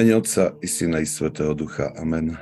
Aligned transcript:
Mene 0.00 0.16
Otca 0.16 0.56
i 0.62 0.68
Syna 0.68 1.00
i 1.00 1.06
Svetého 1.06 1.52
Ducha. 1.52 1.92
Amen. 1.92 2.32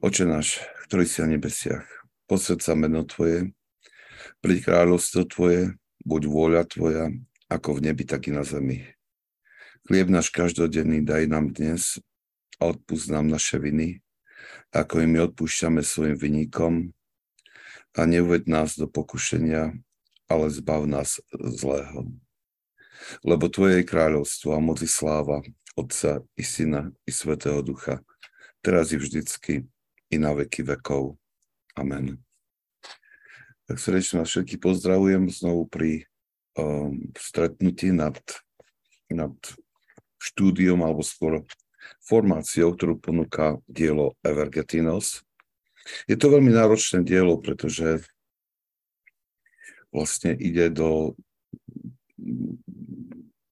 Oče 0.00 0.24
náš, 0.24 0.64
ktorý 0.88 1.04
si 1.04 1.20
na 1.20 1.36
nebesiach, 1.36 1.84
posved 2.24 2.64
sa 2.64 2.72
meno 2.72 3.04
Tvoje, 3.04 3.52
príď 4.40 4.72
kráľovstvo 4.72 5.28
Tvoje, 5.28 5.76
buď 6.08 6.22
vôľa 6.24 6.64
Tvoja, 6.64 7.12
ako 7.52 7.76
v 7.76 7.92
nebi, 7.92 8.08
tak 8.08 8.32
i 8.32 8.32
na 8.32 8.48
zemi. 8.48 8.80
Chlieb 9.84 10.08
náš 10.08 10.32
každodenný 10.32 11.04
daj 11.04 11.28
nám 11.28 11.52
dnes 11.52 12.00
a 12.56 12.72
odpúsť 12.72 13.12
nám 13.12 13.28
naše 13.28 13.60
viny, 13.60 14.00
ako 14.72 15.04
im 15.04 15.20
my 15.20 15.28
odpúšťame 15.28 15.84
svojim 15.84 16.16
vynikom 16.16 16.96
a 17.92 18.08
neuved 18.08 18.48
nás 18.48 18.72
do 18.80 18.88
pokušenia, 18.88 19.76
ale 20.32 20.48
zbav 20.48 20.88
nás 20.88 21.20
zlého. 21.28 22.08
Lebo 23.20 23.52
Tvoje 23.52 23.84
je 23.84 23.90
kráľovstvo 23.92 24.56
a 24.56 24.64
moci 24.64 24.88
sláva 24.88 25.44
Otca 25.78 26.26
i 26.34 26.42
Syna 26.42 26.90
i 27.06 27.14
Svetého 27.14 27.62
Ducha, 27.62 28.02
teraz 28.58 28.90
i 28.90 28.98
vždycky 28.98 29.62
i 30.10 30.16
na 30.18 30.34
veky 30.34 30.66
vekov. 30.66 31.14
Amen. 31.78 32.18
Tak 33.70 33.78
srdečne 33.78 34.26
vás 34.26 34.32
všetky 34.34 34.58
pozdravujem 34.58 35.30
znovu 35.30 35.70
pri 35.70 36.02
um, 36.58 37.14
stretnutí 37.14 37.94
nad, 37.94 38.18
nad 39.06 39.36
štúdiom 40.18 40.82
alebo 40.82 41.06
skôr 41.06 41.46
formáciou, 42.02 42.74
ktorú 42.74 42.98
ponúka 42.98 43.62
dielo 43.70 44.18
Evergetinos. 44.26 45.22
Je 46.10 46.18
to 46.18 46.26
veľmi 46.26 46.50
náročné 46.50 47.06
dielo, 47.06 47.38
pretože 47.38 48.02
vlastne 49.94 50.34
ide 50.34 50.74
do 50.74 51.14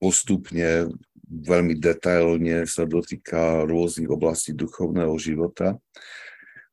postupne 0.03 0.91
veľmi 1.27 1.75
detailne 1.79 2.65
sa 2.67 2.87
dotýka 2.87 3.67
rôznych 3.67 4.11
oblastí 4.11 4.55
duchovného 4.55 5.15
života. 5.19 5.79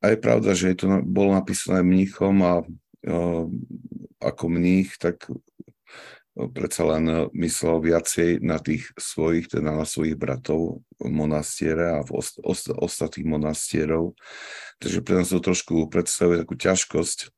A 0.03 0.13
je 0.13 0.17
pravda, 0.19 0.53
že 0.53 0.75
je 0.75 0.77
to 0.83 0.87
bolo 1.01 1.33
napísané 1.33 1.81
mníchom 1.81 2.35
a 2.43 2.53
uh, 2.61 3.45
ako 4.19 4.45
mních, 4.51 4.95
tak 4.99 5.25
predsa 6.33 6.97
len 6.97 7.29
myslel 7.37 7.77
viacej 7.77 8.41
na 8.41 8.57
tých 8.57 8.89
svojich, 8.97 9.53
teda 9.53 9.69
na 9.69 9.85
svojich 9.85 10.17
bratov 10.17 10.81
monastiere 10.97 11.93
a 11.93 11.99
v 12.01 12.09
ost, 12.17 12.41
ost, 12.41 12.73
ostatných 12.73 13.29
monastierov. 13.29 14.17
Takže 14.81 15.05
pre 15.05 15.21
nás 15.21 15.29
to 15.29 15.37
trošku 15.37 15.85
predstavuje 15.93 16.41
takú 16.41 16.57
ťažkosť 16.57 17.29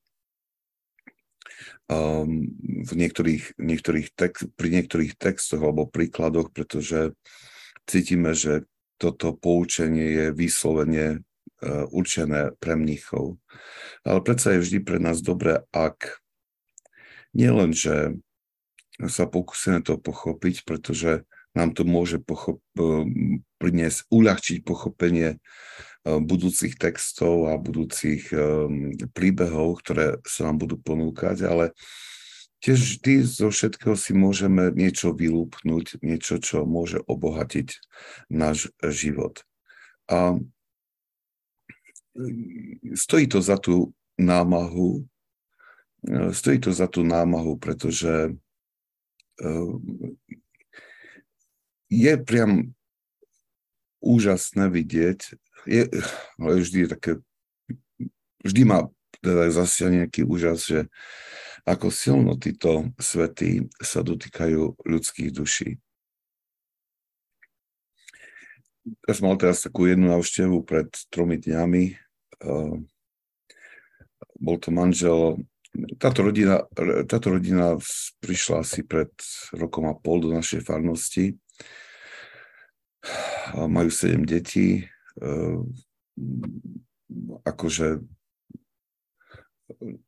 um, 1.89 2.49
v 2.85 2.91
niektorých, 2.93 3.57
niektorých 3.57 4.07
tek, 4.13 4.33
pri 4.57 4.67
niektorých 4.69 5.17
textoch 5.17 5.61
alebo 5.61 5.89
príkladoch, 5.89 6.49
pretože 6.53 7.13
cítime, 7.85 8.33
že 8.33 8.65
toto 8.97 9.35
poučenie 9.35 10.07
je 10.07 10.25
vyslovene 10.31 11.07
uh, 11.19 11.85
určené 11.91 12.55
pre 12.57 12.79
mníchov. 12.79 13.37
Ale 14.07 14.19
predsa 14.23 14.55
je 14.55 14.63
vždy 14.63 14.79
pre 14.81 14.97
nás 14.97 15.21
dobré, 15.21 15.61
ak 15.75 16.21
nielen, 17.35 17.75
že 17.75 18.15
sa 18.95 19.27
pokúsime 19.27 19.83
to 19.83 19.99
pochopiť, 19.99 20.63
pretože 20.63 21.27
nám 21.51 21.75
to 21.75 21.83
môže 21.83 22.23
pochop- 22.23 22.63
um, 22.79 23.43
priniesť, 23.59 24.07
uľahčiť 24.11 24.57
pochopenie 24.63 25.39
budúcich 26.05 26.77
textov 26.77 27.49
a 27.49 27.57
budúcich 27.57 28.29
um, 28.29 28.93
príbehov, 29.09 29.81
ktoré 29.81 30.21
sa 30.21 30.45
nám 30.45 30.61
budú 30.61 30.77
ponúkať, 30.77 31.49
ale 31.49 31.73
tiež 32.61 32.77
vždy 32.77 33.25
zo 33.25 33.49
všetkého 33.49 33.97
si 33.97 34.13
môžeme 34.13 34.69
niečo 34.69 35.17
vylúpnúť, 35.17 35.97
niečo, 36.05 36.37
čo 36.37 36.69
môže 36.69 37.01
obohatiť 37.09 37.81
náš 38.29 38.69
život. 38.85 39.41
A 40.05 40.37
stojí 42.93 43.25
to 43.25 43.41
za 43.41 43.57
tú 43.57 43.89
námahu, 44.21 45.09
stojí 46.31 46.61
to 46.61 46.69
za 46.69 46.85
tú 46.85 47.01
námahu, 47.01 47.57
pretože 47.57 48.33
je 51.89 52.13
priam 52.23 52.71
úžasné 53.99 54.69
vidieť, 54.69 55.33
je, 55.65 55.89
ale 56.37 56.61
vždy 56.61 56.77
je 56.85 56.89
také, 56.89 57.11
vždy 58.45 58.61
má 58.65 58.85
teda 59.25 59.49
zase 59.49 59.89
nejaký 59.89 60.21
úžas, 60.21 60.69
že 60.69 60.85
ako 61.65 61.89
silno 61.89 62.37
títo 62.37 62.93
svety 63.01 63.65
sa 63.81 64.05
dotýkajú 64.05 64.85
ľudských 64.85 65.33
duší. 65.33 65.81
Ja 69.09 69.17
som 69.17 69.33
mal 69.33 69.37
teraz 69.41 69.65
takú 69.65 69.89
jednu 69.89 70.13
návštevu 70.13 70.61
pred 70.61 70.93
tromi 71.09 71.41
dňami. 71.41 71.97
Bol 74.37 74.57
to 74.61 74.69
manžel, 74.69 75.41
táto 75.97 76.21
rodina, 76.21 76.69
táto 77.09 77.33
rodina 77.33 77.81
prišla 78.21 78.61
asi 78.61 78.85
pred 78.85 79.09
rokom 79.57 79.89
a 79.89 79.97
pol 79.97 80.21
do 80.21 80.29
našej 80.29 80.61
farnosti. 80.61 81.33
Majú 83.57 83.89
sedem 83.89 84.21
detí, 84.21 84.85
Ehm, 84.85 84.94
akože 87.45 88.03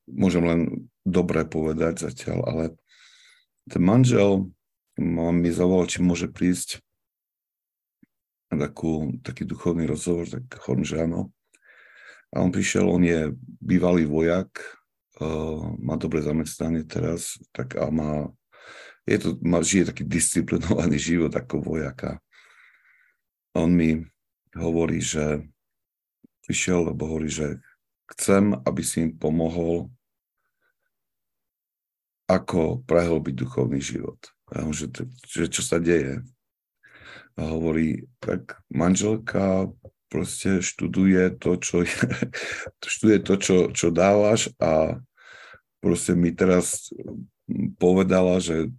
môžem 0.08 0.44
len 0.44 0.62
dobre 1.02 1.44
povedať 1.48 2.10
zatiaľ, 2.12 2.40
ale 2.46 2.64
ten 3.68 3.82
manžel 3.84 4.52
mi 4.98 5.50
zavolal, 5.54 5.90
či 5.90 6.02
môže 6.02 6.30
prísť 6.30 6.82
na 8.48 8.70
takú, 8.70 9.20
taký 9.22 9.44
duchovný 9.44 9.86
rozhovor, 9.86 10.26
tak 10.26 10.48
hovorím, 10.64 10.88
že 10.88 11.04
áno. 11.04 11.30
A 12.32 12.44
on 12.44 12.52
prišiel, 12.52 12.88
on 12.88 13.04
je 13.04 13.36
bývalý 13.60 14.08
vojak, 14.08 14.50
uh, 15.20 15.76
má 15.80 16.00
dobré 16.00 16.24
zamestnanie 16.24 16.88
teraz, 16.88 17.40
tak 17.52 17.76
a 17.76 17.92
má, 17.92 18.32
je 19.04 19.18
to, 19.20 19.30
má, 19.44 19.60
žije 19.64 19.92
taký 19.92 20.04
disciplinovaný 20.08 20.96
život 21.00 21.32
ako 21.36 21.60
vojaka. 21.60 22.20
On 23.56 23.68
mi 23.68 24.04
hovorí, 24.58 25.00
že 25.00 25.46
prišiel, 26.44 26.92
lebo 26.92 27.08
hovorí, 27.08 27.30
že 27.30 27.62
chcem, 28.16 28.56
aby 28.66 28.82
si 28.82 29.08
im 29.08 29.12
pomohol, 29.16 29.92
ako 32.28 32.84
prehlbiť 32.84 33.34
duchovný 33.36 33.80
život. 33.80 34.20
A 34.52 34.68
že, 34.72 34.92
že 35.28 35.48
čo 35.48 35.64
sa 35.64 35.80
deje. 35.80 36.24
A 37.40 37.42
hovorí, 37.48 38.08
tak 38.20 38.60
manželka 38.68 39.72
proste 40.08 40.64
študuje 40.64 41.36
to, 41.40 41.60
čo, 41.60 41.84
je, 41.84 41.96
študuje 42.94 43.20
to, 43.24 43.34
čo, 43.40 43.56
čo 43.72 43.88
dávaš 43.92 44.52
a 44.60 45.00
proste 45.80 46.16
mi 46.16 46.32
teraz 46.36 46.92
povedala, 47.80 48.40
že 48.44 48.72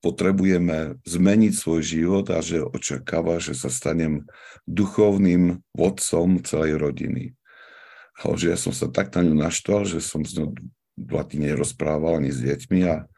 potrebujeme 0.00 0.96
zmeniť 1.04 1.52
svoj 1.52 1.80
život 1.84 2.26
a 2.32 2.40
že 2.40 2.64
očakáva, 2.64 3.36
že 3.36 3.52
sa 3.52 3.68
stanem 3.68 4.24
duchovným 4.64 5.60
vodcom 5.76 6.40
celej 6.40 6.80
rodiny. 6.80 7.36
A 8.20 8.36
že 8.36 8.52
ja 8.52 8.58
som 8.60 8.72
sa 8.72 8.88
tak 8.88 9.12
na 9.16 9.24
ňu 9.24 9.36
naštval, 9.36 9.88
že 9.88 10.00
som 10.00 10.24
s 10.24 10.36
ňou 10.36 10.52
dva 10.96 11.24
týždne 11.24 11.56
nerozprával 11.56 12.20
ani 12.20 12.32
s 12.32 12.40
deťmi, 12.44 12.80
a, 12.84 13.08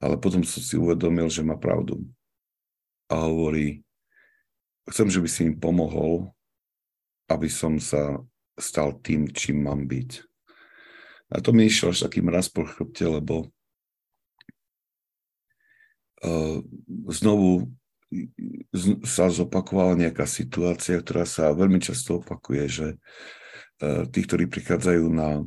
ale 0.00 0.14
potom 0.20 0.44
som 0.44 0.60
si 0.60 0.76
uvedomil, 0.76 1.28
že 1.32 1.44
má 1.44 1.56
pravdu. 1.56 2.04
A 3.08 3.28
hovorí, 3.28 3.84
chcem, 4.88 5.08
že 5.08 5.20
by 5.20 5.28
si 5.28 5.40
im 5.48 5.56
pomohol, 5.56 6.32
aby 7.32 7.48
som 7.48 7.80
sa 7.80 8.20
stal 8.60 9.00
tým, 9.00 9.32
čím 9.32 9.64
mám 9.64 9.88
byť. 9.88 10.10
A 11.32 11.40
to 11.40 11.56
mi 11.56 11.64
išlo 11.64 11.96
až 11.96 12.04
taký 12.04 12.20
mraz 12.20 12.52
po 12.52 12.68
chrbte, 12.68 13.08
lebo 13.08 13.48
znovu 17.10 17.72
sa 19.02 19.32
zopakovala 19.32 19.98
nejaká 19.98 20.28
situácia, 20.28 21.00
ktorá 21.00 21.26
sa 21.26 21.50
veľmi 21.50 21.80
často 21.82 22.20
opakuje, 22.20 22.64
že 22.68 22.88
tí, 24.12 24.20
ktorí 24.22 24.46
prichádzajú 24.46 25.04
na, 25.10 25.42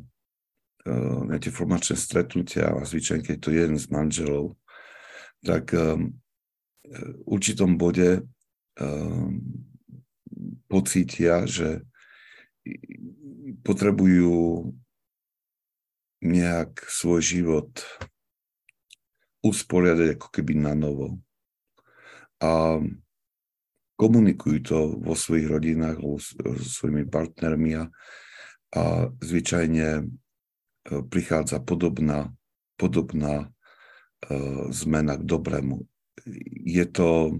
na 1.29 1.37
tie 1.39 1.53
formačné 1.53 1.95
stretnutia 1.95 2.73
a 2.73 2.83
zvyčajne, 2.83 3.23
keď 3.23 3.37
to 3.39 3.49
je 3.53 3.59
jeden 3.61 3.79
z 3.79 3.87
manželov, 3.93 4.57
tak 5.45 5.71
v 5.71 6.09
určitom 7.29 7.77
bode 7.77 8.25
pocítia, 10.67 11.45
že 11.45 11.85
potrebujú 13.61 14.73
nejak 16.25 16.81
svoj 16.89 17.21
život 17.21 17.69
usporiadať 19.45 20.17
ako 20.17 20.27
keby 20.33 20.57
na 20.57 20.73
novo. 20.73 21.21
A 22.41 22.81
komunikujú 23.95 24.57
to 24.65 24.77
vo 24.99 25.13
svojich 25.13 25.47
rodinách, 25.47 26.01
so 26.19 26.41
svojimi 26.57 27.05
partnermi 27.07 27.79
a, 27.79 27.83
a 28.75 28.81
zvyčajne 29.23 29.87
e, 30.01 30.03
prichádza 31.07 31.63
podobná, 31.63 32.33
podobná 32.75 33.47
uh, 33.47 34.67
zmena 34.67 35.15
k 35.15 35.23
dobrému. 35.23 35.87
Je 36.67 36.83
to 36.91 37.39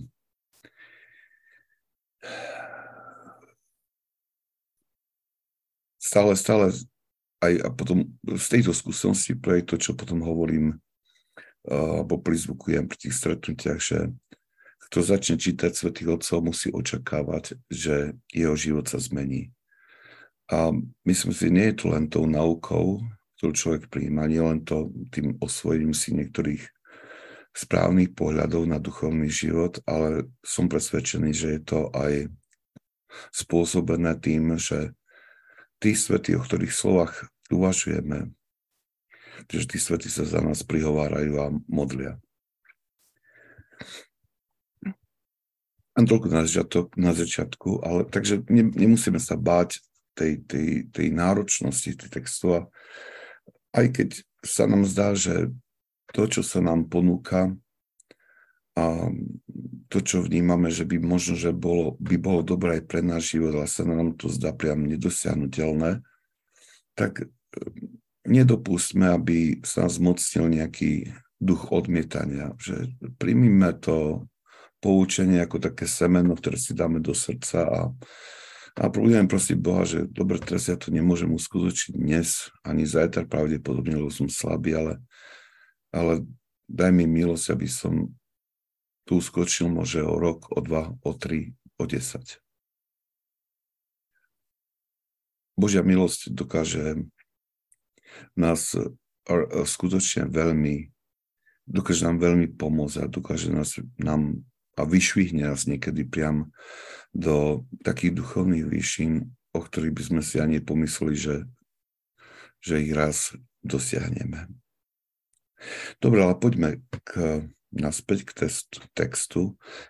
stále, 5.99 6.31
stále 6.39 6.71
aj 7.43 7.53
a 7.65 7.67
potom 7.73 8.07
z 8.23 8.45
tejto 8.47 8.71
skúsenosti 8.71 9.35
pre 9.35 9.59
to, 9.65 9.75
čo 9.75 9.97
potom 9.97 10.23
hovorím 10.23 10.79
alebo 11.65 12.21
prizvukujem 12.21 12.85
pri 12.85 12.97
tých 12.97 13.15
stretnutiach, 13.17 13.81
že 13.81 14.13
kto 14.89 15.01
začne 15.01 15.35
čítať 15.41 15.73
Svetých 15.73 16.21
Otcov, 16.21 16.45
musí 16.45 16.69
očakávať, 16.69 17.57
že 17.67 18.13
jeho 18.29 18.53
život 18.53 18.85
sa 18.85 19.01
zmení. 19.01 19.49
A 20.45 20.69
myslím 21.09 21.33
si, 21.33 21.49
nie 21.49 21.73
je 21.73 21.81
to 21.81 21.85
len 21.89 22.05
tou 22.05 22.29
naukou, 22.29 23.01
ktorú 23.41 23.51
človek 23.51 23.83
príjma, 23.89 24.29
nie 24.29 24.39
len 24.39 24.61
to 24.61 24.93
tým 25.09 25.41
osvojením 25.41 25.97
si 25.97 26.13
niektorých 26.13 26.63
správnych 27.55 28.13
pohľadov 28.13 28.67
na 28.69 28.77
duchovný 28.77 29.31
život, 29.31 29.81
ale 29.89 30.29
som 30.45 30.69
presvedčený, 30.69 31.31
že 31.33 31.47
je 31.57 31.61
to 31.65 31.79
aj 31.95 32.29
spôsobené 33.31 34.13
tým, 34.19 34.59
že 34.59 34.93
tí 35.79 35.95
svety, 35.95 36.35
o 36.35 36.43
ktorých 36.43 36.73
slovách 36.75 37.31
uvažujeme, 37.49 38.35
že 39.49 39.67
tí 39.69 39.77
svety 39.77 40.07
sa 40.07 40.23
za 40.27 40.39
nás 40.39 40.63
prihovárajú 40.63 41.33
a 41.41 41.47
modlia. 41.67 42.19
A 45.95 46.03
toľko 46.03 46.27
na, 46.27 46.43
začiatok, 46.43 46.87
na 46.99 47.15
začiatku, 47.15 47.79
ale 47.79 48.03
takže 48.11 48.43
ne, 48.51 48.67
nemusíme 48.67 49.15
sa 49.15 49.39
báť 49.39 49.79
tej, 50.11 50.43
tej, 50.43 50.67
tej 50.91 51.07
náročnosti 51.11 51.95
tých 51.95 52.11
textov. 52.11 52.67
Aj 53.71 53.85
keď 53.87 54.19
sa 54.43 54.67
nám 54.67 54.83
zdá, 54.83 55.15
že 55.15 55.55
to, 56.11 56.27
čo 56.27 56.43
sa 56.43 56.59
nám 56.59 56.91
ponúka, 56.91 57.55
a 58.75 59.07
to, 59.87 60.03
čo 60.03 60.19
vnímame, 60.19 60.67
že 60.67 60.83
by 60.83 60.99
možno, 60.99 61.39
že 61.39 61.55
bolo, 61.55 61.95
by 62.03 62.19
bolo 62.19 62.43
dobré 62.43 62.79
aj 62.79 62.91
pre 62.91 62.99
náš 62.99 63.31
život, 63.31 63.55
ale 63.55 63.71
sa 63.71 63.87
nám 63.87 64.19
to 64.19 64.27
zdá 64.27 64.51
priam 64.51 64.83
nedosiahnutelné, 64.83 66.03
tak 66.91 67.31
nedopustme, 68.25 69.09
aby 69.13 69.61
sa 69.61 69.85
zmocnil 69.85 70.49
nejaký 70.49 71.13
duch 71.37 71.69
odmietania, 71.69 72.53
že 72.57 72.91
príjmime 73.21 73.73
to 73.77 74.25
poučenie 74.81 75.41
ako 75.41 75.61
také 75.61 75.89
semeno, 75.89 76.37
ktoré 76.37 76.57
si 76.61 76.77
dáme 76.77 77.01
do 77.01 77.13
srdca 77.13 77.65
a, 77.65 77.81
a 78.77 78.83
budeme 78.89 79.25
prosiť 79.25 79.57
Boha, 79.57 79.85
že 79.87 80.05
dobre, 80.05 80.37
teraz 80.37 80.69
ja 80.69 80.77
to 80.77 80.93
nemôžem 80.93 81.31
uskutočniť 81.33 81.95
dnes, 81.95 82.53
ani 82.61 82.85
zajtra 82.85 83.25
pravdepodobne, 83.25 83.97
lebo 83.97 84.11
som 84.13 84.29
slabý, 84.29 84.77
ale, 84.77 84.93
ale 85.89 86.25
daj 86.69 86.91
mi 86.93 87.09
milosť, 87.09 87.45
aby 87.55 87.67
som 87.69 88.13
tu 89.05 89.21
uskočil 89.21 89.69
môže 89.69 90.01
o 90.01 90.17
rok, 90.17 90.49
o 90.49 90.59
dva, 90.61 90.93
o 91.05 91.11
tri, 91.13 91.53
o 91.77 91.85
desať. 91.85 92.41
Božia 95.55 95.85
milosť 95.87 96.35
dokáže 96.35 97.07
nás 98.37 98.75
e, 98.75 98.85
skutočne 99.65 100.29
veľmi, 100.29 100.91
dokáže 101.65 102.05
nám 102.05 102.21
veľmi 102.21 102.53
pomôcť 102.55 102.97
a 103.03 103.11
dokáže 103.11 103.49
nás, 103.49 103.79
nám 103.97 104.45
a 104.75 104.83
vyšvihne 104.83 105.47
nás 105.47 105.65
niekedy 105.65 106.03
priam 106.03 106.51
do 107.15 107.63
takých 107.81 108.19
duchovných 108.19 108.67
výšin, 108.67 109.23
o 109.55 109.59
ktorých 109.63 109.95
by 109.95 110.03
sme 110.03 110.21
si 110.21 110.35
ani 110.43 110.59
pomysleli, 110.59 111.15
že, 111.15 111.37
že 112.59 112.83
ich 112.83 112.91
raz 112.91 113.31
dosiahneme. 113.63 114.51
Dobre, 116.03 116.27
ale 116.27 116.35
poďme 116.35 116.83
k, 117.07 117.47
naspäť 117.71 118.27
k 118.27 118.31
testu, 118.45 118.83
textu. 118.91 119.41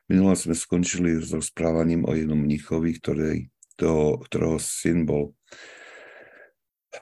Minule 0.05 0.37
sme 0.37 0.53
skončili 0.53 1.17
s 1.17 1.33
rozprávaním 1.33 2.05
o 2.05 2.13
jednom 2.13 2.37
mnichovi, 2.37 2.93
ktorý, 3.01 3.49
to, 3.75 4.21
ktorého 4.29 4.61
syn 4.61 5.09
bol 5.09 5.33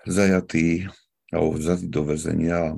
zajatý 0.08 0.88
alebo 1.34 1.58
vzali 1.58 1.90
do 1.90 2.06
väzenia. 2.06 2.78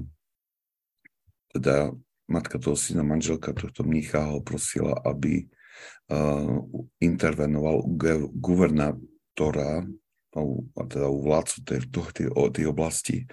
Teda 1.52 1.92
matka 2.32 2.56
toho 2.56 2.80
syna, 2.80 3.04
manželka 3.04 3.52
tohto 3.52 3.84
mnícha 3.84 4.32
ho 4.32 4.40
prosila, 4.40 4.96
aby 5.04 5.46
uh, 6.10 6.64
intervenoval 7.04 7.84
u 7.84 7.92
guvernátora, 8.34 9.84
a 10.76 10.82
teda 10.92 11.08
u 11.08 11.24
vládcu 11.24 11.58
tej, 11.64 11.80
tej, 12.12 12.28
tej 12.52 12.66
oblasti, 12.68 13.24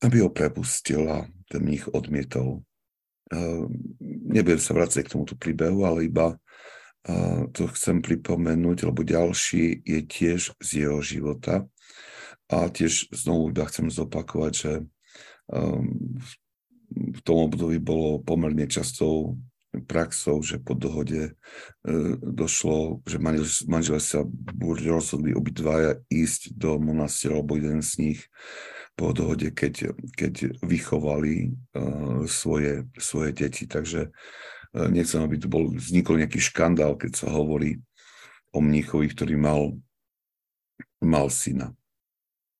aby 0.00 0.24
ho 0.24 0.32
prepustil 0.32 1.04
a 1.12 1.28
ten 1.48 1.60
mních 1.60 1.92
odmietol. 1.92 2.64
Uh, 3.28 3.68
nebudem 4.00 4.60
sa 4.60 4.72
vrácať 4.72 5.04
k 5.04 5.12
tomuto 5.12 5.36
príbehu, 5.36 5.84
ale 5.84 6.08
iba 6.08 6.36
uh, 6.36 7.48
to 7.52 7.68
chcem 7.72 8.00
pripomenúť, 8.00 8.88
lebo 8.88 9.04
ďalší 9.04 9.84
je 9.84 10.00
tiež 10.04 10.56
z 10.56 10.68
jeho 10.88 11.04
života. 11.04 11.68
A 12.52 12.68
tiež 12.68 13.08
znovu 13.08 13.48
iba 13.48 13.64
chcem 13.64 13.88
zopakovať, 13.88 14.52
že 14.52 14.72
um, 15.48 16.20
v 16.92 17.20
tom 17.24 17.48
období 17.48 17.80
bolo 17.80 18.20
pomerne 18.20 18.68
častou 18.68 19.40
praxou, 19.88 20.44
že 20.44 20.60
po 20.60 20.76
dohode 20.76 21.32
uh, 21.32 22.14
došlo, 22.20 23.00
že 23.08 23.16
manželé 23.66 24.00
sa 24.00 24.28
rozhodli 24.60 25.32
obidvaja 25.32 26.04
ísť 26.12 26.52
do 26.52 26.76
monastiera, 26.76 27.40
alebo 27.40 27.56
jeden 27.56 27.80
z 27.80 27.92
nich 27.98 28.20
po 28.94 29.10
dohode, 29.10 29.50
keď, 29.50 29.96
keď 30.14 30.60
vychovali 30.62 31.56
uh, 31.74 32.28
svoje, 32.28 32.86
svoje 33.00 33.32
deti. 33.32 33.64
Takže 33.64 34.12
uh, 34.12 34.88
nechcem, 34.92 35.24
aby 35.24 35.40
tu 35.40 35.48
bol, 35.48 35.72
vznikol 35.72 36.20
nejaký 36.20 36.44
škandál, 36.44 37.00
keď 37.00 37.24
sa 37.24 37.32
hovorí 37.32 37.80
o 38.52 38.60
mníchovi, 38.60 39.10
ktorý 39.10 39.34
mal, 39.34 39.74
mal 41.00 41.32
syna 41.32 41.72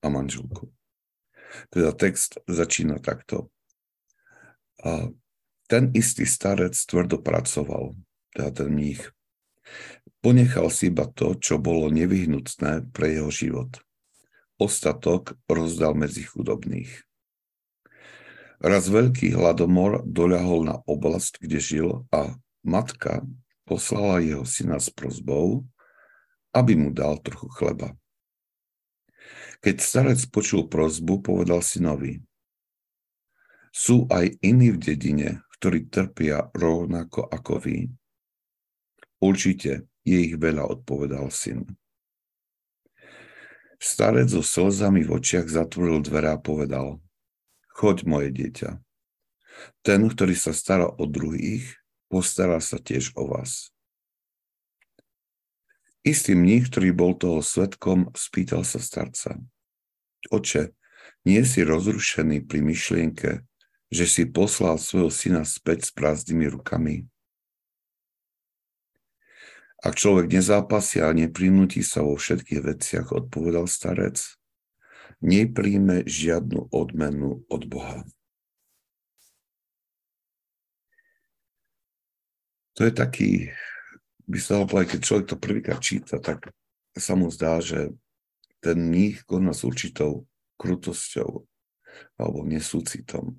a 0.04 0.12
manželku. 0.12 0.68
Teda 1.72 1.96
text 1.96 2.36
začína 2.44 3.00
takto. 3.00 3.48
A 4.84 5.08
ten 5.64 5.88
istý 5.96 6.28
starec 6.28 6.76
tvrdo 6.76 7.24
pracoval, 7.24 7.96
teda 8.36 8.50
ten 8.50 8.68
mních. 8.68 9.10
Ponechal 10.20 10.68
si 10.68 10.92
iba 10.92 11.08
to, 11.08 11.40
čo 11.40 11.56
bolo 11.56 11.88
nevyhnutné 11.88 12.92
pre 12.92 13.16
jeho 13.16 13.32
život. 13.32 13.80
Ostatok 14.60 15.40
rozdal 15.48 15.96
medzi 15.96 16.20
chudobných. 16.24 16.92
Raz 18.60 18.88
veľký 18.88 19.32
hladomor 19.36 20.04
doľahol 20.04 20.68
na 20.68 20.76
oblast, 20.88 21.36
kde 21.40 21.58
žil 21.60 21.88
a 22.12 22.36
matka 22.64 23.24
poslala 23.64 24.20
jeho 24.24 24.44
syna 24.44 24.80
s 24.80 24.88
prozbou, 24.88 25.64
aby 26.52 26.76
mu 26.76 26.92
dal 26.92 27.20
trochu 27.20 27.48
chleba. 27.52 27.92
Keď 29.64 29.80
starec 29.80 30.20
počul 30.28 30.68
prozbu, 30.68 31.24
povedal 31.24 31.64
synovi, 31.64 32.20
sú 33.72 34.04
aj 34.12 34.36
iní 34.44 34.76
v 34.76 34.92
dedine, 34.92 35.40
ktorí 35.56 35.88
trpia 35.88 36.52
rovnako 36.52 37.24
ako 37.32 37.64
vy. 37.64 37.88
Určite 39.24 39.88
je 40.04 40.18
ich 40.20 40.36
veľa, 40.36 40.68
odpovedal 40.68 41.32
syn. 41.32 41.64
Starec 43.80 44.28
so 44.28 44.44
slzami 44.44 45.00
v 45.00 45.16
očiach 45.16 45.48
zatvoril 45.48 46.04
dvere 46.04 46.36
a 46.36 46.38
povedal, 46.38 47.00
choď 47.72 48.04
moje 48.04 48.36
dieťa. 48.36 48.84
Ten, 49.80 50.12
ktorý 50.12 50.36
sa 50.36 50.52
stará 50.52 50.92
o 50.92 51.08
druhých, 51.08 51.80
postará 52.12 52.60
sa 52.60 52.76
tiež 52.76 53.16
o 53.16 53.32
vás. 53.32 53.72
Istý 56.04 56.36
mních, 56.36 56.68
ktorý 56.68 56.92
bol 56.92 57.16
toho 57.16 57.40
svetkom, 57.40 58.12
spýtal 58.12 58.60
sa 58.60 58.76
starca. 58.76 59.40
Oče, 60.32 60.72
nie 61.24 61.40
si 61.44 61.64
rozrušený 61.64 62.44
pri 62.44 62.60
myšlienke, 62.60 63.30
že 63.88 64.04
si 64.04 64.28
poslal 64.28 64.76
svojho 64.76 65.08
syna 65.12 65.42
späť 65.44 65.88
s 65.88 65.90
prázdnymi 65.92 66.46
rukami? 66.52 66.96
Ak 69.84 70.00
človek 70.00 70.32
nezápasia 70.32 71.12
a 71.12 71.12
neprinúti 71.12 71.84
sa 71.84 72.00
vo 72.00 72.16
všetkých 72.16 72.60
veciach, 72.64 73.12
odpovedal 73.12 73.68
starec, 73.68 74.16
nepríjme 75.20 76.08
žiadnu 76.08 76.72
odmenu 76.72 77.44
od 77.52 77.62
Boha. 77.68 78.00
To 82.74 82.82
je 82.82 82.92
taký, 82.96 83.30
by 84.26 84.38
sa 84.40 84.58
dalo 84.58 84.66
povedať, 84.66 84.96
keď 84.96 85.00
človek 85.04 85.26
to 85.30 85.36
prvýkrát 85.38 85.80
číta, 85.84 86.16
tak 86.18 86.50
sa 86.96 87.14
mu 87.14 87.30
zdá, 87.30 87.60
že 87.60 87.94
ten 88.64 88.80
mních 88.80 89.28
koná 89.28 89.52
s 89.52 89.60
určitou 89.68 90.24
krutosťou 90.56 91.44
alebo 92.16 92.48
nesúcitom. 92.48 93.36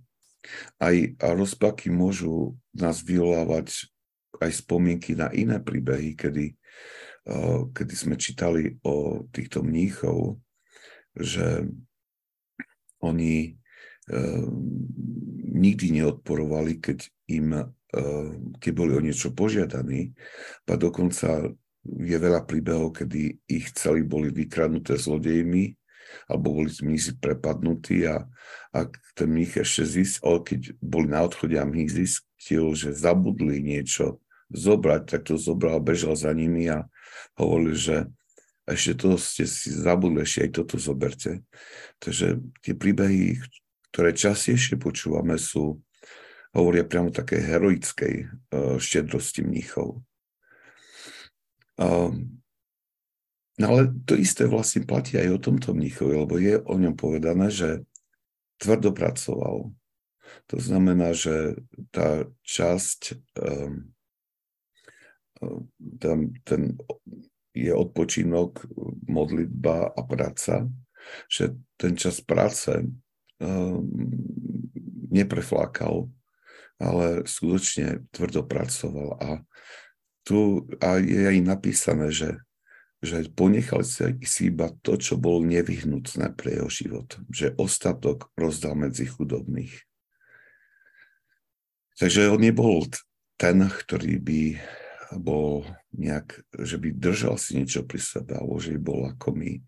Aj 0.77 0.93
a 0.93 1.27
rozpaky 1.33 1.89
môžu 1.89 2.53
nás 2.77 3.01
vyvolávať 3.01 3.89
aj 4.37 4.51
spomienky 4.61 5.17
na 5.17 5.33
iné 5.33 5.57
príbehy, 5.57 6.13
kedy, 6.13 6.53
kedy 7.73 7.93
sme 7.97 8.15
čítali 8.21 8.77
o 8.85 9.25
týchto 9.33 9.65
mníchov, 9.65 10.37
že 11.17 11.65
oni 13.01 13.55
uh, 13.55 14.49
nikdy 15.55 16.03
neodporovali, 16.03 16.83
keď 16.83 17.09
im, 17.31 17.55
uh, 17.55 18.29
keď 18.59 18.71
boli 18.75 18.91
o 18.93 19.01
niečo 19.01 19.31
požiadaní, 19.31 20.13
a 20.67 20.75
dokonca 20.75 21.49
je 21.85 22.17
veľa 22.17 22.43
príbehov, 22.49 22.97
kedy 22.97 23.45
ich 23.45 23.69
celí 23.77 24.01
boli 24.01 24.33
vykradnuté 24.33 24.97
zlodejmi, 24.97 25.77
alebo 26.25 26.61
boli 26.61 26.71
mnísi 26.81 27.17
prepadnutí 27.17 28.09
a, 28.09 28.25
a 28.73 28.79
ten 29.13 29.29
mních 29.29 29.61
ešte 29.61 29.83
zistil, 29.85 30.41
keď 30.41 30.59
boli 30.81 31.07
na 31.09 31.21
odchode 31.21 31.57
a 31.57 31.65
mních 31.65 31.91
zistil, 31.91 32.73
že 32.73 32.95
zabudli 32.95 33.61
niečo 33.61 34.21
zobrať, 34.53 35.01
tak 35.05 35.21
to 35.25 35.35
zobral, 35.37 35.81
bežal 35.81 36.13
za 36.13 36.29
nimi 36.33 36.69
a 36.69 36.85
hovoril, 37.37 37.73
že 37.73 37.97
ešte 38.65 39.05
to 39.05 39.17
ste 39.21 39.45
si 39.45 39.69
zabudli, 39.69 40.25
ešte 40.25 40.49
aj 40.49 40.51
toto 40.57 40.75
zoberte. 40.81 41.45
Takže 42.01 42.41
tie 42.65 42.73
príbehy, 42.73 43.37
ktoré 43.93 44.13
častejšie 44.13 44.81
počúvame, 44.81 45.37
sú, 45.37 45.81
hovoria 46.53 46.81
priamo 46.81 47.13
také 47.13 47.41
heroickej 47.41 48.15
uh, 48.25 48.77
štedrosti 48.81 49.45
mníchov. 49.45 50.01
Um, 51.75 52.39
no 53.59 53.65
ale 53.67 53.91
to 54.07 54.15
isté 54.15 54.47
vlastne 54.47 54.87
platí 54.87 55.19
aj 55.19 55.29
o 55.35 55.43
tomto 55.43 55.75
mníchovi, 55.75 56.13
lebo 56.15 56.35
je 56.39 56.55
o 56.63 56.75
ňom 56.75 56.95
povedané, 56.95 57.51
že 57.51 57.83
tvrdo 58.59 58.95
pracoval. 58.95 59.71
To 60.47 60.57
znamená, 60.57 61.13
že 61.13 61.59
tá 61.91 62.25
časť, 62.47 63.19
um, 63.39 63.91
ten, 65.99 66.19
ten 66.47 66.61
je 67.55 67.71
odpočinok, 67.71 68.67
modlitba 69.07 69.95
a 69.95 70.01
práca, 70.03 70.67
že 71.31 71.55
ten 71.79 71.95
čas 71.95 72.19
práce 72.19 72.71
um, 73.39 73.85
nepreflákal, 75.11 76.11
ale 76.75 77.23
skutočne 77.23 78.03
tvrdo 78.11 78.43
pracoval. 78.43 79.09
A 79.23 79.29
tu 80.25 80.65
a 80.81 80.97
je 80.97 81.21
aj 81.29 81.39
napísané, 81.45 82.09
že, 82.09 82.41
že 82.99 83.29
ponechal 83.29 83.85
si 83.85 84.41
iba 84.49 84.73
to, 84.81 84.97
čo 84.97 85.21
bolo 85.21 85.45
nevyhnutné 85.45 86.33
pre 86.33 86.57
jeho 86.57 86.69
život. 86.69 87.21
Že 87.29 87.53
ostatok 87.61 88.33
rozdal 88.33 88.73
medzi 88.73 89.05
chudobných. 89.05 89.85
Takže 91.95 92.27
on 92.33 92.41
nebol 92.41 92.83
ten, 93.39 93.69
ktorý 93.69 94.19
by 94.19 94.41
bol 95.15 95.63
nejak, 95.95 96.43
že 96.57 96.81
by 96.81 96.91
držal 96.91 97.37
si 97.39 97.61
niečo 97.61 97.85
pri 97.85 98.01
sebe, 98.01 98.35
alebo 98.35 98.59
že 98.59 98.75
by 98.75 98.79
bol 98.81 99.01
ako 99.07 99.31
my. 99.31 99.61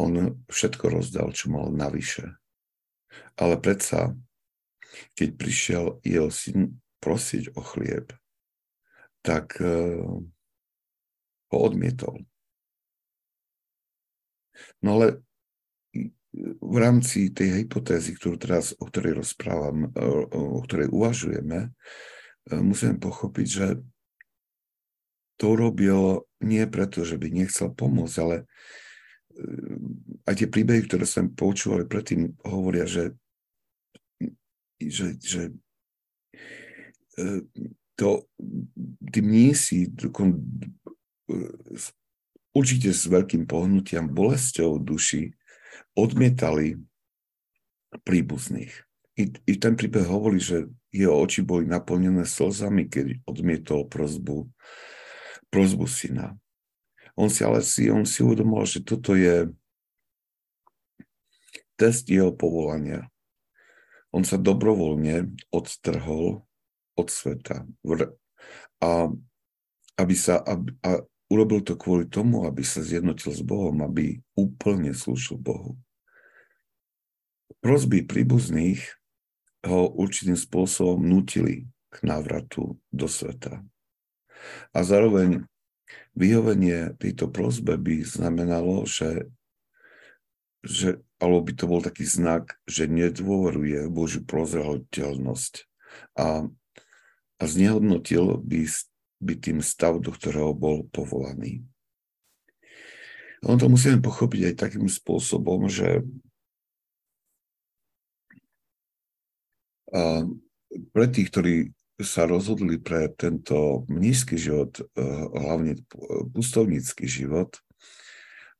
On 0.00 0.12
všetko 0.48 0.92
rozdal, 0.92 1.34
čo 1.34 1.52
mal 1.52 1.68
navyše. 1.74 2.38
Ale 3.36 3.58
predsa, 3.60 4.16
keď 5.18 5.28
prišiel 5.36 5.84
jeho 6.04 6.32
syn 6.32 6.80
prosiť 7.00 7.52
o 7.56 7.60
chlieb, 7.60 8.12
tak 9.26 9.58
uh, 9.58 10.22
ho 11.50 11.58
odmietol. 11.58 12.22
No 14.80 14.96
ale 14.96 15.26
v 16.60 16.76
rámci 16.76 17.32
tej 17.32 17.64
hypotézy, 17.64 18.14
ktorú 18.16 18.36
teraz, 18.36 18.76
o 18.76 18.84
ktorej 18.86 19.24
rozprávam, 19.24 19.88
o 20.32 20.60
ktorej 20.64 20.92
uvažujeme, 20.92 21.72
musíme 22.52 23.00
pochopiť, 23.00 23.46
že 23.48 23.66
to 25.36 25.44
urobil 25.52 26.24
nie 26.40 26.64
preto, 26.68 27.04
že 27.04 27.20
by 27.20 27.28
nechcel 27.28 27.72
pomôcť, 27.72 28.16
ale 28.20 28.36
eh, 28.44 29.76
aj 30.28 30.34
tie 30.44 30.48
príbehy, 30.48 30.88
ktoré 30.88 31.04
sme 31.04 31.32
počúvali 31.32 31.84
predtým, 31.84 32.32
hovoria, 32.44 32.88
že, 32.88 33.12
že, 34.80 35.16
že 35.20 35.42
eh, 37.20 37.44
to, 37.96 38.28
tí 39.10 39.20
mnísi 39.24 39.88
eh, 39.88 40.36
určite 42.52 42.90
s 42.92 43.04
veľkým 43.08 43.48
pohnutiam, 43.48 44.08
bolesťou 44.08 44.80
duši 44.80 45.32
odmietali 45.96 46.80
príbuzných. 48.04 48.72
I, 49.16 49.32
I 49.32 49.52
ten 49.56 49.74
príbeh 49.80 50.04
hovorí, 50.04 50.36
že 50.36 50.68
jeho 50.92 51.16
oči 51.16 51.40
boli 51.40 51.64
naplnené 51.64 52.28
slzami, 52.28 52.88
keď 52.88 53.24
odmietol 53.24 53.88
prozbu 53.88 54.48
prozbu 55.50 55.86
syna. 55.88 56.36
On 57.16 57.32
si 57.32 57.40
ale 57.40 57.64
si, 57.64 57.88
on 57.88 58.04
si 58.04 58.20
uvedomil, 58.20 58.68
že 58.68 58.84
toto 58.84 59.16
je 59.16 59.48
test 61.80 62.08
jeho 62.12 62.32
povolania. 62.32 63.08
On 64.12 64.24
sa 64.24 64.40
dobrovoľne 64.40 65.32
odstrhol 65.52 66.45
od 66.96 67.08
sveta. 67.12 67.68
A, 68.80 68.88
aby 69.96 70.14
sa, 70.16 70.40
aby, 70.42 70.72
a 70.80 71.04
urobil 71.28 71.62
to 71.62 71.74
kvôli 71.76 72.08
tomu, 72.08 72.48
aby 72.48 72.62
sa 72.64 72.82
zjednotil 72.82 73.32
s 73.34 73.42
Bohom, 73.44 73.84
aby 73.84 74.20
úplne 74.34 74.96
slúžil 74.96 75.38
Bohu. 75.38 75.76
Prozby 77.60 78.06
príbuzných 78.06 78.80
ho 79.66 79.90
určitým 79.90 80.38
spôsobom 80.38 81.02
nutili 81.02 81.66
k 81.90 81.96
návratu 82.06 82.78
do 82.94 83.06
sveta. 83.10 83.64
A 84.70 84.78
zároveň 84.86 85.48
vyhovenie 86.14 86.94
tejto 87.00 87.26
prozbe 87.26 87.74
by 87.74 88.06
znamenalo, 88.06 88.86
že, 88.86 89.26
že 90.62 91.02
alebo 91.18 91.42
by 91.42 91.52
to 91.56 91.64
bol 91.66 91.80
taký 91.82 92.04
znak, 92.06 92.54
že 92.68 92.86
nedôveruje 92.86 93.88
Božiu 93.90 94.22
prozreteľnosť 94.22 95.66
a, 96.20 96.46
a 97.36 97.44
znehodnotil 97.44 98.40
by, 98.40 98.64
by 99.20 99.34
tým 99.36 99.58
stav, 99.60 100.00
do 100.00 100.12
ktorého 100.12 100.56
bol 100.56 100.88
povolaný. 100.88 101.64
On 103.44 103.60
to 103.60 103.68
musíme 103.68 104.00
pochopiť 104.00 104.52
aj 104.52 104.54
takým 104.56 104.88
spôsobom, 104.88 105.68
že 105.68 106.02
pre 110.92 111.06
tých, 111.08 111.28
ktorí 111.30 111.54
sa 111.96 112.28
rozhodli 112.28 112.76
pre 112.76 113.08
tento 113.08 113.88
nízky 113.88 114.36
život, 114.36 114.76
eh, 114.76 114.84
hlavne 115.32 115.80
pustovnícky 116.36 117.08
život, 117.08 117.56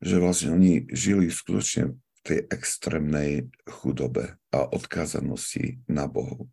že 0.00 0.20
vlastne 0.20 0.56
oni 0.56 0.88
žili 0.92 1.28
skutočne 1.28 1.96
v 1.96 2.20
tej 2.24 2.38
extrémnej 2.48 3.48
chudobe 3.68 4.40
a 4.52 4.58
odkázanosti 4.64 5.84
na 5.88 6.08
Bohu. 6.08 6.48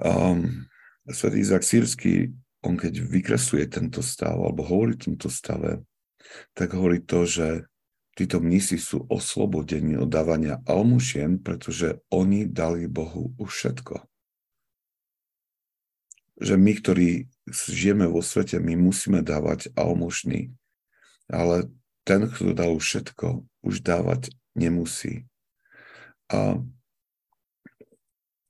Um, 0.00 0.66
Svetý 1.04 1.44
Izak 1.44 1.62
Sírsky, 1.62 2.32
on 2.64 2.80
keď 2.80 3.04
vykresuje 3.04 3.68
tento 3.68 4.00
stav, 4.00 4.40
alebo 4.40 4.64
hovorí 4.64 4.96
o 4.96 5.02
tomto 5.10 5.28
stave, 5.28 5.84
tak 6.56 6.72
hovorí 6.72 7.04
to, 7.04 7.28
že 7.28 7.68
títo 8.16 8.40
mnísi 8.40 8.80
sú 8.80 9.04
oslobodení 9.10 10.00
od 10.00 10.08
dávania 10.08 10.62
almušien, 10.64 11.44
pretože 11.44 12.00
oni 12.08 12.48
dali 12.48 12.88
Bohu 12.88 13.36
už 13.36 13.50
všetko 13.50 14.00
že 16.40 16.58
my, 16.58 16.72
ktorí 16.74 17.30
žijeme 17.46 18.10
vo 18.10 18.18
svete, 18.18 18.58
my 18.58 18.74
musíme 18.74 19.22
dávať 19.22 19.70
almužny, 19.78 20.50
ale 21.30 21.70
ten, 22.02 22.26
kto 22.26 22.52
dal 22.52 22.74
všetko, 22.74 23.46
už 23.62 23.80
dávať 23.80 24.34
nemusí. 24.58 25.24
A 26.28 26.58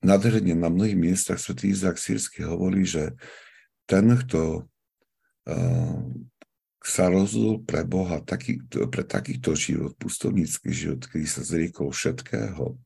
nádherne 0.04 0.52
na 0.52 0.68
mnohých 0.68 0.94
miestach 0.94 1.40
svätý 1.40 1.72
Izák 1.72 1.96
Sírsky 1.96 2.44
hovorí, 2.44 2.84
že 2.84 3.16
ten, 3.88 4.04
kto 4.12 4.68
uh, 5.48 6.00
sa 6.84 7.08
rozhodol 7.08 7.64
pre 7.64 7.80
Boha, 7.88 8.20
taký, 8.20 8.60
pre 8.68 9.08
takýto 9.08 9.56
život, 9.56 9.96
pustovnícky 9.96 10.68
život, 10.68 11.08
kedy 11.08 11.24
sa 11.24 11.40
zriekol 11.40 11.88
všetkého, 11.88 12.76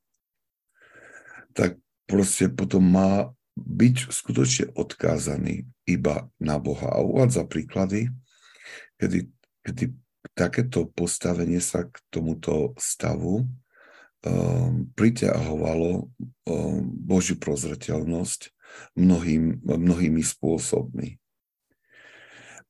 tak 1.50 1.82
proste 2.06 2.46
potom 2.46 2.86
má 2.86 3.34
byť 3.58 4.14
skutočne 4.14 4.70
odkázaný 4.78 5.66
iba 5.82 6.30
na 6.38 6.62
Boha. 6.62 6.94
A 6.94 7.02
uvádza 7.02 7.42
príklady, 7.42 8.14
kedy, 9.02 9.26
kedy 9.66 9.84
takéto 10.38 10.86
postavenie 10.86 11.58
sa 11.58 11.82
k 11.90 11.98
tomuto 12.14 12.78
stavu 12.78 13.50
um, 14.26 14.90
priťahovalo 14.96 15.90
um, 16.02 16.08
Božiu 16.84 17.36
prozreteľnosť 17.38 18.50
mnohým, 18.98 19.62
mnohými 19.64 20.22
spôsobmi. 20.22 21.18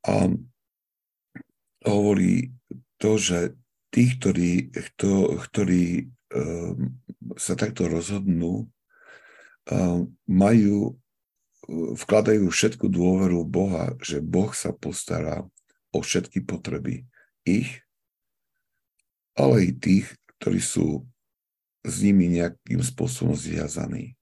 A 0.07 0.31
hovorí 1.85 2.55
to, 2.99 3.19
že 3.19 3.59
tí, 3.91 4.15
ktorí, 4.15 4.71
kto, 4.73 5.41
ktorí 5.43 6.07
um, 6.35 6.97
sa 7.37 7.55
takto 7.59 7.87
rozhodnú 7.91 8.69
majú, 10.25 10.97
vkladajú 11.69 12.49
všetku 12.49 12.89
dôveru 12.89 13.45
Boha, 13.45 13.93
že 14.01 14.25
Boh 14.25 14.49
sa 14.57 14.73
postará 14.73 15.45
o 15.93 15.99
všetky 16.01 16.45
potreby 16.45 17.05
ich, 17.45 17.85
ale 19.37 19.69
i 19.69 19.73
tých, 19.77 20.09
ktorí 20.41 20.61
sú 20.61 21.05
s 21.89 22.05
nimi 22.05 22.29
nejakým 22.29 22.85
spôsobom 22.85 23.33
zviazaní. 23.33 24.15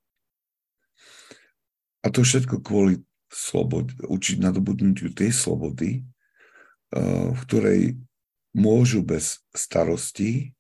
A 2.01 2.09
to 2.09 2.23
všetko 2.23 2.63
kvôli 2.63 3.03
slobod, 3.27 3.91
učiť 4.07 4.39
nadobudnutiu 4.39 5.11
tej 5.11 5.35
slobody, 5.35 6.07
v 6.95 7.39
ktorej 7.43 7.99
môžu 8.55 9.03
bez 9.03 9.43
starostí, 9.51 10.55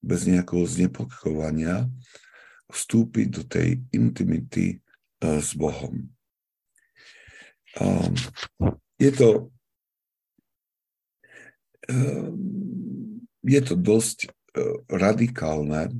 bez 0.00 0.24
nejakého 0.24 0.64
znepokojovania 0.64 1.86
vstúpiť 2.72 3.26
do 3.28 3.42
tej 3.44 3.84
intimity 3.92 4.80
s 5.20 5.52
Bohom. 5.52 6.08
Je 8.96 9.10
to, 9.12 9.52
je 13.44 13.60
to 13.60 13.74
dosť 13.76 14.32
radikálne 14.88 15.92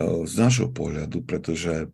z 0.00 0.32
nášho 0.32 0.72
pohľadu, 0.72 1.20
pretože 1.24 1.92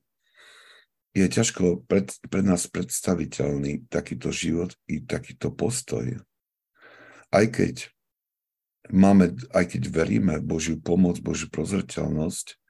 je 1.16 1.26
ťažko 1.26 1.88
pred, 1.88 2.12
pre 2.28 2.44
nás 2.44 2.68
predstaviteľný 2.68 3.88
takýto 3.88 4.28
život 4.28 4.76
i 4.86 5.00
takýto 5.00 5.48
postoj. 5.48 6.20
Aj 7.32 7.46
keď 7.48 7.88
máme, 8.92 9.34
aj 9.56 9.64
keď 9.74 9.82
veríme 9.88 10.38
v 10.38 10.46
Božiu 10.46 10.76
pomoc, 10.76 11.18
Božiu 11.24 11.48
prozreteľnosť, 11.48 12.60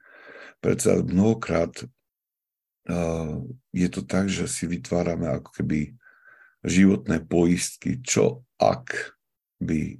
predsa 0.63 1.03
mnohokrát 1.03 1.75
uh, 1.85 3.43
je 3.75 3.87
to 3.91 4.01
tak, 4.07 4.31
že 4.31 4.47
si 4.47 4.65
vytvárame 4.65 5.27
ako 5.27 5.51
keby 5.51 5.93
životné 6.63 7.27
poistky, 7.27 7.99
čo 8.01 8.47
ak 8.57 9.13
by 9.59 9.99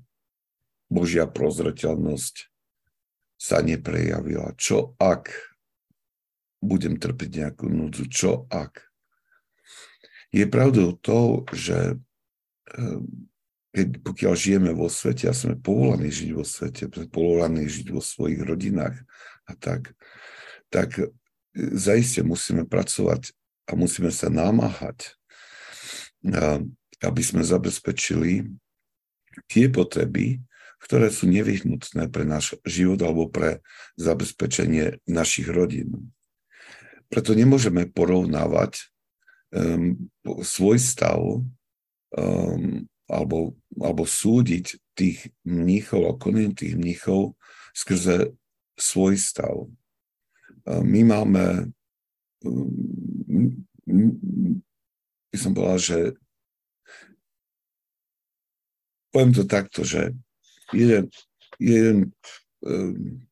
Božia 0.87 1.27
prozreteľnosť 1.27 2.56
sa 3.37 3.61
neprejavila, 3.61 4.57
čo 4.57 4.97
ak 4.97 5.29
budem 6.59 6.97
trpiť 6.97 7.29
nejakú 7.45 7.69
núdzu, 7.69 8.09
čo 8.09 8.31
ak? 8.49 8.81
Je 10.33 10.43
pravdou 10.49 10.97
to, 10.97 11.45
že 11.53 11.95
ehm, 12.75 13.29
keď, 13.71 13.87
pokiaľ 14.01 14.33
žijeme 14.33 14.71
vo 14.73 14.89
svete 14.89 15.29
a 15.29 15.37
sme 15.37 15.53
povolaní 15.53 16.09
žiť 16.09 16.29
vo 16.33 16.41
svete, 16.41 16.89
povolaní 17.13 17.69
žiť 17.69 17.93
vo 17.93 18.01
svojich 18.01 18.41
rodinách 18.41 18.97
a 19.45 19.53
tak, 19.53 19.93
tak 20.73 20.97
e, 20.97 21.13
zaiste 21.77 22.25
musíme 22.25 22.65
pracovať 22.65 23.37
a 23.69 23.77
musíme 23.77 24.09
sa 24.09 24.33
námahať, 24.33 25.13
aby 27.03 27.21
sme 27.21 27.43
zabezpečili 27.45 28.49
tie 29.45 29.69
potreby, 29.69 30.41
ktoré 30.77 31.09
sú 31.09 31.25
nevyhnutné 31.25 32.07
pre 32.13 32.23
náš 32.23 32.55
život 32.63 33.01
alebo 33.01 33.27
pre 33.27 33.65
zabezpečenie 33.97 35.01
našich 35.09 35.49
rodín. 35.49 36.13
Preto 37.09 37.33
nemôžeme 37.33 37.87
porovnávať 37.89 38.87
um, 39.55 39.95
svoj 40.43 40.77
stav 40.77 41.19
um, 41.19 42.85
alebo, 43.07 43.55
alebo 43.79 44.03
súdiť 44.03 44.75
tých 44.91 45.31
mníchov 45.47 46.01
a 46.11 46.19
konanie 46.19 46.51
tých 46.51 46.75
mníchov 46.75 47.39
skrze 47.71 48.35
svoj 48.75 49.15
stav. 49.15 49.55
Um, 50.67 50.83
my 50.83 51.01
máme, 51.07 51.45
by 55.31 55.37
som 55.39 55.55
povedal, 55.55 55.79
že 55.79 55.99
poviem 59.15 59.33
to 59.33 59.43
takto, 59.47 59.81
že 59.81 60.13
jeden, 60.73 61.11
jeden 61.59 61.97
um, 62.63 63.27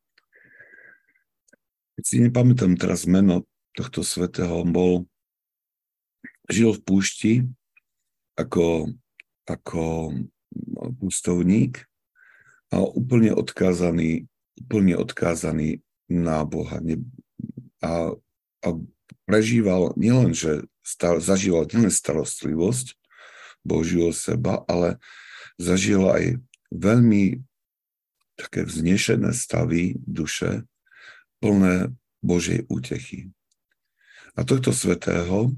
keď 1.95 2.03
si 2.03 2.17
nepamätám 2.19 2.75
teraz 2.75 3.07
meno 3.07 3.47
tohto 3.75 4.03
svetého. 4.03 4.63
On 4.63 4.69
bol, 4.71 4.93
žil 6.51 6.75
v 6.75 6.83
púšti 6.83 7.33
ako, 8.35 8.91
ako 9.47 10.11
pustovník 10.99 11.87
a 12.71 12.83
úplne 12.83 13.31
odkázaný, 13.31 14.27
úplne 14.59 14.99
odkázaný 14.99 15.79
na 16.11 16.43
Boha. 16.43 16.83
A, 17.79 18.15
a 18.63 18.67
prežíval 19.23 19.95
nielen, 19.95 20.35
že 20.35 20.67
star, 20.83 21.23
zažíval 21.23 21.67
nielen 21.71 21.91
starostlivosť 21.91 22.95
Božiu 23.63 24.11
seba, 24.11 24.67
ale 24.67 24.99
zažil 25.55 26.03
aj 26.05 26.23
veľmi 26.73 27.41
také 28.35 28.67
vznešené 28.67 29.31
stavy 29.31 29.95
duše, 30.03 30.67
plné 31.39 31.93
Božej 32.19 32.67
útechy. 32.67 33.31
A 34.35 34.43
tohto 34.43 34.75
svetého 34.75 35.55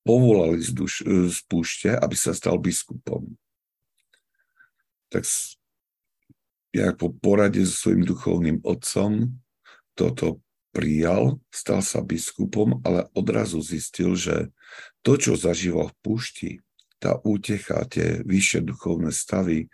povolali 0.00 0.64
z, 0.64 0.70
duš, 0.72 1.04
z 1.04 1.38
púšte, 1.44 1.92
aby 1.92 2.16
sa 2.16 2.32
stal 2.32 2.56
biskupom. 2.56 3.28
Tak 5.12 5.28
ja 6.72 6.94
po 6.94 7.10
porade 7.10 7.60
so 7.66 7.74
svojím 7.74 8.06
duchovným 8.06 8.58
otcom 8.62 9.34
toto 9.98 10.40
prijal, 10.70 11.42
stal 11.50 11.82
sa 11.82 12.00
biskupom, 12.00 12.78
ale 12.86 13.10
odrazu 13.12 13.58
zistil, 13.60 14.14
že 14.14 14.54
to, 15.02 15.18
čo 15.18 15.34
zažíval 15.34 15.90
v 15.90 15.98
púšti, 16.00 16.50
tá 17.00 17.16
útecha, 17.24 17.88
tie 17.88 18.20
vyššie 18.22 18.68
duchovné 18.68 19.10
stavy, 19.10 19.72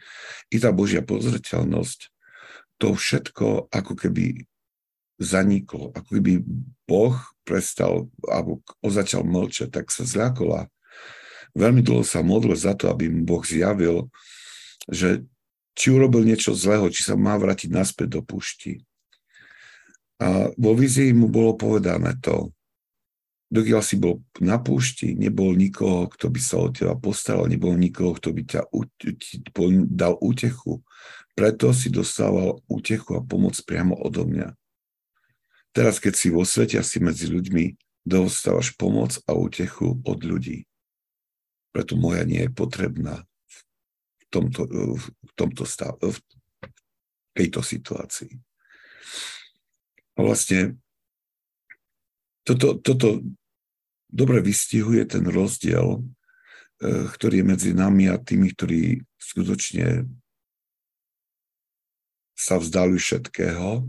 i 0.48 0.56
tá 0.62 0.70
Božia 0.70 1.02
pozreteľnosť, 1.02 2.00
to 2.78 2.94
všetko 2.94 3.68
ako 3.74 3.92
keby 3.98 4.46
zaniklo, 5.18 5.90
ako 5.96 6.08
keby 6.20 6.44
Boh 6.86 7.16
prestal, 7.42 8.06
alebo 8.28 8.62
začal 8.84 9.24
mlčať, 9.26 9.72
tak 9.72 9.90
sa 9.90 10.06
zľakol 10.06 10.50
a 10.54 10.62
veľmi 11.56 11.80
dlho 11.80 12.04
sa 12.04 12.20
modlil 12.20 12.54
za 12.54 12.76
to, 12.76 12.92
aby 12.92 13.08
mu 13.08 13.24
Boh 13.24 13.42
zjavil, 13.42 14.12
že 14.86 15.24
či 15.76 15.92
urobil 15.92 16.24
niečo 16.24 16.56
zlého, 16.56 16.88
či 16.88 17.04
sa 17.04 17.16
má 17.16 17.36
vrátiť 17.36 17.68
naspäť 17.72 18.16
do 18.16 18.20
pušti. 18.24 18.80
A 20.16 20.48
vo 20.56 20.72
vizii 20.72 21.12
mu 21.12 21.28
bolo 21.28 21.52
povedané 21.56 22.16
to, 22.24 22.55
dokiaľ 23.50 23.82
si 23.82 23.96
bol 23.98 24.22
na 24.42 24.58
púšti, 24.58 25.14
nebol 25.14 25.54
nikoho, 25.54 26.10
kto 26.10 26.26
by 26.30 26.40
sa 26.42 26.56
o 26.58 26.68
teba 26.70 26.98
postaral, 26.98 27.46
nebol 27.46 27.74
nikoho, 27.78 28.14
kto 28.18 28.34
by 28.34 28.42
ťa 28.42 28.60
dal 29.86 30.18
útechu. 30.18 30.82
Preto 31.36 31.70
si 31.70 31.92
dostával 31.92 32.64
útechu 32.66 33.14
a 33.14 33.22
pomoc 33.22 33.54
priamo 33.62 33.94
odo 33.94 34.24
mňa. 34.24 34.56
Teraz, 35.76 36.00
keď 36.00 36.14
si 36.16 36.32
vo 36.32 36.42
svete 36.48 36.80
a 36.80 36.84
si 36.86 36.98
medzi 37.04 37.28
ľuďmi, 37.28 37.76
dostávaš 38.06 38.72
pomoc 38.80 39.20
a 39.28 39.36
útechu 39.36 40.00
od 40.00 40.18
ľudí. 40.24 40.64
Preto 41.74 42.00
moja 42.00 42.24
nie 42.24 42.48
je 42.48 42.50
potrebná 42.50 43.20
v 44.16 44.24
tomto, 44.32 44.64
v 44.96 45.30
tomto 45.36 45.68
stav, 45.68 46.00
v 46.00 46.16
tejto 47.36 47.60
situácii. 47.60 48.32
A 50.16 50.24
vlastne 50.24 50.80
toto, 52.46 52.78
toto 52.78 53.26
dobre 54.06 54.38
vystihuje 54.38 55.02
ten 55.10 55.26
rozdiel, 55.26 56.06
eh, 56.80 57.04
ktorý 57.10 57.42
je 57.42 57.46
medzi 57.46 57.70
nami 57.74 58.06
a 58.06 58.16
tými, 58.16 58.54
ktorí 58.54 59.02
skutočne 59.18 60.06
sa 62.36 62.60
vzdali 62.60 63.00
všetkého 63.00 63.88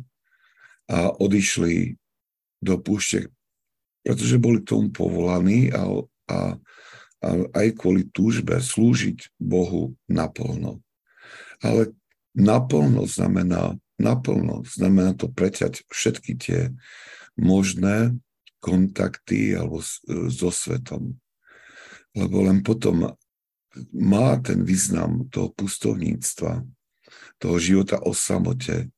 a 0.88 0.98
odišli 1.20 2.00
do 2.64 2.80
púšte, 2.80 3.28
pretože 4.02 4.40
boli 4.40 4.64
k 4.64 4.72
tomu 4.72 4.88
povolaní 4.90 5.70
a, 5.70 5.84
a, 6.32 6.40
a 7.22 7.28
aj 7.54 7.68
kvôli 7.76 8.08
túžbe 8.08 8.56
slúžiť 8.58 9.36
Bohu 9.36 10.00
naplno. 10.08 10.80
Ale 11.60 11.92
naplno 12.32 13.04
znamená, 13.04 13.76
naplno 14.00 14.64
znamená 14.64 15.12
to 15.14 15.28
preťať 15.28 15.84
všetky 15.92 16.40
tie 16.40 16.60
možné 17.36 18.16
kontakty 18.68 19.56
alebo 19.56 19.80
so 20.28 20.52
svetom. 20.52 21.16
Lebo 22.12 22.44
len 22.44 22.60
potom 22.60 23.16
má 23.96 24.30
ten 24.44 24.68
význam 24.68 25.32
toho 25.32 25.56
pustovníctva, 25.56 26.68
toho 27.40 27.58
života 27.62 28.04
o 28.04 28.12
samote, 28.12 28.92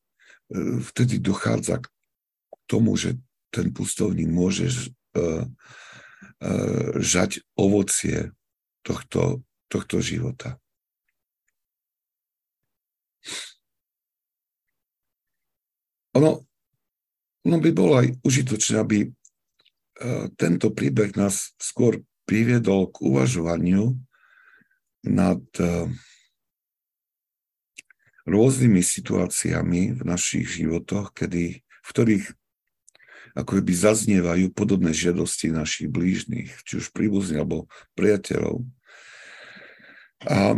vtedy 0.90 1.22
dochádza 1.22 1.84
k 1.84 1.86
tomu, 2.66 2.98
že 2.98 3.22
ten 3.54 3.70
pustovník 3.70 4.30
môže 4.32 4.72
uh, 5.14 5.46
žať 6.98 7.44
ovocie 7.60 8.32
tohto, 8.82 9.44
tohto 9.68 10.00
života. 10.00 10.58
Ono, 16.16 16.42
ono 17.46 17.58
by 17.60 17.70
bolo 17.76 18.00
aj 18.00 18.08
užitočné, 18.26 18.76
aby 18.82 19.12
tento 20.40 20.72
príbeh 20.72 21.14
nás 21.20 21.52
skôr 21.60 22.00
priviedol 22.24 22.88
k 22.88 23.04
uvažovaniu 23.04 24.00
nad 25.04 25.42
uh, 25.60 25.90
rôznymi 28.30 28.80
situáciami 28.86 29.98
v 29.98 30.02
našich 30.06 30.46
životoch, 30.62 31.12
kedy, 31.18 31.66
v 31.66 31.90
ktorých 31.90 32.26
ako 33.38 33.62
by 33.62 33.74
zaznievajú 33.74 34.52
podobné 34.52 34.90
žiadosti 34.92 35.54
našich 35.54 35.88
blížnych, 35.88 36.50
či 36.66 36.82
už 36.82 36.92
príbuzných 36.92 37.40
alebo 37.46 37.70
priateľov. 37.94 38.66
A 40.26 40.58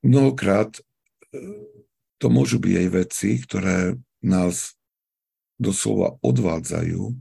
mnohokrát 0.00 0.72
e, 0.74 0.82
to 2.16 2.26
môžu 2.32 2.56
byť 2.56 2.74
aj 2.82 2.88
veci, 2.88 3.30
ktoré 3.36 4.00
nás 4.24 4.74
doslova 5.60 6.16
odvádzajú 6.24 7.14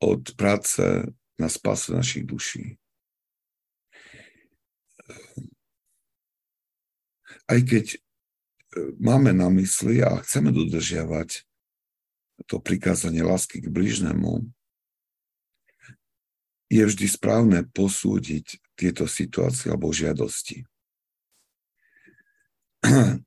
od 0.00 0.32
práce 0.34 0.82
na 1.36 1.48
spásu 1.48 1.92
našich 1.96 2.24
duší. 2.24 2.80
Aj 7.50 7.60
keď 7.60 7.96
e, 7.96 7.98
máme 9.00 9.34
na 9.34 9.50
mysli 9.52 10.00
a 10.00 10.20
chceme 10.22 10.54
dodržiavať 10.54 11.44
to 12.48 12.62
prikázanie 12.62 13.20
lásky 13.20 13.60
k 13.60 13.68
bližnému, 13.68 14.48
je 16.70 16.82
vždy 16.86 17.06
správne 17.10 17.66
posúdiť 17.66 18.62
tieto 18.78 19.10
situácie 19.10 19.74
alebo 19.74 19.90
žiadosti. 19.90 20.62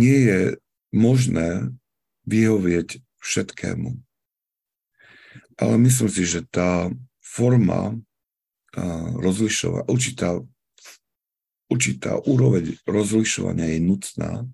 Nie 0.00 0.18
je 0.24 0.40
možné 0.96 1.76
vyhovieť 2.24 3.04
všetkému. 3.20 4.05
Ale 5.56 5.80
myslím 5.80 6.08
si, 6.12 6.28
že 6.28 6.44
tá 6.44 6.92
forma 7.24 7.96
rozlišovania, 9.16 9.88
určitá, 9.88 10.36
určitá 11.72 12.20
úroveň 12.28 12.76
rozlišovania 12.84 13.72
je 13.72 13.80
nutná 13.80 14.44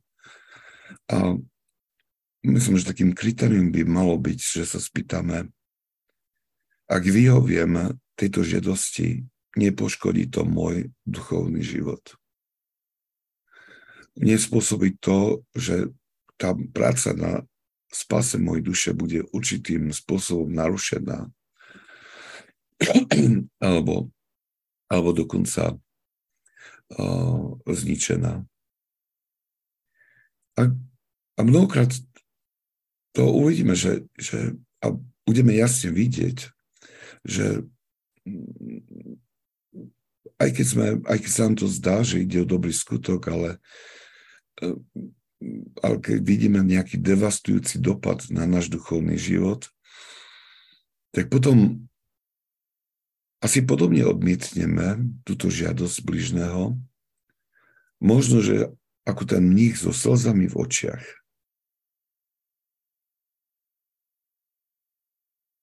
a 1.11 1.35
myslím, 2.47 2.79
že 2.79 2.91
takým 2.91 3.12
kritérium 3.19 3.75
by 3.75 3.83
malo 3.83 4.15
byť, 4.15 4.62
že 4.62 4.65
sa 4.67 4.79
spýtame, 4.79 5.51
ak 6.87 7.03
vyhoviem 7.03 7.99
tejto 8.15 8.47
žiadosti, 8.47 9.27
nepoškodí 9.59 10.31
to 10.31 10.47
môj 10.47 10.95
duchovný 11.03 11.65
život. 11.65 12.03
Nespôsobí 14.15 15.01
to, 15.01 15.43
že 15.57 15.91
tá 16.37 16.53
práca 16.75 17.17
na 17.17 17.43
spase 17.92 18.40
mojej 18.40 18.64
duše 18.64 18.90
bude 18.96 19.22
určitým 19.37 19.92
spôsobom 19.92 20.48
narušená 20.48 21.28
alebo, 23.62 24.11
alebo 24.88 25.11
dokonca 25.12 25.76
uh, 26.98 27.46
zničená. 27.68 28.42
A, 30.57 30.62
a 31.37 31.40
mnohokrát 31.44 31.92
to 33.12 33.28
uvidíme, 33.28 33.76
že, 33.76 34.09
že 34.16 34.57
a 34.81 34.96
budeme 35.28 35.52
jasne 35.55 35.92
vidieť, 35.92 36.48
že 37.22 37.64
aj 40.42 40.50
keď, 40.50 40.66
sme, 40.66 40.87
aj 41.07 41.18
keď 41.22 41.31
sa 41.31 41.42
nám 41.46 41.57
to 41.61 41.66
zdá, 41.70 42.02
že 42.02 42.24
ide 42.24 42.42
o 42.42 42.48
dobrý 42.48 42.74
skutok, 42.74 43.22
ale, 43.31 43.62
ale 45.83 45.96
keď 45.98 46.18
vidíme 46.22 46.61
nejaký 46.62 46.98
devastujúci 46.98 47.78
dopad 47.83 48.26
na 48.31 48.46
náš 48.46 48.70
duchovný 48.70 49.18
život, 49.18 49.68
tak 51.12 51.28
potom 51.28 51.87
asi 53.42 53.61
podobne 53.61 54.07
odmietneme 54.07 55.02
túto 55.26 55.50
žiadosť 55.50 56.07
bližného. 56.07 56.78
Možno, 57.98 58.38
že 58.38 58.70
ako 59.02 59.22
ten 59.26 59.42
mních 59.42 59.83
so 59.83 59.90
slzami 59.90 60.46
v 60.46 60.59
očiach. 60.59 61.05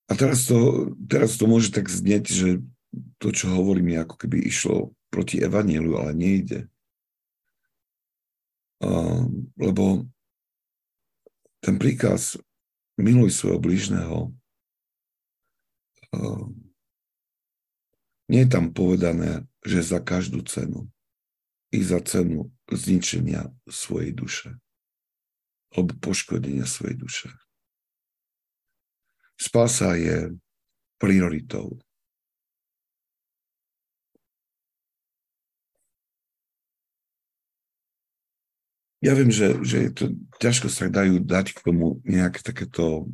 A 0.10 0.18
teraz 0.18 0.50
to, 0.50 0.92
teraz 1.06 1.38
to 1.38 1.46
môže 1.46 1.70
tak 1.72 1.88
znieť, 1.88 2.26
že 2.28 2.50
to, 3.22 3.30
čo 3.30 3.54
hovorím, 3.54 3.94
je 3.94 4.04
ako 4.04 4.16
keby 4.18 4.38
išlo 4.42 4.76
proti 5.14 5.40
evanielu, 5.40 5.94
ale 5.96 6.12
nejde. 6.18 6.66
Lebo 9.60 10.08
ten 11.60 11.76
príkaz 11.76 12.40
miluj 12.96 13.36
svojho 13.36 13.60
blížneho 13.60 14.18
uh, 16.16 16.48
nie 18.30 18.46
je 18.46 18.50
tam 18.54 18.70
povedané, 18.70 19.50
že 19.66 19.82
za 19.82 20.00
každú 20.00 20.46
cenu. 20.46 20.88
I 21.70 21.82
za 21.86 22.02
cenu 22.02 22.50
zničenia 22.70 23.50
svojej 23.66 24.14
duše. 24.14 24.58
Alebo 25.74 25.98
poškodenia 25.98 26.66
svojej 26.66 26.98
duše. 26.98 27.30
Spása 29.38 29.98
je 29.98 30.34
prioritou. 30.98 31.78
Ja 39.00 39.16
viem, 39.16 39.32
že, 39.32 39.64
že 39.64 39.88
je 39.88 39.92
to, 39.96 40.06
ťažko 40.44 40.68
sa 40.68 40.92
dajú 40.92 41.24
dať 41.24 41.56
k 41.56 41.60
tomu 41.64 42.04
nejaké 42.04 42.44
takéto 42.44 43.08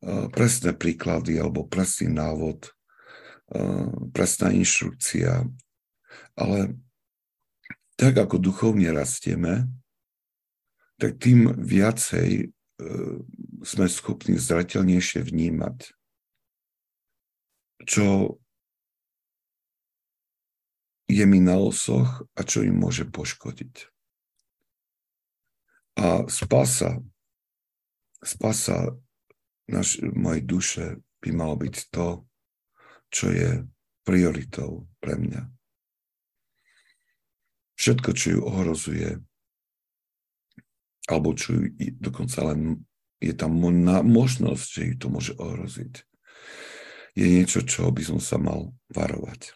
uh, 0.00 0.26
presné 0.32 0.72
príklady 0.72 1.36
alebo 1.36 1.68
presný 1.68 2.08
návod, 2.08 2.72
uh, 3.52 3.92
presná 4.16 4.48
inštrukcia, 4.48 5.44
ale 6.40 6.58
tak 8.00 8.16
ako 8.16 8.40
duchovne 8.40 8.90
rastieme, 8.90 9.68
tak 10.98 11.20
tým 11.20 11.52
viacej 11.58 12.54
sme 13.62 13.86
schopní 13.86 14.36
zrateľnejšie 14.36 15.22
vnímať, 15.22 15.94
čo 17.86 18.38
je 21.06 21.24
mi 21.28 21.38
na 21.38 21.56
osoch 21.60 22.26
a 22.34 22.40
čo 22.42 22.64
im 22.64 22.80
môže 22.80 23.06
poškodiť. 23.06 23.93
A 25.94 26.26
spasa, 26.26 26.98
spasa 28.18 28.98
naš, 29.70 30.02
mojej 30.02 30.42
duše 30.42 30.84
by 31.22 31.30
malo 31.30 31.54
byť 31.54 31.76
to, 31.94 32.26
čo 33.14 33.30
je 33.30 33.50
prioritou 34.02 34.90
pre 34.98 35.14
mňa. 35.16 35.42
Všetko, 37.78 38.10
čo 38.14 38.26
ju 38.38 38.40
ohrozuje, 38.42 39.10
alebo 41.10 41.32
čo 41.38 41.56
dokonca 41.98 42.54
len 42.54 42.82
je 43.22 43.32
tam 43.32 43.54
možnosť, 44.04 44.66
že 44.68 44.82
ju 44.90 44.94
to 44.98 45.06
môže 45.08 45.32
ohroziť, 45.38 45.94
je 47.14 47.26
niečo, 47.30 47.62
čo 47.62 47.88
by 47.94 48.02
som 48.02 48.18
sa 48.18 48.36
mal 48.36 48.74
varovať. 48.90 49.54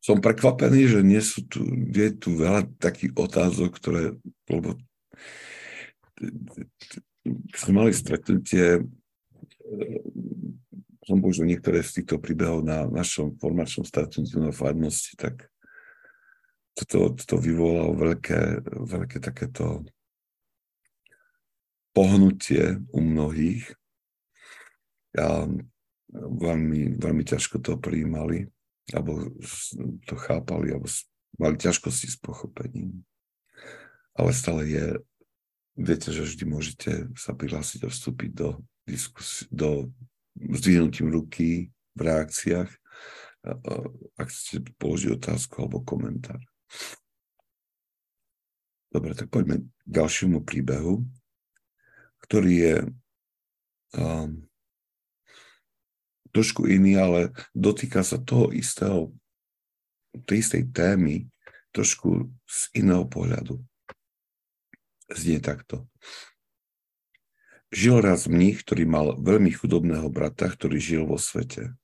Som 0.00 0.24
prekvapený, 0.24 0.88
že 0.88 1.00
nie 1.04 1.20
sú 1.20 1.44
tu, 1.44 1.60
je 1.92 2.08
tu 2.16 2.32
veľa 2.32 2.64
takých 2.80 3.12
otázok, 3.16 3.70
ktoré, 3.76 4.16
lebo 4.48 4.80
sme 7.52 7.72
mali 7.84 7.92
stretnutie 7.92 8.80
som 11.10 11.18
použil 11.18 11.48
niektoré 11.48 11.82
z 11.82 12.00
týchto 12.02 12.22
príbehov 12.22 12.62
na 12.62 12.86
našom 12.86 13.34
formačnom 13.34 13.82
stretnutí 13.82 14.38
na 14.38 14.54
farnosti, 14.54 15.18
tak 15.18 15.48
toto, 16.76 17.16
toto 17.18 17.34
vyvolalo 17.34 17.98
veľké, 17.98 18.62
veľké 18.64 19.18
takéto 19.18 19.82
pohnutie 21.90 22.78
u 22.94 23.00
mnohých. 23.02 23.74
A 25.18 25.50
veľmi, 26.14 26.94
veľmi 27.02 27.24
ťažko 27.26 27.58
to 27.58 27.74
prijímali, 27.74 28.46
alebo 28.94 29.30
to 30.06 30.14
chápali, 30.18 30.74
alebo 30.74 30.88
mali 31.38 31.56
ťažkosti 31.56 32.10
s 32.10 32.16
pochopením. 32.18 33.06
Ale 34.18 34.34
stále 34.34 34.66
je, 34.66 34.86
viete, 35.78 36.10
že 36.10 36.26
vždy 36.26 36.44
môžete 36.44 36.90
sa 37.14 37.32
prihlásiť 37.32 37.86
a 37.86 37.92
vstúpiť 37.92 38.30
do, 38.34 38.60
diskusie, 38.84 39.46
do 39.48 39.88
zdvihnutím 40.36 41.08
ruky 41.08 41.70
v 41.94 42.00
reakciách, 42.00 42.70
ak 44.20 44.28
chcete 44.28 44.76
položiť 44.76 45.16
otázku 45.16 45.64
alebo 45.64 45.80
komentár. 45.80 46.40
Dobre, 48.90 49.14
tak 49.14 49.30
poďme 49.30 49.64
k 49.64 49.68
ďalšiemu 49.86 50.42
príbehu, 50.42 51.06
ktorý 52.26 52.52
je 52.52 52.76
um, 53.96 54.49
trošku 56.30 56.66
iný, 56.66 56.98
ale 56.98 57.20
dotýka 57.54 58.02
sa 58.02 58.18
toho 58.18 58.50
istého, 58.54 59.14
tej 60.26 60.42
istej 60.42 60.62
témy, 60.74 61.30
trošku 61.70 62.30
z 62.46 62.60
iného 62.74 63.06
pohľadu. 63.06 63.62
Znie 65.10 65.42
takto. 65.42 65.86
Žil 67.70 68.02
raz 68.02 68.26
mních, 68.26 68.66
ktorý 68.66 68.82
mal 68.86 69.06
veľmi 69.14 69.54
chudobného 69.54 70.10
brata, 70.10 70.50
ktorý 70.50 70.82
žil 70.82 71.06
vo 71.06 71.18
svete. 71.18 71.74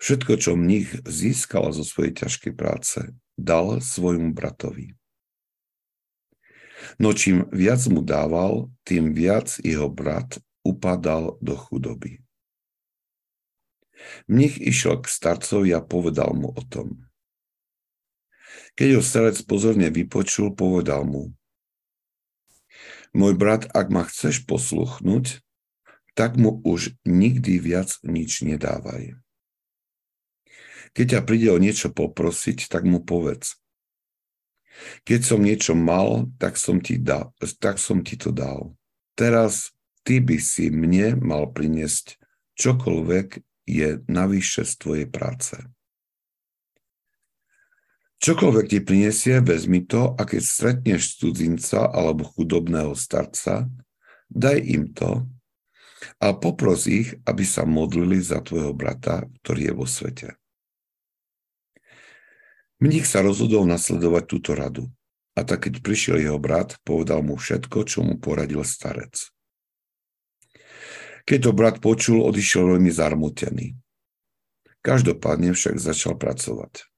Všetko, 0.00 0.32
čo 0.40 0.56
mních 0.56 1.04
získala 1.04 1.70
zo 1.76 1.84
svojej 1.84 2.16
ťažkej 2.24 2.52
práce, 2.56 3.12
dal 3.36 3.78
svojmu 3.84 4.32
bratovi. 4.32 4.96
No 6.98 7.14
čím 7.14 7.46
viac 7.54 7.84
mu 7.86 8.02
dával, 8.02 8.72
tým 8.82 9.14
viac 9.14 9.60
jeho 9.62 9.86
brat 9.86 10.42
upadal 10.66 11.38
do 11.38 11.54
chudoby. 11.54 12.18
Mních 14.28 14.60
išiel 14.60 15.02
k 15.02 15.08
starcovi 15.08 15.74
a 15.74 15.80
povedal 15.80 16.34
mu 16.34 16.50
o 16.50 16.62
tom. 16.62 17.06
Keď 18.74 18.88
ho 18.96 19.02
starec 19.04 19.36
pozorne 19.44 19.92
vypočul, 19.92 20.56
povedal 20.56 21.04
mu, 21.04 21.36
môj 23.12 23.36
brat, 23.36 23.68
ak 23.76 23.92
ma 23.92 24.08
chceš 24.08 24.48
posluchnúť, 24.48 25.44
tak 26.16 26.36
mu 26.36 26.60
už 26.64 26.96
nikdy 27.04 27.60
viac 27.60 28.00
nič 28.04 28.44
nedávaj. 28.44 29.16
Keď 30.92 31.06
ťa 31.16 31.20
príde 31.24 31.48
o 31.48 31.60
niečo 31.60 31.88
poprosiť, 31.88 32.68
tak 32.68 32.84
mu 32.84 33.00
povedz. 33.00 33.56
Keď 35.04 35.20
som 35.24 35.40
niečo 35.40 35.72
mal, 35.76 36.28
tak 36.36 36.56
som 36.56 36.80
ti, 36.80 37.00
dal, 37.00 37.32
tak 37.60 37.76
som 37.76 38.04
ti 38.04 38.16
to 38.16 38.32
dal. 38.32 38.76
Teraz 39.16 39.72
ty 40.04 40.20
by 40.20 40.36
si 40.40 40.68
mne 40.72 41.20
mal 41.20 41.48
priniesť 41.52 42.16
čokoľvek 42.56 43.51
je 43.66 44.02
navyše 44.10 44.66
z 44.66 44.72
tvojej 44.78 45.06
práce. 45.08 45.56
Čokoľvek 48.22 48.66
ti 48.70 48.78
prinesie, 48.78 49.42
vezmi 49.42 49.82
to 49.82 50.14
a 50.14 50.22
keď 50.22 50.42
stretneš 50.46 51.18
cudzinca 51.18 51.90
alebo 51.90 52.22
chudobného 52.22 52.94
starca, 52.94 53.66
daj 54.30 54.62
im 54.62 54.94
to 54.94 55.26
a 56.22 56.30
popros 56.30 56.86
ich, 56.86 57.18
aby 57.26 57.42
sa 57.42 57.66
modlili 57.66 58.22
za 58.22 58.38
tvojho 58.38 58.70
brata, 58.74 59.26
ktorý 59.42 59.70
je 59.70 59.74
vo 59.74 59.86
svete. 59.90 60.28
Mních 62.82 63.06
sa 63.06 63.22
rozhodol 63.22 63.66
nasledovať 63.66 64.24
túto 64.26 64.58
radu. 64.58 64.90
A 65.32 65.46
tak 65.46 65.70
keď 65.70 65.80
prišiel 65.80 66.18
jeho 66.18 66.38
brat, 66.38 66.78
povedal 66.82 67.22
mu 67.22 67.38
všetko, 67.38 67.86
čo 67.86 68.02
mu 68.02 68.18
poradil 68.18 68.66
starec. 68.66 69.32
Keď 71.22 71.38
to 71.38 71.50
brat 71.54 71.76
počul, 71.78 72.22
odišiel 72.26 72.76
veľmi 72.76 72.90
zarmutený. 72.90 73.78
Každopádne 74.82 75.54
však 75.54 75.78
začal 75.78 76.18
pracovať. 76.18 76.90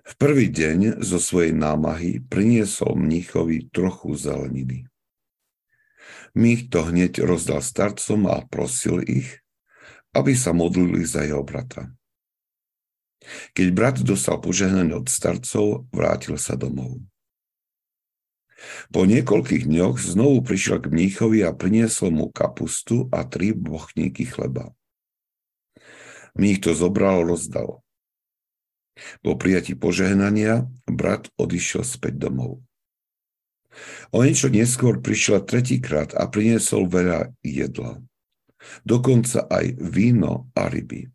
V 0.00 0.12
prvý 0.18 0.50
deň 0.50 0.98
zo 1.04 1.22
svojej 1.22 1.54
námahy 1.54 2.24
priniesol 2.26 2.98
mníchovi 2.98 3.70
trochu 3.70 4.16
zeleniny. 4.18 4.90
Mních 6.34 6.70
to 6.70 6.86
hneď 6.86 7.22
rozdal 7.22 7.62
starcom 7.62 8.26
a 8.26 8.42
prosil 8.46 9.02
ich, 9.06 9.38
aby 10.10 10.34
sa 10.34 10.50
modlili 10.50 11.06
za 11.06 11.22
jeho 11.22 11.46
brata. 11.46 11.94
Keď 13.54 13.66
brat 13.70 13.96
dostal 14.02 14.40
požehnanie 14.40 14.96
od 14.96 15.06
starcov, 15.06 15.86
vrátil 15.92 16.40
sa 16.40 16.56
domov. 16.56 16.98
Po 18.92 19.08
niekoľkých 19.08 19.64
dňoch 19.64 19.96
znovu 19.96 20.44
prišiel 20.44 20.84
k 20.84 20.92
mníchovi 20.92 21.40
a 21.44 21.56
priniesol 21.56 22.12
mu 22.12 22.26
kapustu 22.28 23.08
a 23.08 23.24
tri 23.24 23.56
bochníky 23.56 24.28
chleba. 24.28 24.72
Mních 26.36 26.60
to 26.60 26.76
zobral 26.76 27.24
a 27.24 27.26
rozdal. 27.26 27.82
Po 29.24 29.32
prijatí 29.34 29.72
požehnania 29.74 30.68
brat 30.84 31.32
odišiel 31.40 31.82
späť 31.82 32.20
domov. 32.20 32.60
O 34.10 34.20
niečo 34.20 34.50
neskôr 34.50 34.98
prišiel 34.98 35.46
tretíkrát 35.46 36.12
a 36.12 36.26
priniesol 36.26 36.90
veľa 36.90 37.32
jedla. 37.40 38.02
Dokonca 38.84 39.46
aj 39.48 39.78
víno 39.80 40.52
a 40.52 40.68
ryby. 40.68 41.08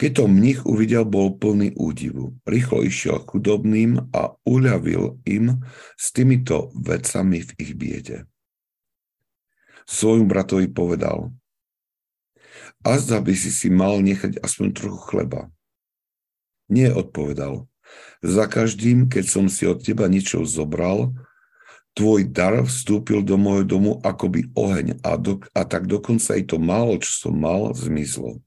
Keď 0.00 0.10
to 0.16 0.24
mnich 0.30 0.64
uvidel, 0.64 1.04
bol 1.04 1.36
plný 1.36 1.76
údivu. 1.76 2.38
Rýchlo 2.48 2.86
išiel 2.86 3.20
chudobným 3.26 4.10
a 4.14 4.32
uľavil 4.48 5.20
im 5.28 5.60
s 5.98 6.14
týmito 6.14 6.72
vecami 6.72 7.44
v 7.44 7.50
ich 7.60 7.72
biede. 7.76 8.24
Svojmu 9.90 10.30
bratovi 10.30 10.70
povedal, 10.70 11.34
azda 12.86 13.18
by 13.18 13.34
si 13.34 13.50
si 13.50 13.68
mal 13.68 13.98
nechať 14.00 14.38
aspoň 14.40 14.68
trochu 14.72 15.00
chleba. 15.10 15.50
Nie, 16.70 16.94
odpovedal, 16.94 17.66
za 18.22 18.46
každým, 18.46 19.10
keď 19.10 19.24
som 19.26 19.44
si 19.50 19.66
od 19.66 19.82
teba 19.82 20.06
niečo 20.06 20.46
zobral, 20.46 21.10
tvoj 21.98 22.30
dar 22.30 22.62
vstúpil 22.62 23.26
do 23.26 23.34
môjho 23.34 23.66
domu 23.66 23.92
akoby 24.06 24.46
oheň 24.54 25.02
a, 25.02 25.18
do, 25.18 25.42
a 25.50 25.66
tak 25.66 25.90
dokonca 25.90 26.38
aj 26.38 26.54
to 26.54 26.56
málo, 26.62 26.96
čo 27.02 27.28
som 27.28 27.34
mal, 27.34 27.74
zmizlo. 27.74 28.38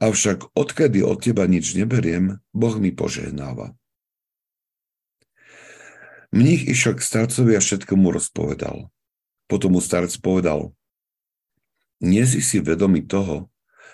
Avšak 0.00 0.56
odkedy 0.56 1.04
od 1.04 1.20
teba 1.20 1.44
nič 1.44 1.76
neberiem, 1.76 2.40
Boh 2.54 2.76
mi 2.80 2.94
požehnáva. 2.94 3.76
Mních 6.32 6.64
išiel 6.64 6.96
k 6.96 7.04
starcovi 7.04 7.52
a 7.56 7.60
všetko 7.60 7.92
mu 7.92 8.08
rozpovedal. 8.08 8.88
Potom 9.52 9.76
mu 9.76 9.84
starec 9.84 10.16
povedal, 10.24 10.72
nie 12.00 12.24
si 12.24 12.40
si 12.40 12.58
vedomý 12.58 13.04
toho, 13.04 13.52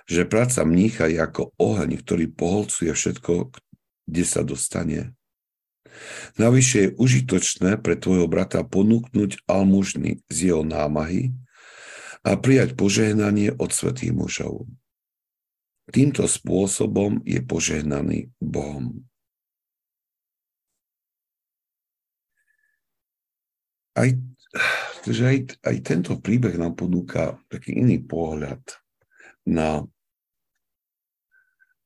že 0.08 0.24
práca 0.24 0.64
mnícha 0.64 1.10
je 1.10 1.18
ako 1.20 1.52
oheň, 1.60 2.00
ktorý 2.00 2.30
poholcuje 2.32 2.94
všetko, 2.94 3.52
kde 4.08 4.24
sa 4.24 4.40
dostane. 4.40 5.12
Navyše 6.40 6.78
je 6.78 6.94
užitočné 6.96 7.82
pre 7.82 7.98
tvojho 7.98 8.30
brata 8.30 8.64
ponúknuť 8.64 9.44
almužny 9.50 10.24
z 10.30 10.38
jeho 10.52 10.62
námahy 10.64 11.34
a 12.24 12.38
prijať 12.40 12.78
požehnanie 12.78 13.52
od 13.52 13.74
svetých 13.74 14.14
mužov. 14.14 14.64
Týmto 15.88 16.28
spôsobom 16.28 17.24
je 17.24 17.40
požehnaný 17.40 18.28
Bohom. 18.36 19.08
Aj, 23.96 24.12
že 25.08 25.22
aj, 25.24 25.38
aj 25.64 25.76
tento 25.82 26.12
príbeh 26.20 26.54
nám 26.60 26.76
ponúka 26.76 27.40
taký 27.48 27.80
iný 27.80 27.98
pohľad 28.04 28.60
na, 29.48 29.82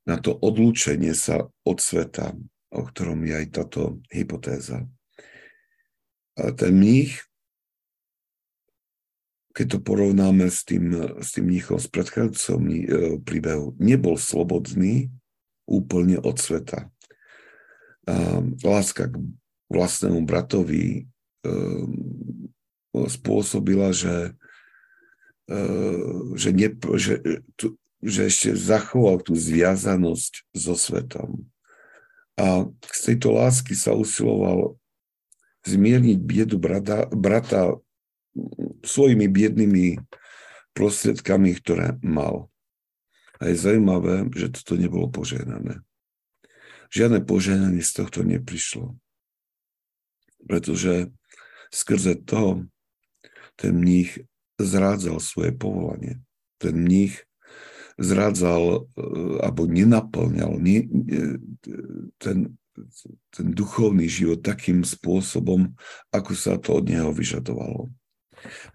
na 0.02 0.16
to 0.18 0.34
odlúčenie 0.34 1.14
sa 1.14 1.46
od 1.62 1.78
sveta, 1.78 2.34
o 2.74 2.80
ktorom 2.84 3.22
je 3.22 3.34
aj 3.38 3.46
táto 3.54 4.02
hypotéza. 4.10 4.82
A 6.36 6.50
ten 6.52 6.74
mních 6.74 7.22
keď 9.52 9.66
to 9.76 9.78
porovnáme 9.84 10.48
s 10.48 10.64
tým, 10.64 11.16
s 11.20 11.36
tým 11.36 11.52
mníchom 11.52 11.76
z 11.76 11.86
predchádzajúceho 11.92 12.58
e, 12.58 12.80
príbehu, 13.20 13.76
nebol 13.76 14.16
slobodný 14.16 15.12
úplne 15.68 16.18
od 16.20 16.36
sveta. 16.36 16.90
Láska 18.66 19.06
k 19.06 19.14
vlastnému 19.70 20.26
bratovi 20.26 21.06
um, 21.46 22.50
spôsobila, 22.92 23.94
že, 23.94 24.34
uh, 25.48 26.34
že, 26.34 26.50
ne, 26.50 26.68
že, 26.98 27.14
že 28.02 28.20
ešte 28.26 28.58
zachoval 28.58 29.22
tú 29.22 29.38
zviazanosť 29.38 30.50
so 30.50 30.74
svetom. 30.74 31.46
A 32.34 32.66
z 32.90 33.00
tejto 33.12 33.32
lásky 33.32 33.78
sa 33.78 33.94
usiloval 33.94 34.74
zmierniť 35.62 36.18
biedu 36.18 36.58
brata, 36.58 37.06
brata 37.14 37.78
svojimi 38.82 39.26
biednými 39.28 40.00
prostriedkami, 40.72 41.56
ktoré 41.60 42.00
mal. 42.00 42.48
A 43.42 43.50
je 43.50 43.56
zaujímavé, 43.58 44.30
že 44.32 44.54
toto 44.54 44.78
nebolo 44.78 45.10
požehnané. 45.10 45.82
Žiadne 46.92 47.24
požehnanie 47.24 47.82
z 47.82 47.92
tohto 47.92 48.22
neprišlo. 48.22 48.96
Pretože 50.44 51.10
skrze 51.72 52.20
to 52.22 52.68
ten 53.56 53.78
mních 53.78 54.20
zrádzal 54.60 55.20
svoje 55.20 55.52
povolanie. 55.52 56.20
Ten 56.58 56.76
mních 56.78 57.24
zrádzal 57.98 58.62
e, 58.62 58.78
alebo 59.44 59.68
nenaplňal 59.68 60.56
nie, 60.60 60.88
ten, 62.16 62.56
ten 63.32 63.46
duchovný 63.52 64.08
život 64.08 64.40
takým 64.40 64.84
spôsobom, 64.84 65.76
ako 66.14 66.32
sa 66.32 66.56
to 66.56 66.80
od 66.80 66.88
neho 66.88 67.12
vyžadovalo. 67.12 67.92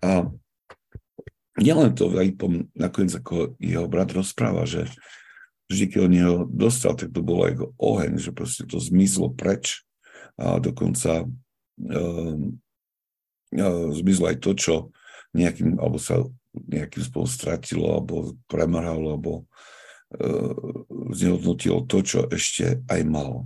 A 0.02 0.30
nielen 1.58 1.98
to, 1.98 2.14
aj 2.14 2.30
po, 2.38 2.52
nakoniec 2.78 3.18
ako 3.18 3.58
jeho 3.58 3.90
brat 3.90 4.14
rozpráva, 4.14 4.70
že 4.70 4.88
vždy, 5.68 5.86
keď 5.92 6.00
on 6.06 6.14
jeho 6.14 6.38
dostal, 6.48 6.94
tak 6.96 7.12
to 7.12 7.22
bolo 7.26 7.50
ako 7.50 7.66
oheň, 7.82 8.22
že 8.22 8.32
proste 8.32 8.64
to 8.64 8.80
zmizlo 8.80 9.34
preč 9.34 9.84
a 10.38 10.62
dokonca 10.62 11.26
um, 11.26 12.56
zmizlo 13.92 14.26
aj 14.32 14.38
to, 14.40 14.52
čo 14.54 14.74
nejakým, 15.34 15.82
alebo 15.82 15.98
sa 15.98 16.24
nejakým 16.54 17.04
spôsobom 17.04 17.30
stratilo, 17.30 17.86
alebo 17.90 18.38
premrhalo, 18.50 19.18
alebo 19.18 19.32
uh, 20.18 20.56
znehodnotilo 21.14 21.86
to, 21.86 22.02
čo 22.02 22.20
ešte 22.32 22.82
aj 22.88 23.02
mal. 23.06 23.46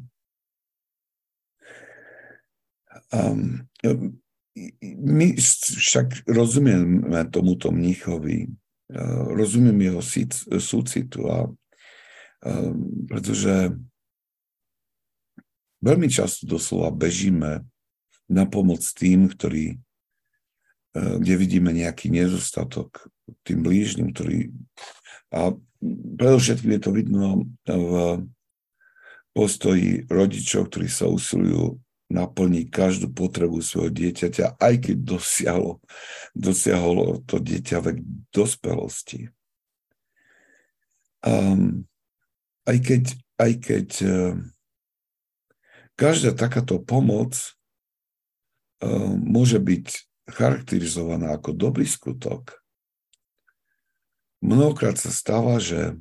Um, 3.12 3.68
my 4.82 5.28
však 5.80 6.28
rozumieme 6.28 7.24
tomuto 7.32 7.72
mnichovi, 7.72 8.52
rozumiem 9.32 9.80
jeho 9.80 10.04
súcitu 10.60 11.32
a 11.32 11.48
pretože 13.08 13.72
veľmi 15.80 16.08
často 16.12 16.44
doslova 16.50 16.92
bežíme 16.92 17.64
na 18.28 18.44
pomoc 18.50 18.84
tým, 18.92 19.32
ktorí, 19.32 19.80
kde 20.96 21.34
vidíme 21.40 21.72
nejaký 21.72 22.12
nedostatok, 22.12 23.08
tým 23.48 23.64
blížnym, 23.64 24.12
ktorý 24.12 24.52
a 25.32 25.56
predovšetkým 26.20 26.76
je 26.76 26.82
to 26.84 26.92
vidno 26.92 27.48
v 27.64 27.94
postoji 29.32 30.04
rodičov, 30.12 30.68
ktorí 30.68 30.92
sa 30.92 31.08
usilujú 31.08 31.80
naplniť 32.12 32.68
každú 32.68 33.08
potrebu 33.16 33.64
svojho 33.64 33.90
dieťaťa, 33.90 34.60
aj 34.60 34.74
keď 34.84 34.98
dosiahlo, 35.00 35.80
dosiahlo 36.36 37.24
to 37.24 37.40
dieťa 37.40 37.80
vek 37.80 37.98
dospelosti. 38.36 39.32
Um, 41.24 41.88
aj 42.68 42.78
keď, 42.84 43.04
aj 43.40 43.52
keď 43.64 43.88
um, 44.04 44.12
každá 45.96 46.36
takáto 46.36 46.82
pomoc 46.84 47.38
um, 48.84 49.16
môže 49.18 49.58
byť 49.62 49.88
charakterizovaná 50.28 51.40
ako 51.40 51.56
dobrý 51.56 51.88
skutok, 51.88 52.60
mnohokrát 54.44 54.98
sa 54.98 55.14
stáva, 55.14 55.62
že 55.62 55.96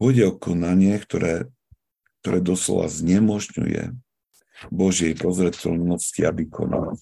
pôjde 0.00 0.32
o 0.32 0.34
konanie, 0.34 0.96
ktoré, 0.98 1.48
ktoré 2.24 2.38
doslova 2.40 2.88
znemožňuje 2.88 4.03
Božej 4.70 5.18
prozreteľnosti, 5.18 6.20
aby 6.22 6.46
konal. 6.46 6.94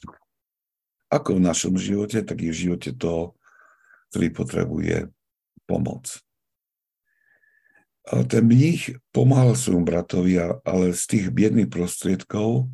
Ako 1.12 1.36
v 1.36 1.44
našom 1.44 1.76
živote, 1.76 2.24
tak 2.24 2.40
i 2.40 2.48
v 2.48 2.56
živote 2.56 2.96
toho, 2.96 3.36
ktorý 4.10 4.28
potrebuje 4.32 4.96
pomoc. 5.68 6.20
A 8.02 8.26
ten 8.26 8.42
mních 8.48 8.98
pomáhal 9.14 9.54
svojmu 9.54 9.86
bratovi, 9.86 10.40
ale 10.66 10.90
z 10.90 11.02
tých 11.06 11.24
biedných 11.30 11.70
prostriedkov 11.70 12.66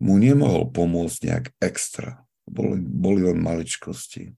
mu 0.00 0.14
nemohol 0.16 0.72
pomôcť 0.72 1.18
nejak 1.28 1.46
extra. 1.62 2.24
Boli, 2.50 2.82
boli 2.82 3.22
len 3.22 3.38
maličkosti. 3.38 4.34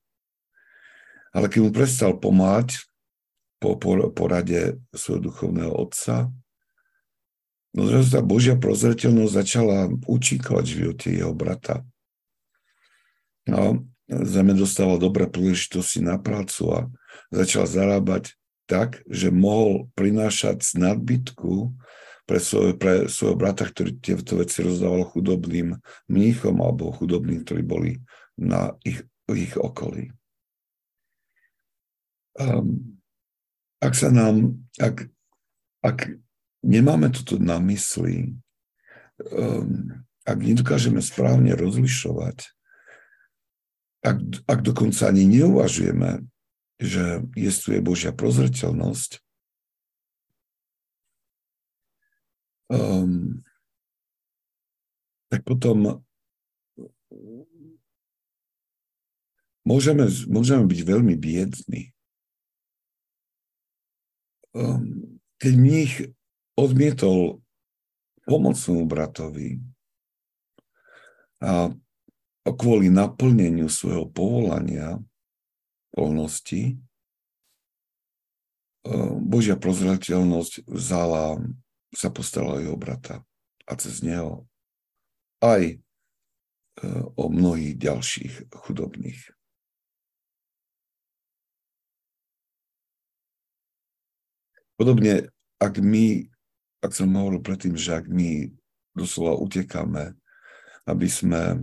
Ale 1.33 1.48
keď 1.48 1.61
mu 1.64 1.70
prestal 1.72 2.12
pomáhať 2.20 2.85
po 3.57 3.79
porade 4.12 4.83
svojho 4.92 5.33
duchovného 5.33 5.72
otca, 5.72 6.29
No 7.72 7.88
zrazu 7.88 8.12
tá 8.12 8.20
Božia 8.20 8.52
prozreteľnosť 8.52 9.32
začala 9.32 9.88
učíkovať 10.04 10.64
v 10.68 10.76
živote 10.76 11.08
jeho 11.08 11.32
brata. 11.32 11.80
No, 13.48 13.88
zeme 14.06 14.52
dostával 14.52 15.00
dobré 15.00 15.24
príležitosti 15.24 16.04
na 16.04 16.20
prácu 16.20 16.62
a 16.68 16.78
začal 17.32 17.64
zarábať 17.64 18.37
tak, 18.68 19.00
že 19.08 19.32
mohol 19.32 19.88
prinášať 19.96 20.61
z 20.61 20.70
nadbytku 20.78 21.72
pre, 22.28 22.38
svoj, 22.38 22.76
pre 22.76 23.08
svojho 23.08 23.37
brata, 23.40 23.66
ktorý 23.66 23.98
tieto 23.98 24.38
veci 24.38 24.62
rozdával 24.62 25.08
chudobným 25.08 25.80
mníchom 26.06 26.54
alebo 26.61 26.94
chudobným, 26.94 27.42
ktorí 27.42 27.62
boli 27.64 27.90
na 28.37 28.76
ich, 28.87 29.02
ich 29.32 29.56
okolí. 29.56 30.12
Um, 32.37 33.00
ak 33.82 33.92
sa 33.92 34.08
nám, 34.08 34.56
ak, 34.80 35.08
ak 35.82 35.98
nemáme 36.62 37.11
toto 37.11 37.37
na 37.42 37.59
mysli, 37.59 38.38
um, 39.35 39.90
ak 40.22 40.38
nedokážeme 40.38 41.03
správne 41.03 41.59
rozlišovať, 41.59 42.46
ak, 44.03 44.18
ak 44.46 44.59
dokonca 44.62 45.11
ani 45.11 45.27
neuvažujeme, 45.27 46.27
že 46.83 47.22
je 47.38 47.81
Božia 47.83 48.11
prozreteľnosť, 48.11 49.22
um, 52.70 53.42
tak 55.31 55.46
potom 55.46 56.03
môžeme, 59.62 60.11
môžeme 60.27 60.66
byť 60.66 60.81
veľmi 60.83 61.14
biední. 61.14 61.94
Um, 64.53 65.16
keď 65.40 65.53
mních 65.57 65.94
odmietol 66.57 67.41
pomoc 68.27 68.55
svojmu 68.55 68.87
bratovi 68.87 69.59
a 71.43 71.71
kvôli 72.47 72.87
naplneniu 72.87 73.67
svojho 73.67 74.07
povolania, 74.07 74.99
polnosti, 75.91 76.62
e, 76.71 76.75
Božia 79.19 79.59
prozrateľnosť 79.59 80.67
vzala, 80.71 81.43
sa 81.93 82.09
postarala 82.15 82.62
jeho 82.62 82.79
brata 82.79 83.27
a 83.67 83.73
cez 83.75 84.01
neho 84.07 84.47
aj 85.43 85.62
e, 85.75 85.77
o 87.19 87.27
mnohých 87.27 87.75
ďalších 87.75 88.55
chudobných. 88.55 89.21
Podobne, 94.79 95.31
ak 95.62 95.79
my 95.79 96.32
ak 96.83 96.90
som 96.90 97.14
hovoril 97.14 97.40
predtým, 97.40 97.79
že 97.79 97.95
ak 98.03 98.11
my 98.11 98.51
doslova 98.99 99.38
utekáme, 99.38 100.18
aby 100.85 101.07
sme 101.07 101.62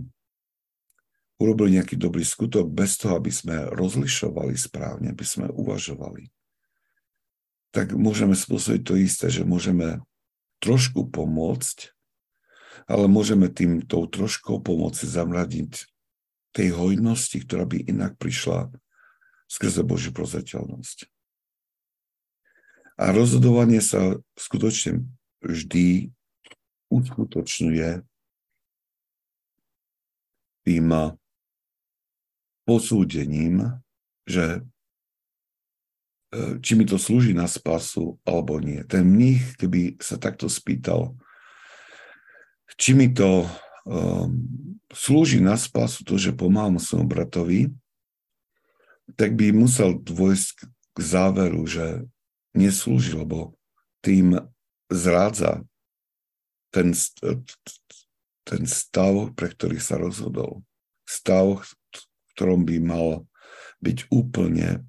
urobili 1.36 1.76
nejaký 1.76 1.96
dobrý 2.00 2.24
skutok 2.24 2.68
bez 2.68 2.96
toho, 2.96 3.20
aby 3.20 3.28
sme 3.28 3.68
rozlišovali 3.72 4.56
správne, 4.56 5.12
aby 5.12 5.24
sme 5.24 5.52
uvažovali, 5.52 6.32
tak 7.70 7.94
môžeme 7.94 8.34
spôsobiť 8.34 8.82
to 8.82 8.94
isté, 8.98 9.26
že 9.30 9.46
môžeme 9.46 10.02
trošku 10.58 11.08
pomôcť, 11.08 11.94
ale 12.90 13.06
môžeme 13.06 13.46
tým 13.46 13.84
tou 13.86 14.04
troškou 14.08 14.58
pomoci 14.60 15.06
zamradiť 15.06 15.86
tej 16.50 16.74
hojnosti, 16.74 17.38
ktorá 17.46 17.64
by 17.68 17.86
inak 17.86 18.18
prišla 18.18 18.74
skrze 19.46 19.86
Božiu 19.86 20.10
prozreteľnosť. 20.10 21.06
A 23.00 23.16
rozhodovanie 23.16 23.80
sa 23.80 24.20
skutočne 24.36 25.08
vždy 25.40 26.12
uskutočňuje 26.92 28.04
tým 30.68 30.86
posúdením, 32.68 33.80
že 34.28 34.60
e, 36.28 36.60
či 36.60 36.76
mi 36.76 36.84
to 36.84 37.00
slúži 37.00 37.32
na 37.32 37.48
spasu 37.48 38.20
alebo 38.28 38.60
nie. 38.60 38.84
Ten 38.84 39.08
mních, 39.08 39.56
keby 39.56 39.96
sa 39.96 40.20
takto 40.20 40.52
spýtal, 40.52 41.16
či 42.76 42.92
mi 42.92 43.10
to 43.10 43.48
um, 43.88 44.44
slúži 44.92 45.42
na 45.42 45.58
spasu 45.58 46.06
to, 46.06 46.16
že 46.16 46.36
pomáham 46.36 46.78
svojom 46.78 47.08
bratovi, 47.08 47.72
tak 49.18 49.34
by 49.34 49.50
musel 49.50 49.98
dôjsť 49.98 50.68
k 50.94 50.98
záveru, 50.98 51.66
že 51.66 52.06
neslúži, 52.54 53.14
lebo 53.14 53.54
tým 54.00 54.40
zrádza 54.90 55.62
ten, 56.70 56.94
ten 58.46 58.62
stav, 58.66 59.34
pre 59.34 59.48
ktorý 59.50 59.78
sa 59.78 59.98
rozhodol. 59.98 60.62
Stav, 61.06 61.62
v 61.62 62.30
ktorom 62.34 62.62
by 62.66 62.76
mal 62.82 63.26
byť 63.82 63.98
úplne 64.12 64.86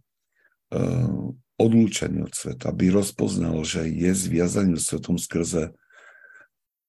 uh, 0.74 1.34
odlúčený 1.58 2.26
od 2.26 2.34
sveta, 2.34 2.74
aby 2.74 2.94
rozpoznal, 2.94 3.62
že 3.66 3.86
je 3.90 4.12
zviazaný 4.14 4.78
svetom 4.82 5.18
skrze 5.18 5.74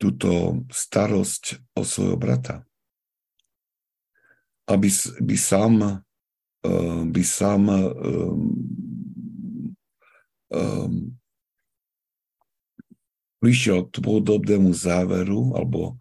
túto 0.01 0.65
starosť 0.73 1.63
o 1.79 1.87
svojho 1.87 2.19
brata. 2.19 2.67
Aby 4.67 4.89
by 5.21 5.37
sám, 5.37 5.75
uh, 6.65 7.03
by 7.07 7.23
sám 7.23 7.63
um, 7.71 7.83
um, 10.53 11.17
prišiel 13.43 13.91
k 13.91 13.99
podobnému 13.99 14.71
záveru 14.71 15.57
alebo 15.59 15.97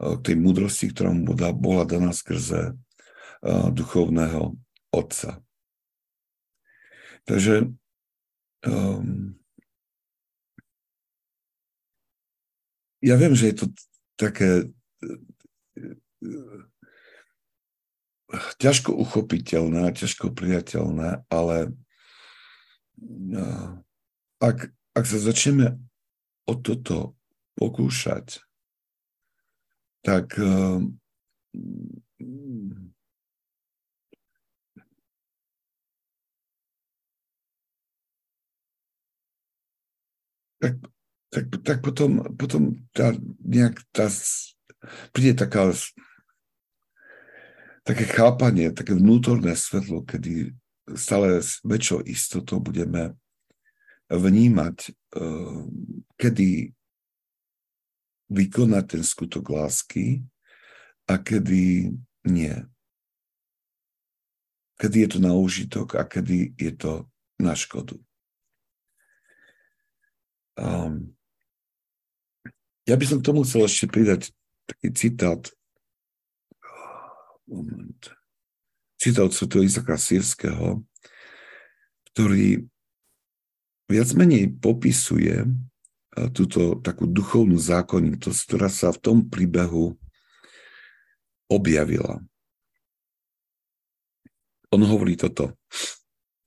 uh, 0.00 0.16
tej 0.22 0.38
múdrosti, 0.40 0.94
ktorá 0.94 1.12
mu 1.12 1.34
bola 1.34 1.84
daná 1.84 2.14
skrze 2.14 2.72
uh, 2.72 3.68
duchovného 3.74 4.56
otca. 4.94 5.42
Takže 7.28 7.68
um, 8.64 9.36
ja 13.04 13.14
viem, 13.20 13.36
že 13.36 13.52
je 13.52 13.56
to 13.60 13.66
také 14.16 14.72
ťažko 18.58 18.92
uchopiteľné, 18.92 19.92
ťažko 19.94 20.32
priateľné, 20.32 21.24
ale 21.32 21.72
ak, 24.38 24.70
ak 24.94 25.04
sa 25.04 25.18
začneme 25.18 25.78
o 26.46 26.54
toto 26.54 27.18
pokúšať, 27.58 28.40
tak 30.02 30.38
eh, 30.38 30.78
tak, 40.58 40.74
tak, 41.30 41.44
tak 41.62 41.78
potom, 41.82 42.22
potom 42.34 42.74
tá, 42.90 43.14
nejak 43.46 43.78
tá, 43.94 44.10
príde 45.14 45.38
taká, 45.38 45.70
také 47.86 48.04
chápanie, 48.10 48.74
také 48.74 48.98
vnútorné 48.98 49.54
svetlo, 49.54 50.02
kedy 50.02 50.50
stále 50.98 51.38
s 51.38 51.62
väčšou 51.62 52.02
istotou 52.10 52.58
budeme 52.58 53.14
vnímať, 54.08 54.76
eh, 54.88 55.62
kedy 56.16 56.72
vykonať 58.28 58.84
ten 58.88 59.02
skutok 59.04 59.44
lásky 59.48 60.24
a 61.08 61.16
kedy 61.16 61.92
nie. 62.28 62.56
Kedy 64.78 64.96
je 65.04 65.08
to 65.16 65.18
na 65.18 65.32
užitok 65.32 65.96
a 65.96 66.04
kedy 66.04 66.52
je 66.56 66.72
to 66.76 66.92
na 67.40 67.56
škodu. 67.56 67.96
Um, 70.58 71.14
ja 72.84 72.98
by 72.98 73.04
som 73.06 73.18
k 73.22 73.26
tomu 73.26 73.46
chcel 73.46 73.64
ešte 73.64 73.86
pridať 73.86 74.34
taký 74.66 74.88
citát 74.92 75.42
moment. 77.48 78.00
Citát 79.00 79.32
svetého 79.32 79.64
Izaka 79.64 79.96
Sýrského, 79.96 80.84
ktorý 82.12 82.68
viac 83.88 84.08
menej 84.12 84.52
popisuje 84.60 85.42
e, 85.42 85.48
túto 86.36 86.76
takú 86.84 87.08
duchovnú 87.08 87.56
zákonitosť, 87.56 88.40
ktorá 88.44 88.68
sa 88.68 88.92
v 88.92 89.00
tom 89.00 89.18
príbehu 89.26 89.96
objavila. 91.48 92.20
On 94.68 94.84
hovorí 94.84 95.16
toto. 95.16 95.56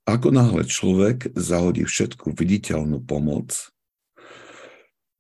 Ako 0.05 0.29
náhle 0.29 0.69
človek 0.69 1.33
zahodí 1.33 1.85
všetku 1.85 2.37
viditeľnú 2.37 3.01
pomoc 3.01 3.73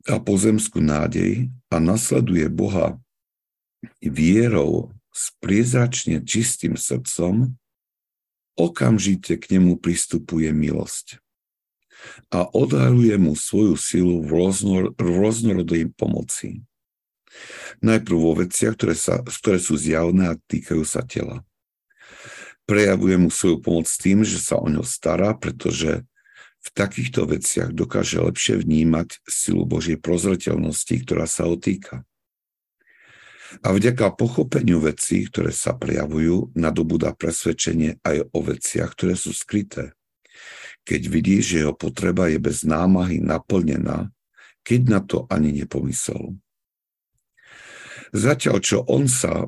a 0.05 0.17
pozemskú 0.21 0.81
nádej 0.81 1.49
a 1.69 1.77
nasleduje 1.77 2.49
Boha 2.49 2.97
vierou 4.01 4.93
s 5.13 5.33
priezračne 5.41 6.21
čistým 6.21 6.77
srdcom, 6.77 7.57
okamžite 8.57 9.37
k 9.37 9.57
nemu 9.57 9.77
pristupuje 9.81 10.49
milosť 10.53 11.20
a 12.31 12.47
odhaluje 12.47 13.15
mu 13.19 13.35
svoju 13.35 13.75
silu 13.75 14.23
v, 14.23 14.29
rôznor, 14.31 14.83
v 14.95 15.07
rôznorodej 15.19 15.91
pomoci. 15.93 16.63
Najprv 17.79 18.17
vo 18.17 18.33
veciach, 18.35 18.75
ktoré, 18.75 18.95
sa, 18.95 19.23
ktoré 19.23 19.59
sú 19.59 19.79
zjavné 19.79 20.35
a 20.35 20.39
týkajú 20.39 20.83
sa 20.83 21.03
tela. 21.03 21.43
Prejavuje 22.67 23.15
mu 23.17 23.29
svoju 23.31 23.63
pomoc 23.63 23.87
tým, 23.87 24.23
že 24.23 24.39
sa 24.39 24.59
o 24.59 24.67
ňo 24.67 24.83
stará, 24.83 25.35
pretože 25.35 26.03
v 26.61 26.69
takýchto 26.77 27.25
veciach 27.25 27.73
dokáže 27.73 28.21
lepšie 28.21 28.61
vnímať 28.61 29.25
silu 29.25 29.65
Božej 29.65 29.97
prozreteľnosti, 29.97 30.95
ktorá 31.07 31.25
sa 31.25 31.49
otýka. 31.49 32.05
A 33.65 33.75
vďaka 33.75 34.15
pochopeniu 34.15 34.79
vecí, 34.79 35.27
ktoré 35.27 35.51
sa 35.51 35.75
prejavujú, 35.75 36.55
nadobúda 36.55 37.11
presvedčenie 37.11 37.99
aj 38.05 38.31
o 38.31 38.39
veciach, 38.39 38.95
ktoré 38.95 39.19
sú 39.19 39.35
skryté 39.35 39.91
keď 40.85 41.01
vidí, 41.07 41.37
že 41.39 41.65
jeho 41.65 41.75
potreba 41.75 42.27
je 42.27 42.41
bez 42.41 42.65
námahy 42.65 43.21
naplnená, 43.21 44.09
keď 44.65 44.81
na 44.87 44.99
to 45.01 45.25
ani 45.29 45.53
nepomyslel. 45.53 46.37
Zatiaľ, 48.11 48.57
čo 48.59 48.83
on 48.85 49.07
sa 49.07 49.47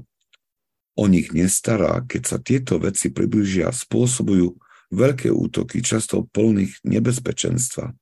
o 0.94 1.06
nich 1.10 1.34
nestará, 1.34 2.06
keď 2.06 2.22
sa 2.24 2.38
tieto 2.40 2.80
veci 2.80 3.10
približia, 3.10 3.74
spôsobujú 3.74 4.56
veľké 4.94 5.34
útoky, 5.34 5.82
často 5.82 6.30
plných 6.30 6.86
nebezpečenstva. 6.86 7.98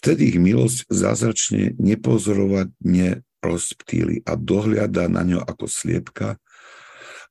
Vtedy 0.00 0.32
ich 0.32 0.38
milosť 0.40 0.88
zázračne 0.88 1.76
nepozorovať 1.76 2.72
rozptýli 3.42 4.24
a 4.24 4.38
dohliada 4.38 5.10
na 5.12 5.22
ňo 5.26 5.40
ako 5.44 5.68
sliepka, 5.68 6.40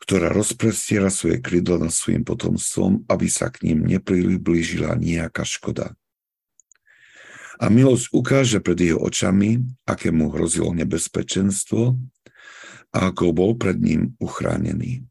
ktorá 0.01 0.33
rozprestiera 0.33 1.13
svoje 1.13 1.37
krydlo 1.37 1.77
nad 1.77 1.93
svojim 1.93 2.25
potomstvom, 2.25 3.05
aby 3.05 3.29
sa 3.29 3.53
k 3.53 3.69
ním 3.69 3.85
nepriblížila 3.85 4.97
nejaká 4.97 5.45
škoda. 5.45 5.93
A 7.61 7.69
milosť 7.69 8.09
ukáže 8.09 8.57
pred 8.57 8.81
jeho 8.81 8.97
očami, 8.97 9.61
aké 9.85 10.09
mu 10.09 10.33
hrozilo 10.33 10.73
nebezpečenstvo 10.73 11.93
a 12.89 12.97
ako 13.13 13.29
bol 13.31 13.51
pred 13.53 13.77
ním 13.77 14.17
uchránený. 14.17 15.05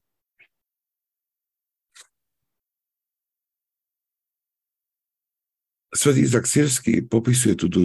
Svetý 5.90 6.22
Izak 6.22 6.46
Siersky 6.46 7.02
popisuje 7.02 7.58
túto 7.58 7.82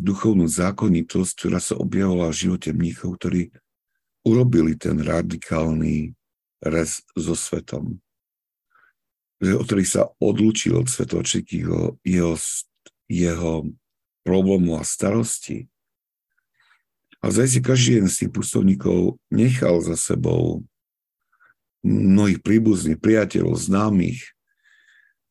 duchovnú 0.00 0.44
zákonitosť, 0.44 1.32
ktorá 1.36 1.60
sa 1.60 1.76
objavovala 1.76 2.32
v 2.32 2.40
živote 2.48 2.72
mníchov, 2.76 3.16
ktorí 3.16 3.48
urobili 4.28 4.76
ten 4.76 5.00
radikálny 5.00 6.12
res 6.60 7.04
so 7.16 7.32
svetom. 7.32 7.98
O 9.40 9.62
ktorý 9.64 9.84
sa 9.88 10.12
odlučil 10.20 10.76
od 10.76 10.88
svetočikého 10.92 11.96
jeho, 12.04 12.34
jeho 13.08 13.52
problému 14.20 14.76
a 14.76 14.84
starosti. 14.84 15.72
A 17.24 17.32
zaj 17.32 17.56
si 17.56 17.60
každý 17.64 18.00
jeden 18.00 18.12
z 18.12 18.24
tých 18.24 18.32
pustovníkov 18.32 19.16
nechal 19.32 19.80
za 19.80 19.96
sebou 19.96 20.64
mnohých 21.80 22.44
príbuzných, 22.44 23.00
priateľov, 23.00 23.56
známych. 23.56 24.20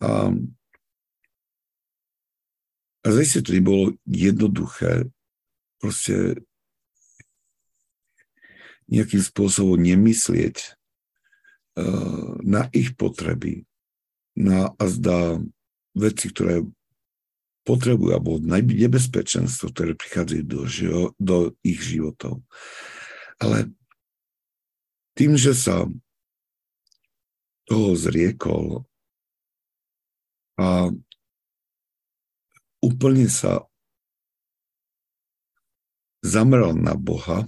A, 0.02 0.34
a 3.06 3.08
zaj 3.10 3.26
si 3.26 3.38
to 3.46 3.54
nebolo 3.54 3.94
jednoduché 4.10 5.06
proste 5.78 6.42
nejakým 8.90 9.22
spôsobom 9.22 9.78
nemyslieť 9.78 10.79
na 12.44 12.68
ich 12.76 12.96
potreby, 12.96 13.64
na 14.36 14.72
a 14.76 14.84
zdá 14.88 15.40
veci, 15.96 16.32
ktoré 16.32 16.64
potrebujú, 17.68 18.12
alebo 18.16 18.42
nebezpečenstvo, 18.42 19.70
ktoré 19.70 19.94
prichádzajú 19.94 20.44
do, 20.48 20.62
do 21.20 21.38
ich 21.62 21.80
životov. 21.84 22.42
Ale 23.38 23.70
tým, 25.14 25.36
že 25.36 25.54
sa 25.54 25.86
toho 27.70 27.94
zriekol 27.94 28.88
a 30.58 30.90
úplne 32.82 33.30
sa 33.30 33.70
zameral 36.26 36.76
na 36.76 36.98
Boha, 36.98 37.48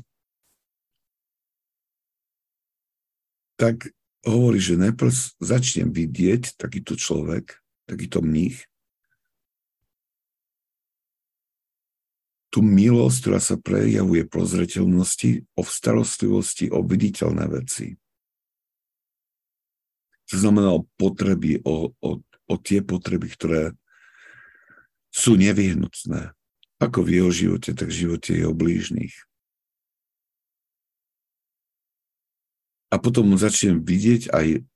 tak 3.59 3.89
hovorí, 4.26 4.61
že 4.61 4.78
najprv 4.78 5.11
začnem 5.41 5.89
vidieť 5.89 6.57
takýto 6.57 6.93
človek, 6.93 7.57
takýto 7.89 8.22
mních, 8.22 8.69
tú 12.51 12.59
milosť, 12.59 13.17
ktorá 13.24 13.39
sa 13.39 13.55
prejavuje 13.55 14.28
po 14.28 14.43
zreteľnosti, 14.43 15.47
o 15.55 15.63
starostlivosti, 15.63 16.67
o 16.67 16.84
viditeľné 16.84 17.47
veci. 17.47 17.95
To 20.32 20.36
znamená 20.36 20.76
o 20.76 20.84
potreby, 20.99 21.63
o, 21.63 21.95
o, 21.95 22.09
o 22.24 22.55
tie 22.59 22.84
potreby, 22.84 23.32
ktoré 23.32 23.61
sú 25.11 25.39
nevyhnutné, 25.39 26.36
ako 26.80 26.99
v 27.07 27.09
jeho 27.19 27.32
živote, 27.32 27.72
tak 27.72 27.88
v 27.88 27.99
živote 28.03 28.36
jeho 28.36 28.51
blížnych. 28.51 29.15
A 32.91 32.99
potom 32.99 33.33
začnem 33.39 33.79
vidieť 33.79 34.35
aj 34.35 34.67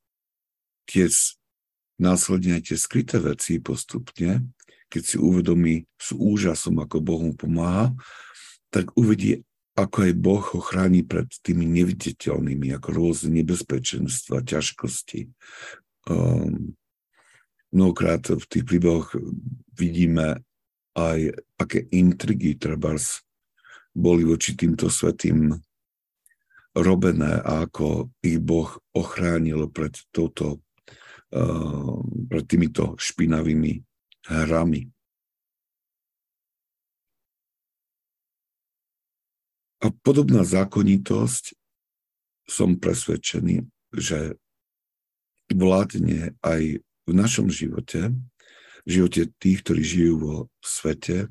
tie 0.88 1.05
následne 1.99 2.59
aj 2.59 2.72
tie 2.72 2.78
skryté 2.80 3.20
veci 3.20 3.59
postupne, 3.59 4.47
keď 4.88 5.03
si 5.03 5.18
uvedomí 5.20 5.84
s 5.99 6.16
úžasom, 6.16 6.80
ako 6.80 7.03
Boh 7.03 7.22
mu 7.24 7.34
pomáha, 7.36 7.91
tak 8.72 8.95
uvidí, 8.95 9.43
ako 9.76 10.07
aj 10.07 10.13
Boh 10.16 10.43
ho 10.55 10.59
chráni 10.63 11.03
pred 11.03 11.28
tými 11.43 11.68
neviditeľnými, 11.68 12.72
ako 12.76 12.88
rôzne 12.95 13.36
nebezpečenstva, 13.43 14.47
ťažkosti. 14.47 15.32
Um, 16.07 16.76
mnohokrát 17.76 18.24
v 18.32 18.45
tých 18.47 18.63
príbehoch 18.63 19.16
vidíme 19.76 20.39
aj, 20.95 21.36
aké 21.59 21.84
intrigy 21.91 22.55
trebárs 22.55 23.26
boli 23.95 24.28
voči 24.28 24.55
týmto 24.55 24.91
svetým 24.91 25.55
robené 26.76 27.40
ako 27.40 28.12
ich 28.20 28.38
Boh 28.44 28.68
ochránil 28.92 29.72
pred, 29.72 29.96
touto, 30.12 30.60
uh, 31.32 31.98
pred 32.28 32.46
týmito 32.46 33.00
špinavými 33.00 33.80
hrami. 34.28 34.92
A 39.86 39.94
podobná 40.02 40.42
zákonitosť 40.44 41.54
som 42.50 42.78
presvedčený, 42.78 43.66
že 43.94 44.36
vládne 45.54 46.34
aj 46.42 46.82
v 47.06 47.12
našom 47.14 47.54
živote, 47.54 48.18
v 48.86 48.90
živote 48.90 49.30
tých, 49.38 49.62
ktorí 49.62 49.82
žijú 49.86 50.14
vo 50.18 50.36
svete, 50.62 51.30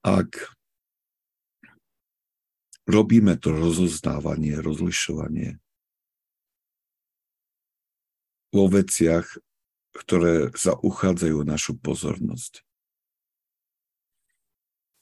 ak 0.00 0.55
robíme 2.86 3.34
to 3.36 3.50
rozoznávanie, 3.52 4.62
rozlišovanie 4.62 5.58
vo 8.54 8.70
veciach, 8.70 9.26
ktoré 9.92 10.54
sa 10.56 10.78
uchádzajú 10.78 11.44
našu 11.44 11.76
pozornosť. 11.76 12.64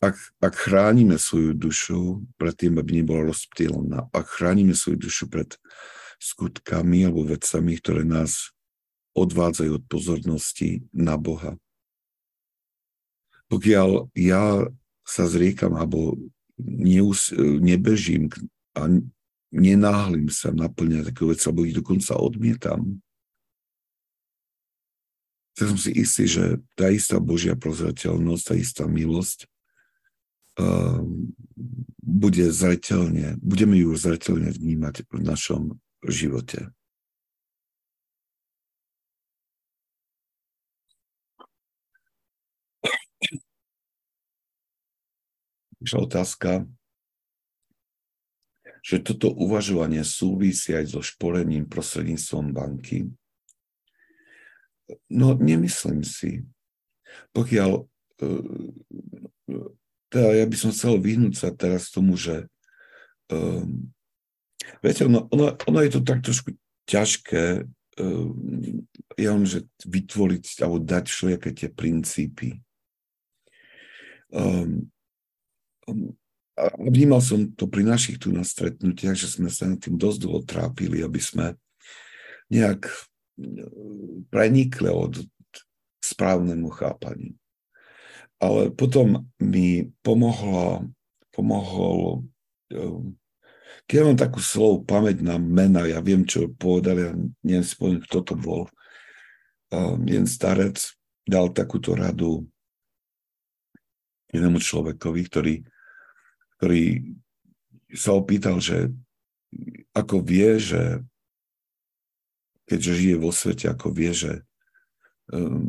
Ak, 0.03 0.21
ak 0.43 0.55
chránime 0.59 1.17
svoju 1.17 1.57
dušu 1.57 2.29
pred 2.37 2.53
tým, 2.53 2.77
aby 2.77 3.01
nebola 3.01 3.31
rozptýlená, 3.33 4.11
ak 4.13 4.27
chránime 4.27 4.77
svoju 4.77 5.01
dušu 5.01 5.25
pred 5.33 5.57
skutkami 6.21 7.09
alebo 7.09 7.25
vecami, 7.25 7.73
ktoré 7.81 8.03
nás 8.05 8.53
odvádzajú 9.15 9.71
od 9.81 9.85
pozornosti 9.87 10.85
na 10.91 11.15
Boha. 11.15 11.57
Pokiaľ 13.49 14.11
ja 14.19 14.67
sa 15.07 15.25
zriekam 15.31 15.79
alebo 15.79 16.19
neus, 16.61 17.35
nebežím 17.39 18.31
a 18.75 18.87
nenáhlim 19.55 20.27
sa 20.31 20.51
naplňať 20.51 21.15
také 21.15 21.23
veci, 21.27 21.45
alebo 21.47 21.67
ich 21.67 21.75
dokonca 21.79 22.19
odmietam, 22.19 22.99
tak 25.55 25.71
som 25.71 25.79
si 25.79 25.95
istý, 25.95 26.27
že 26.27 26.59
tá 26.75 26.91
istá 26.91 27.23
Božia 27.23 27.55
prozrateľnosť, 27.55 28.43
tá 28.43 28.55
istá 28.59 28.85
milosť 28.91 29.47
um, 30.59 31.31
bude 32.03 32.51
zreteľne, 32.51 33.39
budeme 33.39 33.79
ju 33.79 33.95
zreteľne 33.95 34.51
vnímať 34.51 35.07
v 35.07 35.23
našom 35.23 35.79
živote. 36.03 36.75
Prišla 45.85 46.01
otázka, 46.09 46.51
že 48.81 49.05
toto 49.05 49.29
uvažovanie 49.37 50.01
súvisí 50.01 50.73
aj 50.73 50.97
so 50.97 51.05
šporením 51.05 51.69
prostredníctvom 51.69 52.57
banky. 52.57 53.13
No, 55.13 55.37
nemyslím 55.37 56.01
si. 56.01 56.49
Pokiaľ, 57.37 57.71
e, 57.77 57.83
teda 60.09 60.29
ja 60.41 60.45
by 60.49 60.57
som 60.57 60.73
chcel 60.73 60.97
vyhnúť 61.01 61.35
sa 61.37 61.49
teraz 61.53 61.93
tomu, 61.93 62.17
že 62.17 62.49
um, 63.29 63.93
viete, 64.81 65.05
ono, 65.05 65.29
ono, 65.33 65.53
ono 65.53 65.79
je 65.85 65.91
to 65.97 66.01
tak 66.01 66.25
trošku 66.25 66.57
ťažké, 66.89 67.65
um, 68.01 68.89
ja 69.21 69.37
viem, 69.37 69.49
že 69.49 69.69
vytvoriť 69.85 70.65
alebo 70.65 70.81
dať 70.81 71.05
všelijaké 71.13 71.51
tie 71.53 71.69
princípy. 71.69 72.49
Um, 74.33 74.94
a 76.55 76.71
vnímal 76.79 77.19
som 77.19 77.51
to 77.51 77.67
pri 77.67 77.83
našich 77.83 78.23
tu 78.23 78.31
na 78.31 78.47
stretnutiach, 78.47 79.19
že 79.19 79.27
sme 79.27 79.51
sa 79.51 79.67
tým 79.75 79.99
dosť 79.99 80.19
dlho 80.23 80.41
trápili, 80.47 81.03
aby 81.03 81.19
sme 81.19 81.59
nejak 82.47 82.87
prenikli 84.31 84.91
od 84.91 85.27
správnemu 85.99 86.71
chápaniu. 86.71 87.35
Ale 88.39 88.71
potom 88.71 89.27
mi 89.43 89.91
pomohlo, 90.05 90.87
pomohol, 91.35 92.29
ehm, 92.71 93.19
keď 93.85 93.99
mám 94.01 94.19
takú 94.21 94.41
slovo 94.41 94.81
pamäť 94.87 95.21
na 95.21 95.37
mena, 95.37 95.85
ja 95.85 96.01
viem, 96.01 96.25
čo 96.25 96.49
povedali, 96.49 97.01
ja 97.05 97.13
neviem 97.45 97.67
si 97.67 97.75
poviem, 97.77 98.01
kto 98.01 98.19
to 98.25 98.35
bol. 98.39 98.65
Jeden 100.09 100.25
starec 100.25 100.81
dal 101.27 101.53
takúto 101.53 101.93
radu 101.93 102.49
jednému 104.33 104.57
človekovi, 104.57 105.21
ktorý, 105.29 105.55
ktorý 106.65 107.13
sa 107.93 108.17
opýtal, 108.17 108.57
že 108.57 108.89
ako 109.93 110.25
vie, 110.25 110.57
že 110.57 111.05
keďže 112.65 112.93
žije 112.97 113.17
vo 113.21 113.29
svete, 113.29 113.69
ako 113.69 113.93
vie, 113.93 114.17
že 114.17 114.33
um, 115.29 115.69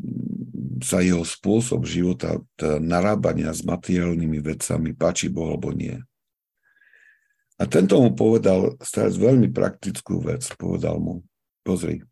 sa 0.79 1.03
jeho 1.03 1.27
spôsob 1.27 1.83
života, 1.83 2.39
narábania 2.79 3.51
s 3.51 3.67
materiálnymi 3.67 4.39
vecami 4.39 4.95
páči 4.95 5.27
Bohu 5.27 5.59
alebo 5.59 5.75
nie. 5.75 5.99
A 7.59 7.67
tento 7.67 7.99
mu 7.99 8.15
povedal 8.15 8.79
starec 8.79 9.19
veľmi 9.19 9.51
praktickú 9.51 10.23
vec. 10.23 10.47
Povedal 10.55 10.95
mu, 10.95 11.27
pozri, 11.67 12.07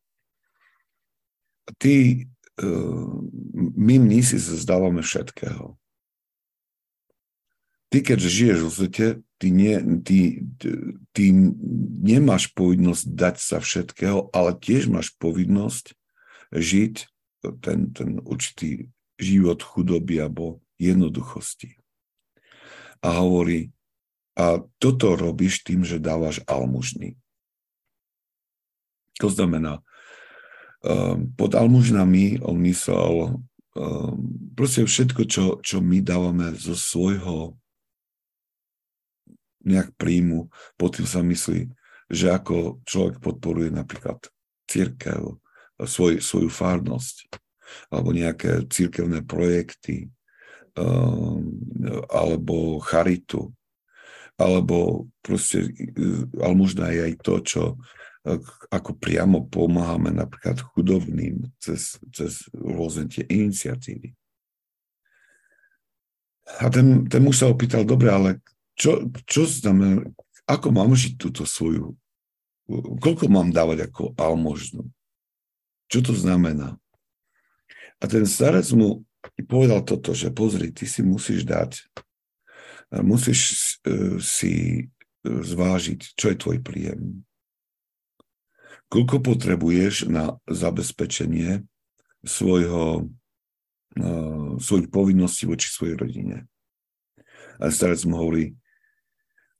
ty, 1.79 2.27
ehm, 2.59 3.31
my 3.79 3.95
mnísi 3.95 4.35
sa 4.43 4.59
zdávame 4.59 4.99
všetkého. 4.99 5.79
Ty, 7.93 8.01
keďže 8.01 8.29
žiješ 8.33 8.59
vo 8.65 8.71
svete, 8.73 9.05
ty, 9.37 9.53
nie, 9.53 9.77
ty, 10.01 10.41
ty 11.13 11.25
nemáš 12.01 12.49
povinnosť 12.57 13.05
dať 13.05 13.35
sa 13.37 13.61
všetkého, 13.61 14.33
ale 14.33 14.57
tiež 14.57 14.89
máš 14.89 15.13
povinnosť 15.21 15.93
žiť 16.49 16.95
ten, 17.61 17.93
ten 17.93 18.17
určitý 18.25 18.89
život 19.21 19.61
chudoby 19.61 20.25
alebo 20.25 20.65
jednoduchosti. 20.81 21.77
A 23.05 23.21
hovorí, 23.21 23.69
a 24.33 24.65
toto 24.81 25.13
robíš 25.13 25.61
tým, 25.61 25.85
že 25.85 26.01
dávaš 26.01 26.41
almužny. 26.49 27.13
To 29.21 29.29
znamená, 29.29 29.85
um, 30.81 31.29
pod 31.37 31.53
almužnami 31.53 32.41
on 32.41 32.57
myslel 32.65 33.37
um, 33.77 34.17
proste 34.57 34.81
všetko, 34.81 35.21
čo, 35.29 35.43
čo 35.61 35.77
my 35.77 36.01
dávame 36.01 36.57
zo 36.57 36.73
svojho 36.73 37.53
nejak 39.63 39.95
príjmu, 39.95 40.51
pod 40.77 40.99
tým 40.99 41.07
sa 41.07 41.23
myslí, 41.23 41.71
že 42.11 42.27
ako 42.29 42.83
človek 42.83 43.23
podporuje 43.23 43.71
napríklad 43.71 44.19
církev, 44.67 45.39
svoj, 45.81 46.19
svoju 46.19 46.49
fárnosť, 46.51 47.31
alebo 47.89 48.13
nejaké 48.13 48.69
církevné 48.69 49.25
projekty, 49.25 50.11
um, 50.77 51.47
alebo 52.11 52.77
charitu, 52.83 53.49
alebo 54.37 55.09
proste, 55.21 55.71
ale 56.37 56.53
možno 56.53 56.85
aj, 56.85 56.97
aj 56.97 57.13
to, 57.21 57.35
čo 57.43 57.63
ako 58.71 58.95
priamo 58.95 59.43
pomáhame 59.51 60.15
napríklad 60.15 60.63
chudobným 60.73 61.43
cez, 61.59 61.99
cez 62.15 62.47
rôzne 62.55 63.11
tie 63.11 63.27
iniciatívy. 63.27 64.15
A 66.63 66.71
ten, 66.71 67.07
ten 67.07 67.19
muž 67.23 67.43
sa 67.43 67.51
opýtal, 67.51 67.83
dobre, 67.83 68.11
ale 68.11 68.39
čo, 68.73 69.07
čo 69.29 69.45
znamená, 69.45 70.05
ako 70.49 70.67
mám 70.73 70.91
žiť 70.91 71.13
túto 71.15 71.47
svoju, 71.47 71.95
koľko 72.99 73.25
mám 73.29 73.53
dávať 73.53 73.91
ako 73.91 74.17
almožnú? 74.19 74.89
Čo 75.87 76.11
to 76.11 76.13
znamená? 76.15 76.79
A 78.01 78.09
ten 78.09 78.27
starec 78.27 78.67
mu 78.75 79.05
povedal 79.47 79.85
toto, 79.85 80.11
že 80.11 80.33
pozri, 80.33 80.73
ty 80.73 80.83
si 80.83 80.99
musíš 81.05 81.47
dať, 81.47 81.79
musíš 82.99 83.79
e, 83.87 84.19
si 84.19 84.53
e, 84.53 84.83
zvážiť, 85.23 86.17
čo 86.19 86.33
je 86.33 86.37
tvoj 86.37 86.57
príjem. 86.59 87.23
Koľko 88.91 89.23
potrebuješ 89.23 90.11
na 90.11 90.37
zabezpečenie 90.45 91.63
svojho, 92.21 93.09
e, 93.97 94.03
svojich 94.59 94.91
povinností 94.91 95.47
voči 95.47 95.71
svojej 95.71 95.95
rodine. 95.97 96.37
A 97.57 97.71
starec 97.71 98.03
mu 98.05 98.19
hovorí, 98.19 98.53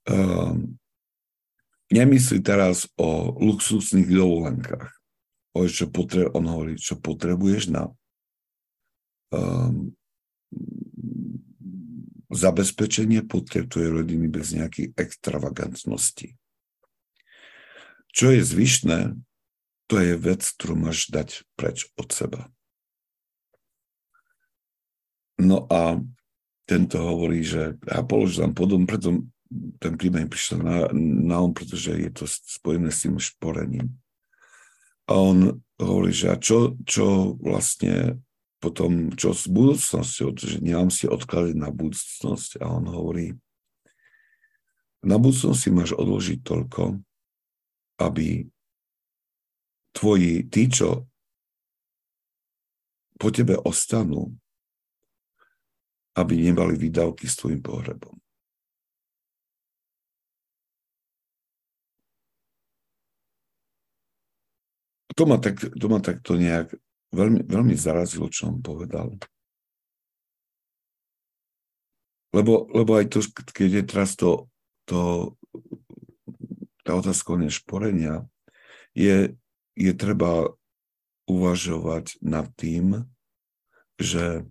um, 0.08 0.76
nemyslí 1.92 2.42
teraz 2.42 2.88
o 2.98 3.32
luxusných 3.38 4.08
dovolenkách. 4.08 4.90
O 5.54 5.64
čo 5.70 5.86
potre- 5.86 6.30
on 6.34 6.50
hovorí, 6.50 6.74
čo 6.74 6.98
potrebuješ 6.98 7.70
na 7.70 7.92
um, 9.30 9.94
zabezpečenie 12.34 13.22
potreb 13.22 13.70
tvojej 13.70 13.94
rodiny 13.94 14.26
bez 14.26 14.50
nejakých 14.50 14.98
extravagantností. 14.98 16.34
Čo 18.10 18.34
je 18.34 18.42
zvyšné, 18.42 18.98
to 19.86 19.94
je 20.02 20.14
vec, 20.18 20.42
ktorú 20.42 20.74
máš 20.74 21.10
dať 21.10 21.46
preč 21.54 21.86
od 21.94 22.10
seba. 22.10 22.50
No 25.38 25.66
a 25.70 25.98
tento 26.64 26.96
hovorí, 27.02 27.42
že 27.42 27.76
ja 27.86 28.00
položil 28.06 28.46
tam 28.46 28.54
podom, 28.54 28.86
preto 28.86 29.26
ten 29.78 29.94
príbeh 29.94 30.26
prišiel 30.26 30.58
na, 30.62 30.76
na 30.94 31.36
on, 31.40 31.54
pretože 31.54 31.94
je 31.94 32.10
to 32.10 32.24
spojené 32.26 32.90
s 32.90 33.06
tým 33.06 33.16
šporením. 33.18 33.94
A 35.04 35.20
on 35.20 35.60
hovorí, 35.78 36.10
že 36.10 36.32
a 36.32 36.36
čo, 36.40 36.74
čo 36.88 37.36
vlastne 37.38 38.18
potom, 38.64 39.12
čo 39.12 39.36
s 39.36 39.44
budúcnosťou, 39.44 40.32
že 40.40 40.64
nemám 40.64 40.88
si 40.88 41.04
odkladať 41.04 41.52
na 41.52 41.68
budúcnosť. 41.68 42.64
A 42.64 42.72
on 42.72 42.88
hovorí, 42.88 43.36
na 45.04 45.20
budúcnosti 45.20 45.68
máš 45.68 45.92
odložiť 45.92 46.40
toľko, 46.40 47.04
aby 48.00 48.48
tvoji, 49.92 50.48
tí, 50.48 50.72
čo 50.72 51.04
po 53.20 53.28
tebe 53.28 53.60
ostanú, 53.60 54.32
aby 56.16 56.48
nemali 56.48 56.80
výdavky 56.80 57.28
s 57.28 57.36
tvojim 57.36 57.60
pohrebom. 57.60 58.23
To 65.14 65.22
ma, 65.26 65.38
tak, 65.38 65.62
to 65.62 65.86
ma 65.86 66.02
takto 66.02 66.34
nejak 66.34 66.74
veľmi, 67.14 67.46
veľmi 67.46 67.74
zarazilo, 67.78 68.26
čo 68.26 68.50
on 68.50 68.58
povedal. 68.58 69.14
Lebo, 72.34 72.66
lebo 72.74 72.98
aj 72.98 73.14
to, 73.14 73.22
keď 73.54 73.70
je 73.70 73.84
teraz 73.86 74.18
to, 74.18 74.50
to 74.90 75.32
tá 76.82 76.98
otázka 76.98 77.38
šporenia, 77.46 78.26
je, 78.90 79.38
je 79.78 79.92
treba 79.94 80.50
uvažovať 81.30 82.20
nad 82.20 82.50
tým, 82.58 83.06
že 83.96 84.44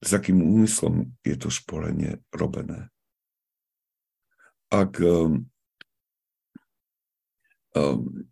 s 0.00 0.10
akým 0.14 0.40
úmyslom 0.40 1.12
je 1.26 1.36
to 1.36 1.52
šporenie 1.52 2.22
robené. 2.32 2.88
Ak 4.70 4.96
um, 5.02 5.50
um, 7.76 8.30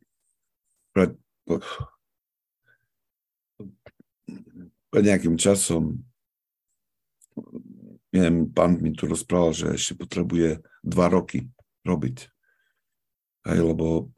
pred, 4.90 5.04
nejakým 5.04 5.36
časom 5.36 6.04
neviem, 8.12 8.52
pán 8.52 8.76
mi 8.76 8.92
tu 8.92 9.08
rozprával, 9.08 9.56
že 9.56 9.66
ešte 9.72 9.96
potrebuje 9.96 10.60
dva 10.84 11.08
roky 11.08 11.48
robiť. 11.82 12.28
Hej, 13.48 13.58
lebo 13.72 14.12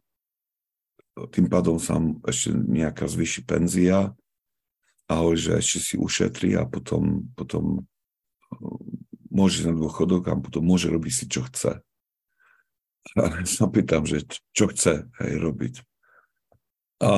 tým 1.30 1.46
pádom 1.46 1.78
sa 1.78 2.02
ešte 2.26 2.50
nejaká 2.52 3.06
zvyši 3.06 3.46
penzia 3.46 4.10
a 5.06 5.12
hovorí, 5.22 5.38
že 5.38 5.62
ešte 5.62 5.78
si 5.78 5.94
ušetrí 5.94 6.58
a 6.58 6.66
potom, 6.66 7.30
potom 7.38 7.86
uh, 8.50 8.82
môže 9.30 9.62
na 9.62 9.72
dôchodok 9.78 10.22
a 10.28 10.34
potom 10.34 10.66
môže 10.66 10.90
robiť 10.90 11.12
si, 11.14 11.24
čo 11.30 11.46
chce. 11.46 11.80
A 13.20 13.44
sa 13.44 13.68
pýtam, 13.68 14.08
že 14.08 14.24
čo 14.56 14.72
chce 14.72 15.06
hej, 15.20 15.32
robiť. 15.36 15.84
A, 17.04 17.12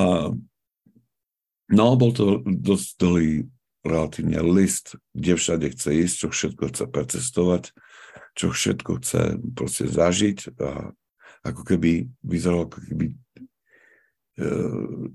no, 1.71 1.85
bol 1.95 2.11
to 2.11 2.43
dosť 2.43 2.87
dlhý 2.99 3.33
relatívne 3.87 4.43
list, 4.43 4.99
kde 5.15 5.39
všade 5.39 5.67
chce 5.71 5.89
ísť, 6.03 6.15
čo 6.19 6.27
všetko 6.27 6.63
chce 6.67 6.83
precestovať, 6.91 7.63
čo 8.35 8.51
všetko 8.51 8.91
chce 8.99 9.21
proste 9.55 9.87
zažiť 9.87 10.59
a 10.59 10.91
ako 11.47 11.61
keby 11.63 12.11
vyzeralo, 12.19 12.67
ako 12.67 12.79
keby 12.83 13.05
e, 13.07 13.15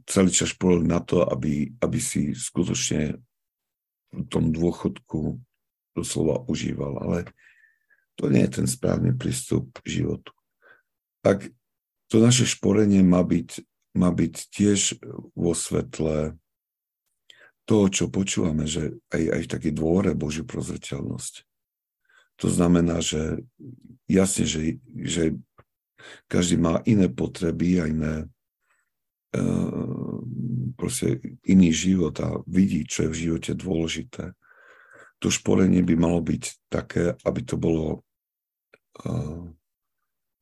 celý 0.08 0.30
čas 0.32 0.56
šporil 0.56 0.88
na 0.88 1.04
to, 1.04 1.20
aby, 1.28 1.68
aby 1.84 1.98
si 2.00 2.32
skutočne 2.32 3.20
v 4.12 4.24
tom 4.32 4.48
dôchodku 4.52 5.36
doslova 5.92 6.40
užíval. 6.48 7.04
Ale 7.04 7.18
to 8.16 8.32
nie 8.32 8.44
je 8.48 8.64
ten 8.64 8.66
správny 8.68 9.12
prístup 9.12 9.68
k 9.84 10.00
životu. 10.00 10.32
Ak 11.20 11.48
to 12.08 12.16
naše 12.20 12.48
šporenie 12.48 13.00
má 13.04 13.20
byť, 13.24 13.64
má 13.92 14.08
byť 14.08 14.34
tiež 14.48 14.80
vo 15.36 15.52
svetle 15.52 16.36
toho, 17.68 17.86
čo 17.88 18.10
počúvame, 18.10 18.66
že 18.66 18.98
aj, 19.14 19.22
aj 19.22 19.40
v 19.46 19.52
takej 19.52 19.72
dôvore 19.72 20.12
Božiu 20.18 20.42
prozreteľnosť. 20.42 21.46
To 22.42 22.48
znamená, 22.50 22.98
že 22.98 23.46
jasne, 24.10 24.48
že, 24.48 24.82
že 24.98 25.38
každý 26.26 26.58
má 26.58 26.82
iné 26.88 27.06
potreby 27.06 27.78
a 27.78 27.84
iné 27.86 28.14
uh, 29.38 30.18
proste 30.74 31.22
iný 31.46 31.70
život 31.70 32.18
a 32.18 32.42
vidí, 32.50 32.82
čo 32.82 33.06
je 33.06 33.12
v 33.14 33.20
živote 33.28 33.52
dôležité. 33.54 34.34
To 35.22 35.30
šporenie 35.30 35.86
by 35.86 35.94
malo 35.94 36.18
byť 36.18 36.66
také, 36.66 37.14
aby 37.22 37.40
to 37.46 37.54
bolo 37.54 38.02
uh, 39.06 39.46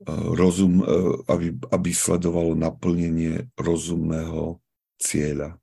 rozum, 0.09 0.81
aby, 1.29 1.53
aby 1.69 1.91
sledovalo 1.93 2.57
naplnenie 2.57 3.53
rozumného 3.57 4.57
cieľa 4.97 5.61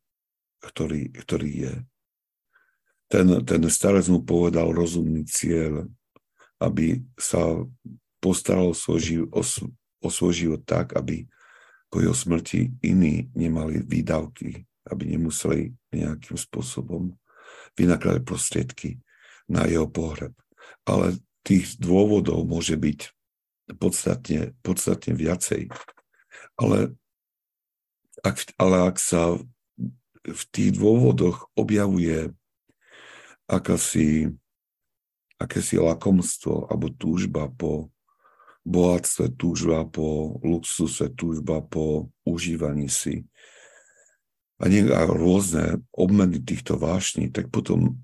ktorý, 0.61 1.13
ktorý 1.13 1.49
je. 1.67 1.75
Ten, 3.07 3.27
ten 3.47 3.61
starec 3.71 4.03
mu 4.11 4.19
povedal 4.25 4.75
rozumný 4.75 5.23
cieľ, 5.23 5.87
aby 6.59 6.99
sa 7.15 7.63
postaral 8.19 8.75
svoj, 8.75 8.99
život, 8.99 9.29
o, 9.31 9.41
o 10.03 10.09
svoj 10.11 10.33
život 10.33 10.61
tak, 10.67 10.97
aby 10.97 11.23
po 11.87 12.03
jeho 12.03 12.11
smrti 12.11 12.75
iní 12.83 13.31
nemali 13.31 13.79
výdavky, 13.79 14.67
aby 14.91 15.03
nemuseli 15.15 15.71
nejakým 15.95 16.35
spôsobom 16.35 17.15
vynakladať 17.79 18.21
prostriedky 18.27 18.99
na 19.47 19.63
jeho 19.63 19.87
pohreb. 19.87 20.35
Ale 20.83 21.15
tých 21.47 21.79
dôvodov 21.79 22.43
môže 22.43 22.75
byť 22.75 23.15
podstatne, 23.75 24.55
podstatne 24.63 25.11
viacej. 25.11 25.67
Ale 26.55 26.95
ak, 28.23 28.55
ale 28.55 28.87
ak 28.87 28.97
sa 28.97 29.35
v 30.27 30.43
tých 30.51 30.75
dôvodoch 30.75 31.51
objavuje 31.55 32.31
akási, 33.47 34.31
akési 35.39 35.79
lakomstvo 35.79 36.67
alebo 36.67 36.91
túžba 36.91 37.47
po 37.51 37.91
bohatstve, 38.67 39.31
túžba 39.39 39.87
po 39.87 40.39
luxuse, 40.43 41.07
túžba 41.15 41.63
po 41.63 42.11
užívaní 42.27 42.91
si 42.91 43.23
a, 44.57 44.65
nie, 44.67 44.83
a 44.89 45.05
rôzne 45.05 45.85
obmeny 45.93 46.41
týchto 46.41 46.75
vášní, 46.75 47.29
tak 47.29 47.53
potom 47.53 48.01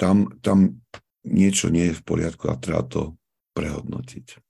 tam, 0.00 0.32
tam 0.40 0.82
niečo 1.22 1.68
nie 1.68 1.92
je 1.92 1.98
v 2.00 2.02
poriadku 2.02 2.48
a 2.48 2.58
treba 2.58 2.82
to 2.82 3.14
prehodnotiť. 3.52 4.40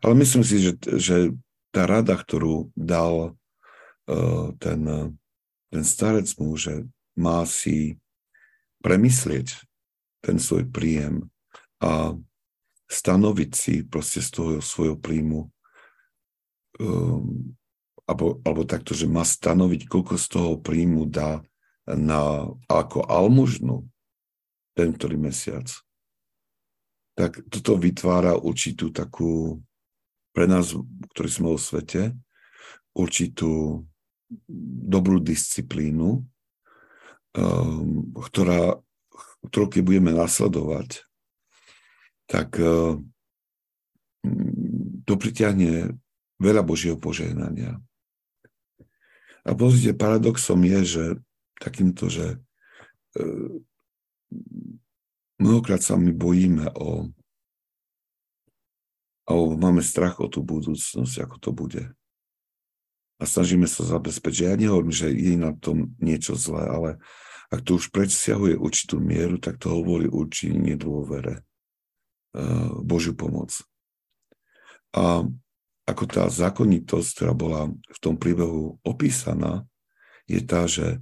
Ale 0.00 0.14
myslím 0.18 0.42
si, 0.46 0.60
že, 0.62 0.72
že 0.96 1.16
tá 1.70 1.84
rada, 1.84 2.16
ktorú 2.16 2.72
dal 2.74 3.36
uh, 4.08 4.52
ten 4.58 4.80
ten 5.68 5.84
starec 5.84 6.28
mu, 6.40 6.56
že 6.56 6.88
má 7.16 7.44
si 7.44 8.00
premyslieť 8.80 9.52
ten 10.24 10.40
svoj 10.40 10.68
príjem 10.68 11.28
a 11.78 12.16
stanoviť 12.88 13.50
si 13.52 13.74
proste 13.84 14.24
z 14.24 14.28
toho 14.32 14.50
svojho 14.64 14.96
príjmu 14.96 15.46
um, 16.80 17.52
alebo, 18.08 18.40
alebo 18.40 18.64
takto, 18.64 18.96
že 18.96 19.04
má 19.04 19.20
stanoviť, 19.20 19.84
koľko 19.84 20.16
z 20.16 20.26
toho 20.32 20.52
príjmu 20.56 21.04
dá 21.04 21.44
na, 21.84 22.48
ako 22.64 23.04
almužnu 23.04 23.84
ten 24.72 24.96
ktorý 24.96 25.20
mesiac. 25.20 25.68
Tak 27.18 27.50
toto 27.50 27.74
vytvára 27.74 28.38
určitú 28.38 28.94
takú, 28.94 29.58
pre 30.30 30.46
nás, 30.46 30.70
ktorí 31.10 31.26
sme 31.26 31.50
vo 31.50 31.58
svete, 31.58 32.14
určitú 32.94 33.82
dobrú 34.86 35.18
disciplínu, 35.18 36.22
um, 37.34 38.14
ktorá, 38.14 38.78
ktorú 39.50 39.66
keď 39.66 39.82
budeme 39.82 40.14
nasledovať, 40.14 41.02
tak 42.30 42.54
uh, 42.62 43.02
to 45.02 45.12
pritiahne 45.18 45.98
veľa 46.38 46.62
Božieho 46.62 47.02
požehnania. 47.02 47.82
A 49.42 49.58
pozrite, 49.58 49.90
paradoxom 49.90 50.62
je, 50.62 50.80
že 50.86 51.04
takýmto, 51.58 52.06
že 52.06 52.38
uh, 53.18 53.58
mnohokrát 55.38 55.82
sa 55.82 55.94
my 55.98 56.10
bojíme 56.14 56.70
o, 56.74 57.10
o 59.30 59.36
máme 59.56 59.82
strach 59.82 60.18
o 60.18 60.26
tú 60.26 60.42
budúcnosť, 60.44 61.14
ako 61.24 61.36
to 61.38 61.50
bude 61.54 61.84
a 63.18 63.24
snažíme 63.26 63.66
sa 63.66 63.82
zabezpečiť. 63.82 64.46
Ja 64.46 64.54
nehovorím, 64.54 64.94
že 64.94 65.10
je 65.10 65.34
na 65.34 65.50
tom 65.58 65.90
niečo 65.98 66.38
zlé, 66.38 66.70
ale 66.70 66.90
ak 67.50 67.66
to 67.66 67.76
už 67.76 67.90
predsiahuje 67.90 68.54
určitú 68.54 69.02
mieru, 69.02 69.42
tak 69.42 69.58
to 69.58 69.74
hovorí 69.74 70.06
určite 70.06 70.54
nedôvere 70.54 71.42
uh, 71.42 72.70
Božiu 72.86 73.18
pomoc. 73.18 73.50
A 74.94 75.26
ako 75.88 76.04
tá 76.06 76.28
zákonitosť, 76.30 77.08
ktorá 77.16 77.32
bola 77.34 77.60
v 77.72 77.98
tom 77.98 78.14
príbehu 78.20 78.78
opísaná, 78.86 79.66
je 80.28 80.44
tá, 80.44 80.68
že, 80.68 81.00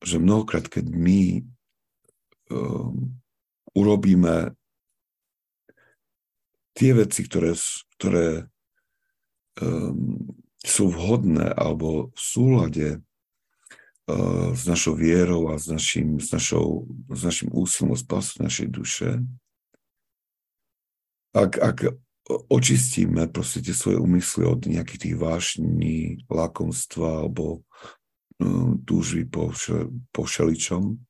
že 0.00 0.16
mnohokrát, 0.16 0.66
keď 0.66 0.88
my 0.88 1.44
um, 2.48 3.12
urobíme 3.72 4.52
tie 6.72 6.90
veci, 6.96 7.20
ktoré, 7.28 7.52
ktoré 7.98 8.28
um, 9.60 10.32
sú 10.62 10.88
vhodné 10.88 11.52
alebo 11.52 12.14
v 12.14 12.20
súlade 12.20 12.88
uh, 12.98 14.50
s 14.56 14.62
našou 14.64 14.96
vierou 14.96 15.52
a 15.52 15.60
s 15.60 15.68
našim, 15.68 16.16
s 16.22 16.32
našou, 16.32 16.88
s 17.12 17.20
našim 17.26 17.48
úsilom 17.52 17.92
o 17.92 17.98
spasu 17.98 18.40
našej 18.40 18.68
duše, 18.72 19.10
ak, 21.32 21.52
ak 21.56 21.78
očistíme 22.52 23.28
proste 23.32 23.64
tie 23.64 23.72
svoje 23.72 23.98
úmysly 23.98 24.44
od 24.44 24.68
nejakých 24.68 25.00
tých 25.08 25.16
vášní, 25.16 25.96
lakomstva 26.28 27.24
alebo 27.26 27.64
um, 28.38 28.76
túžby 28.84 29.26
po, 29.26 29.50
po 30.12 30.22
všeličom, 30.24 31.00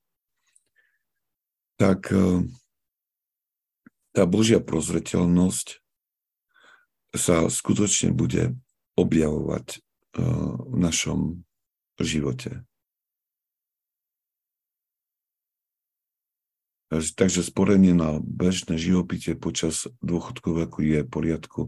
tak 1.82 2.14
e, 2.14 2.46
tá 4.14 4.22
Božia 4.22 4.62
prozreteľnosť 4.62 5.82
sa 7.10 7.50
skutočne 7.50 8.14
bude 8.14 8.54
objavovať 8.94 9.66
e, 9.74 9.78
v 10.62 10.76
našom 10.78 11.42
živote. 11.98 12.62
Takže 16.92 17.42
sporenie 17.42 17.96
na 17.96 18.20
bežné 18.22 18.78
živopitie 18.78 19.34
počas 19.34 19.88
dôchodku 20.04 20.54
veku 20.54 20.86
je 20.86 21.02
v 21.02 21.08
poriadku. 21.10 21.60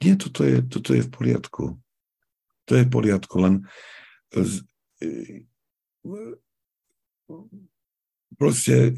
Nie, 0.00 0.16
toto 0.16 0.48
je, 0.48 0.64
toto 0.64 0.96
je 0.96 1.02
v 1.04 1.10
poriadku. 1.12 1.76
To 2.64 2.72
je 2.72 2.82
v 2.86 2.90
poriadku, 2.94 3.34
len 3.36 3.54
e, 4.32 5.44
proste 8.36 8.94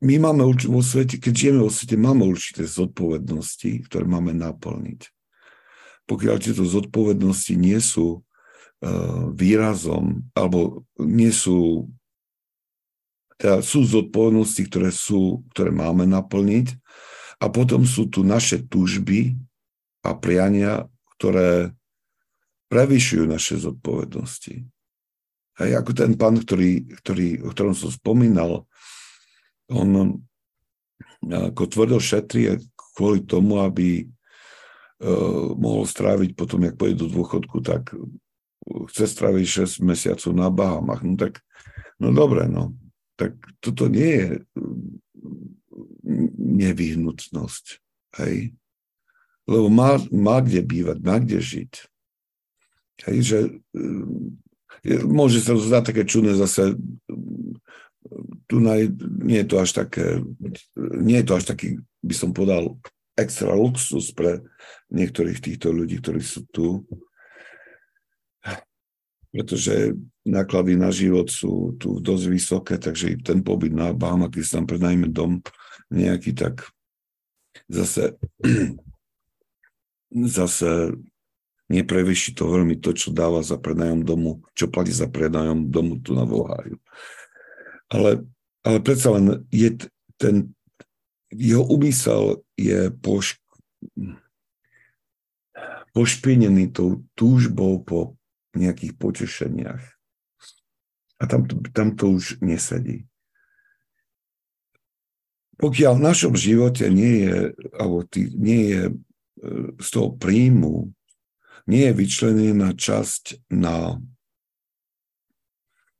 my 0.00 0.16
máme 0.16 0.42
vo 0.56 0.80
svete, 0.80 1.20
keď 1.20 1.32
žijeme 1.36 1.60
vo 1.60 1.72
svete, 1.72 1.96
máme 2.00 2.24
určité 2.24 2.64
zodpovednosti, 2.64 3.84
ktoré 3.84 4.08
máme 4.08 4.32
naplniť. 4.32 5.12
Pokiaľ 6.08 6.36
tieto 6.40 6.64
zodpovednosti 6.64 7.54
nie 7.54 7.76
sú 7.78 8.20
uh, 8.20 9.30
výrazom, 9.36 10.24
alebo 10.32 10.88
nie 10.96 11.30
sú, 11.30 11.92
teda 13.36 13.60
sú 13.60 13.84
zodpovednosti, 13.84 14.62
ktoré, 14.72 14.90
sú, 14.90 15.44
ktoré 15.52 15.68
máme 15.70 16.08
naplniť, 16.08 16.80
a 17.40 17.48
potom 17.48 17.88
sú 17.88 18.08
tu 18.08 18.20
naše 18.20 18.60
túžby 18.60 19.36
a 20.04 20.12
priania, 20.16 20.88
ktoré 21.16 21.72
prevyšujú 22.68 23.24
naše 23.28 23.60
zodpovednosti. 23.60 24.64
A 25.60 25.68
ako 25.76 25.92
ten 25.92 26.16
pán, 26.16 26.40
ktorý, 26.40 26.88
ktorý, 27.04 27.44
o 27.44 27.52
ktorom 27.52 27.76
som 27.76 27.92
spomínal, 27.92 28.64
on 29.68 29.88
eh, 31.28 31.52
ako 31.52 31.62
tvrdo 31.68 32.00
šetrí 32.00 32.56
kvôli 32.96 33.22
tomu, 33.24 33.62
aby 33.62 34.04
uh, 34.04 35.56
mohol 35.56 35.88
stráviť 35.88 36.36
potom, 36.36 36.60
jak 36.66 36.76
pôjde 36.76 37.06
do 37.06 37.08
dôchodku, 37.08 37.64
tak 37.64 37.96
chce 38.92 39.04
stráviť 39.08 39.46
6 39.80 39.88
mesiacov 39.88 40.30
na 40.36 40.52
Bahamach. 40.52 41.00
No 41.00 41.16
tak, 41.16 41.40
no 41.96 42.12
dobre, 42.12 42.44
no. 42.44 42.76
Tak 43.16 43.40
toto 43.64 43.88
nie 43.88 44.10
je 44.20 44.28
nevyhnutnosť. 46.40 47.64
Hej? 48.20 48.52
Lebo 49.48 49.72
má, 49.72 49.96
má 50.12 50.44
kde 50.44 50.60
bývať, 50.60 50.98
má 51.00 51.16
kde 51.20 51.40
žiť. 51.40 51.72
Hej, 53.08 53.18
že 53.24 53.38
môže 55.04 55.44
sa 55.44 55.52
to 55.56 55.62
zdať 55.62 55.92
také 55.92 56.02
čudné 56.08 56.32
zase 56.36 56.76
tu 58.48 58.56
nie 58.58 59.38
je 59.44 59.46
to 59.46 59.56
až 59.60 59.70
také, 59.84 60.24
nie 60.76 61.20
je 61.22 61.26
to 61.26 61.34
až 61.36 61.44
taký, 61.54 61.78
by 62.02 62.14
som 62.16 62.34
podal, 62.34 62.80
extra 63.14 63.52
luxus 63.52 64.10
pre 64.16 64.40
niektorých 64.88 65.38
týchto 65.38 65.70
ľudí, 65.70 66.00
ktorí 66.00 66.24
sú 66.24 66.48
tu. 66.48 66.88
Pretože 69.30 69.94
náklady 70.26 70.74
na 70.74 70.90
život 70.90 71.30
sú 71.30 71.78
tu 71.78 72.02
dosť 72.02 72.24
vysoké, 72.26 72.74
takže 72.80 73.20
ten 73.22 73.44
pobyt 73.46 73.70
na 73.70 73.94
Bahama, 73.94 74.26
keď 74.26 74.42
si 74.42 74.54
tam 74.56 74.66
prenajme 74.66 75.06
dom 75.06 75.38
nejaký, 75.92 76.34
tak 76.34 76.66
zase 77.70 78.18
zase 80.38 80.98
neprevyši 81.70 82.34
to 82.34 82.50
veľmi 82.50 82.82
to, 82.82 82.90
čo 82.92 83.14
dáva 83.14 83.46
za 83.46 83.56
prenajom 83.56 84.02
domu, 84.02 84.42
čo 84.58 84.66
platí 84.66 84.90
za 84.90 85.06
prenajom 85.06 85.70
domu 85.70 86.02
tu 86.02 86.18
na 86.18 86.26
Voháju. 86.26 86.82
Ale 87.90 88.26
ale 88.60 88.78
predsa 88.84 89.16
len 89.16 89.48
je 89.48 89.88
ten, 90.20 90.52
jeho 91.32 91.64
úmysel 91.64 92.44
je 92.60 92.92
poš, 93.00 93.40
pošpinený 95.96 96.76
tou 96.76 97.00
túžbou 97.16 97.80
po 97.80 98.20
nejakých 98.52 98.92
potešeniach. 99.00 99.84
A 101.20 101.22
tam, 101.28 101.48
tam 101.72 101.96
to 101.96 102.16
už 102.16 102.40
nesedí. 102.44 103.08
Pokiaľ 105.60 105.92
v 106.00 106.06
našom 106.08 106.34
živote 106.36 106.88
nie 106.88 107.28
je, 107.28 107.36
alebo 107.76 108.00
tý, 108.08 108.32
nie 108.32 108.62
je 108.72 108.82
e, 108.88 108.92
z 109.76 109.88
toho 109.92 110.16
príjmu, 110.16 110.88
nie 111.66 111.88
je 111.88 111.92
vyčlenený 111.96 112.52
na 112.56 112.70
časť 112.72 113.50
na, 113.52 114.00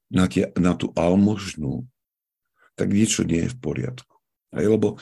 na, 0.08 0.24
tie, 0.30 0.52
na 0.56 0.72
tú 0.78 0.92
almožnú, 0.96 1.88
tak 2.78 2.94
niečo 2.94 3.26
nie 3.26 3.48
je 3.48 3.52
v 3.52 3.60
poriadku. 3.60 4.14
Aj, 4.56 4.64
lebo 4.64 4.96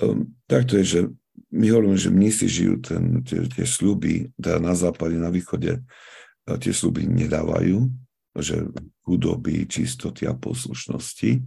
um, 0.00 0.32
takto 0.48 0.80
je, 0.80 0.84
že 0.84 1.00
my 1.50 1.66
hovoríme, 1.70 1.98
že 1.98 2.10
si 2.30 2.46
žijú 2.46 2.78
ten, 2.80 3.26
tie, 3.26 3.44
tie 3.46 3.66
sluby, 3.66 4.30
teda 4.38 4.62
na 4.62 4.74
západe, 4.78 5.18
na 5.18 5.28
východe, 5.28 5.82
tie 6.46 6.72
sluby 6.74 7.06
nedávajú, 7.06 7.90
že 8.38 8.70
chudoby, 9.02 9.66
čistoty 9.66 10.26
a 10.26 10.34
poslušnosti, 10.34 11.42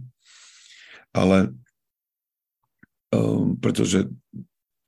ale 1.16 1.52
um, 3.12 3.56
pretože 3.56 4.08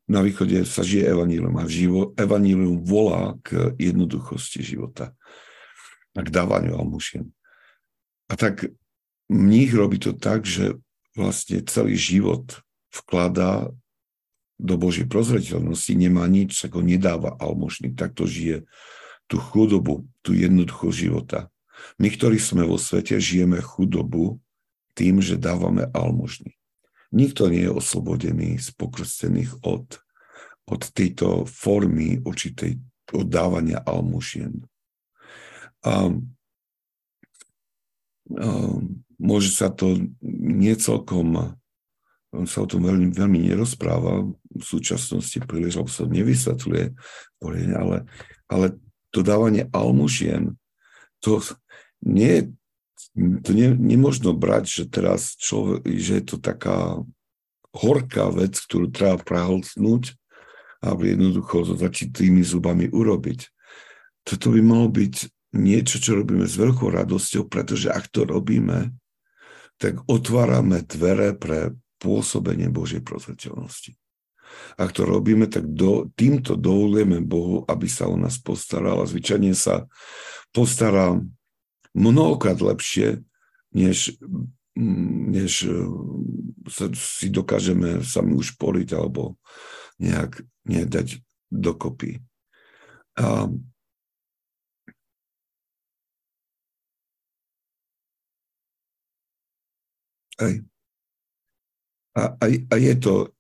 na 0.07 0.23
východe 0.23 0.63
sa 0.63 0.87
žije 0.87 1.11
evanílium 1.11 1.55
a 1.59 1.67
živo, 1.67 2.15
evanílium 2.15 2.83
volá 2.87 3.35
k 3.43 3.75
jednoduchosti 3.75 4.63
života 4.63 5.13
a 6.15 6.21
k 6.23 6.31
dávaniu 6.31 6.79
almušien. 6.79 7.27
A 8.31 8.39
tak 8.39 8.71
mních 9.29 9.75
robí 9.75 9.99
to 9.99 10.15
tak, 10.15 10.47
že 10.47 10.79
vlastne 11.19 11.63
celý 11.67 11.99
život 11.99 12.63
vkladá 12.91 13.71
do 14.57 14.75
Božej 14.81 15.05
prozreteľnosti, 15.05 15.93
nemá 15.93 16.25
nič, 16.25 16.57
ako 16.65 16.81
nedáva 16.81 17.37
almožný, 17.37 17.93
tak 17.93 18.17
to 18.17 18.25
žije 18.25 18.65
tú 19.29 19.37
chudobu, 19.37 20.09
tú 20.25 20.33
jednoduchosť 20.33 20.97
života. 20.97 21.53
My, 22.01 22.09
ktorí 22.09 22.41
sme 22.41 22.65
vo 22.65 22.81
svete, 22.81 23.21
žijeme 23.21 23.61
chudobu 23.61 24.41
tým, 24.97 25.21
že 25.21 25.37
dávame 25.37 25.85
almužný. 25.93 26.56
Nikto 27.15 27.51
nie 27.51 27.67
je 27.67 27.77
oslobodený 27.77 28.59
z 28.59 28.69
pokrstených 28.75 29.63
od, 29.63 29.87
od 30.67 30.83
tejto 30.91 31.47
formy 31.47 32.19
určitej 32.23 32.83
oddávania 33.15 33.79
almužien. 33.87 34.67
A, 35.87 35.87
a 35.87 35.93
môže 39.17 39.55
sa 39.55 39.71
to 39.71 40.11
niecelkom, 40.27 41.55
sa 42.45 42.59
o 42.59 42.69
tom 42.69 42.85
veľmi, 42.85 43.15
veľmi 43.15 43.55
nerozpráva 43.55 44.27
v 44.27 44.65
súčasnosti 44.65 45.39
príliš, 45.47 45.79
lebo 45.79 45.89
sa 45.89 46.11
nevysvetľuje, 46.11 46.85
ale, 47.79 47.97
ale 48.51 48.67
to 49.15 49.23
dávanie 49.23 49.71
almužien, 49.71 50.59
to 51.23 51.39
nie, 52.05 52.53
to 53.17 53.51
nie, 53.57 53.73
nemožno 53.73 54.37
brať, 54.37 54.65
že 54.69 54.85
teraz 54.93 55.41
človek, 55.41 55.89
že 55.89 56.21
je 56.21 56.25
to 56.25 56.37
taká 56.37 57.01
horká 57.73 58.29
vec, 58.29 58.57
ktorú 58.61 58.93
treba 58.93 59.17
prahlcnúť 59.17 60.13
a 60.85 60.93
jednoducho 60.93 61.65
so 61.65 61.75
začítými 61.75 62.45
zubami 62.45 62.93
urobiť. 62.93 63.49
Toto 64.29 64.53
by 64.53 64.61
malo 64.61 64.93
byť 64.93 65.33
niečo, 65.57 65.97
čo 65.97 66.21
robíme 66.21 66.45
s 66.45 66.61
veľkou 66.61 66.93
radosťou, 66.93 67.49
pretože 67.49 67.89
ak 67.89 68.13
to 68.13 68.29
robíme, 68.29 68.93
tak 69.81 70.05
otvárame 70.09 70.85
dvere 70.85 71.33
pre 71.33 71.73
pôsobenie 71.97 72.69
Božej 72.69 73.01
prosveteľnosti. 73.01 73.97
Ak 74.77 74.93
to 74.93 75.09
robíme, 75.09 75.49
tak 75.49 75.69
do, 75.69 76.09
týmto 76.15 76.55
dovolujeme 76.55 77.25
Bohu, 77.25 77.65
aby 77.67 77.89
sa 77.89 78.09
o 78.09 78.17
nás 78.17 78.37
postaral 78.41 79.01
a 79.01 79.09
zvyčajne 79.09 79.53
sa 79.57 79.89
postará 80.53 81.19
mnohokrát 81.97 82.61
lepšie, 82.61 83.25
než, 83.73 84.21
než 85.33 85.65
e, 85.65 85.73
sa, 86.69 86.93
si 86.93 87.33
dokážeme 87.33 88.05
sami 88.05 88.37
už 88.37 88.61
poliť 88.61 88.93
alebo 88.93 89.41
nejak 89.97 90.45
nedať 90.69 91.25
dokopy. 91.49 92.21
A 93.17 93.49
Aj. 100.37 100.53
A, 102.13 102.23
a, 102.37 102.45
a 102.45 102.75
je 102.77 102.95
to, 103.01 103.33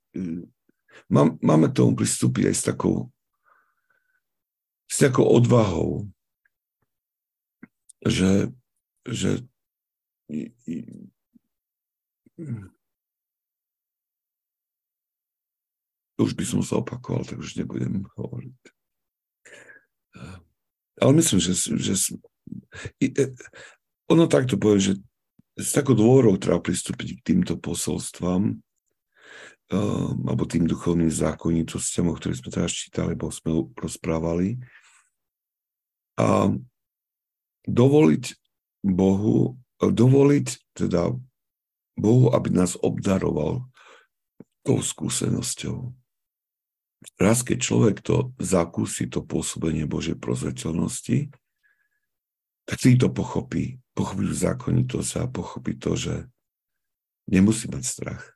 má, 1.12 1.28
máme 1.44 1.68
tomu 1.68 1.92
pristúpiť 1.92 2.48
aj 2.48 2.56
s 2.56 2.62
takou, 2.72 3.12
s 4.88 4.96
takou 5.04 5.28
odvahou, 5.28 6.08
že, 8.06 8.54
že 9.06 9.42
už 16.16 16.30
by 16.32 16.44
som 16.46 16.60
sa 16.64 16.80
opakoval, 16.80 17.26
tak 17.26 17.42
už 17.42 17.60
nebudem 17.60 18.06
hovoriť. 18.16 18.58
Ale 20.96 21.12
myslím, 21.12 21.38
že, 21.44 21.52
že 21.56 21.94
ono 24.08 24.24
takto 24.30 24.56
poviem, 24.56 24.80
že 24.80 24.94
s 25.56 25.72
takou 25.72 25.96
dôverou 25.96 26.36
treba 26.36 26.60
pristúpiť 26.60 27.20
k 27.20 27.24
týmto 27.32 27.56
posolstvám 27.56 28.60
uh, 29.72 30.10
alebo 30.12 30.44
tým 30.44 30.68
duchovným 30.68 31.08
zákonitostiam, 31.08 32.12
o 32.12 32.16
ktorých 32.16 32.40
sme 32.44 32.50
teraz 32.52 32.72
čítali, 32.76 33.16
alebo 33.16 33.32
sme 33.32 33.72
rozprávali. 33.72 34.60
A 36.20 36.52
dovoliť 37.66 38.24
Bohu, 38.86 39.58
dovoliť 39.82 40.46
teda 40.72 41.12
Bohu, 41.98 42.26
aby 42.32 42.48
nás 42.54 42.78
obdaroval 42.78 43.66
tou 44.62 44.78
skúsenosťou. 44.82 45.94
Raz, 47.22 47.46
keď 47.46 47.58
človek 47.62 47.96
to 48.02 48.34
zakúsi, 48.42 49.06
to 49.06 49.22
pôsobenie 49.22 49.86
Božej 49.86 50.18
prozreteľnosti, 50.18 51.30
tak 52.66 52.76
si 52.82 52.98
to 52.98 53.12
pochopí. 53.12 53.78
Pochopí 53.94 54.26
zákonitosť 54.26 55.22
a 55.22 55.30
pochopí 55.30 55.78
to, 55.78 55.94
že 55.94 56.26
nemusí 57.30 57.70
mať 57.70 57.82
strach. 57.86 58.34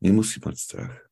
Nemusí 0.00 0.40
mať 0.40 0.56
strach. 0.56 1.03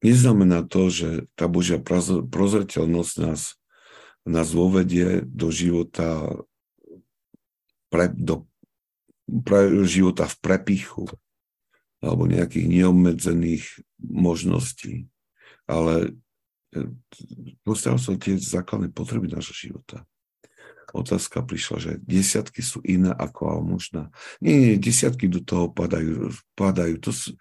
Neznamená 0.00 0.64
to, 0.64 0.88
že 0.88 1.28
tá 1.36 1.44
Božia 1.44 1.76
prozreteľnosť 1.80 3.14
nás, 3.20 3.60
nás 4.24 4.48
vovedie 4.52 5.24
do 5.28 5.52
života 5.52 6.40
pre, 7.92 8.08
do 8.12 8.50
pre 9.30 9.86
života 9.86 10.26
v 10.26 10.36
prepichu 10.42 11.06
alebo 12.02 12.26
nejakých 12.26 12.66
neobmedzených 12.66 13.64
možností. 14.00 15.06
Ale 15.68 16.16
e, 16.74 16.90
postaral 17.62 18.00
sa 18.00 18.16
tie 18.16 18.40
základné 18.40 18.90
potreby 18.90 19.30
nášho 19.30 19.54
života. 19.54 20.02
Otázka 20.90 21.46
prišla, 21.46 21.76
že 21.78 21.92
desiatky 22.02 22.64
sú 22.66 22.82
iné 22.82 23.14
ako 23.14 23.60
almužna. 23.60 24.10
Nie, 24.42 24.58
nie, 24.58 24.74
desiatky 24.80 25.30
do 25.30 25.38
toho 25.38 25.70
padajú. 25.70 26.34
padajú. 26.58 26.98
To, 26.98 27.10
sú, 27.14 27.38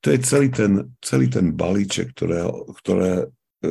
to 0.00 0.06
je 0.10 0.18
celý 0.24 0.48
ten, 0.48 0.96
celý 1.04 1.28
ten 1.28 1.52
balíček, 1.52 2.16
ktoré, 2.16 2.48
ktoré, 2.80 3.12
e, 3.60 3.70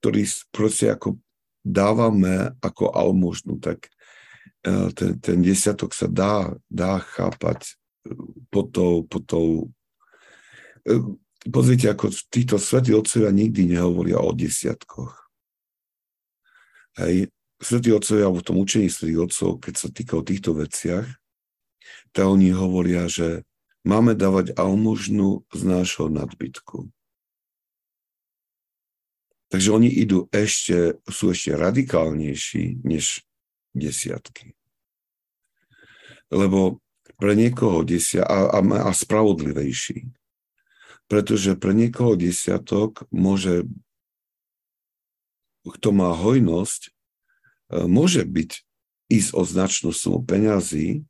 ktorý 0.00 0.22
proste 0.52 0.92
ako 0.92 1.16
dávame 1.64 2.52
ako 2.60 2.92
almužnu, 2.92 3.56
tak 3.56 3.88
E, 4.64 4.92
ten, 4.96 5.20
ten 5.20 5.44
desiatok 5.44 5.92
sa 5.92 6.08
dá, 6.08 6.48
dá 6.72 6.96
chápať 6.96 7.76
e, 8.08 8.16
pod 8.48 8.72
tou, 8.72 9.04
pod 9.04 9.22
tou 9.28 9.48
pozrite, 11.48 11.92
ako 11.92 12.08
títo 12.32 12.56
svätí 12.56 12.96
otcovia 12.96 13.28
nikdy 13.28 13.76
nehovoria 13.76 14.16
o 14.20 14.32
desiatkoch. 14.32 15.12
Hej. 16.96 17.28
Svetí 17.60 17.92
otcovia 17.92 18.28
v 18.32 18.44
tom 18.44 18.56
učení 18.60 18.88
svetých 18.88 19.28
otcov, 19.28 19.60
keď 19.60 19.74
sa 19.76 19.88
týka 19.92 20.16
o 20.16 20.24
týchto 20.24 20.56
veciach, 20.56 21.08
tak 22.16 22.24
oni 22.24 22.52
hovoria, 22.52 23.04
že 23.08 23.44
máme 23.84 24.16
dávať 24.16 24.56
almužnu 24.56 25.44
z 25.52 25.60
nášho 25.62 26.08
nadbytku. 26.08 26.88
Takže 29.52 29.70
oni 29.70 29.86
idú 29.86 30.26
ešte, 30.34 30.98
sú 31.06 31.30
ešte 31.30 31.54
radikálnejší 31.54 32.82
než 32.82 33.22
desiatky. 33.70 34.56
Lebo 36.32 36.82
pre 37.14 37.38
niekoho 37.38 37.86
desia 37.86 38.26
a, 38.26 38.58
a, 38.58 38.60
a 38.60 38.90
spravodlivejší. 38.90 40.10
Pretože 41.06 41.54
pre 41.54 41.76
niekoho 41.76 42.18
desiatok 42.18 43.06
môže, 43.12 43.68
kto 45.62 45.88
má 45.92 46.10
hojnosť, 46.16 46.82
e, 46.88 46.90
môže 47.86 48.24
byť 48.24 48.50
ísť 49.12 49.30
o 49.36 49.42
značnú 49.44 49.94
sumu 49.94 50.24
peňazí 50.24 51.04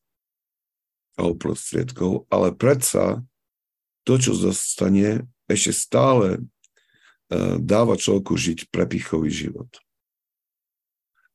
alebo 1.14 1.34
prostriedkov, 1.38 2.26
ale 2.28 2.50
predsa 2.54 3.22
to, 4.04 4.18
čo 4.20 4.36
zostane, 4.36 5.24
ešte 5.48 5.72
stále 5.72 6.28
e, 6.36 6.40
dáva 7.60 7.96
človeku 7.96 8.36
žiť 8.36 8.68
prepichový 8.68 9.30
život. 9.30 9.70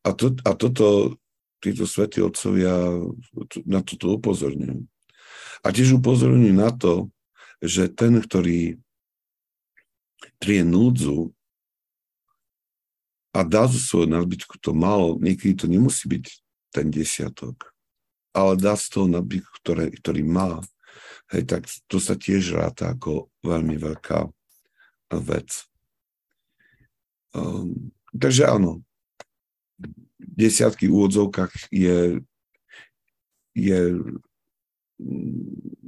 A, 0.06 0.14
to, 0.16 0.36
a 0.46 0.52
toto 0.56 1.18
títo 1.60 1.84
svätí 1.84 2.24
otcovia 2.24 3.04
na 3.68 3.84
toto 3.84 4.16
upozorňujú. 4.16 4.88
A 5.60 5.68
tiež 5.76 6.00
upozorňujú 6.00 6.56
na 6.56 6.72
to, 6.72 7.12
že 7.60 7.92
ten, 7.92 8.16
ktorý 8.16 8.80
trie 10.40 10.64
núdzu 10.64 11.36
a 13.36 13.44
dá 13.44 13.68
zo 13.68 13.78
svojho 13.78 14.10
nadbytku 14.10 14.56
to 14.64 14.72
málo, 14.72 15.20
niekedy 15.20 15.54
to 15.54 15.68
nemusí 15.68 16.08
byť 16.08 16.26
ten 16.72 16.88
desiatok, 16.90 17.76
ale 18.40 18.56
dá 18.56 18.74
z 18.80 18.88
toho 18.88 19.08
nadbytku, 19.12 19.52
ktoré, 19.60 19.92
ktorý 19.92 20.24
má, 20.24 20.64
hej, 21.36 21.44
tak 21.46 21.68
to 21.92 22.00
sa 22.00 22.16
tiež 22.16 22.56
ráta 22.56 22.96
ako 22.96 23.28
veľmi 23.44 23.76
veľká 23.76 24.30
vec. 25.26 25.66
Um, 27.36 27.94
takže 28.14 28.50
áno, 28.50 28.82
desiatky 30.18 30.90
úvodzovkách 30.90 31.70
je, 31.70 32.24
je 33.54 33.80
mm, 34.98 35.86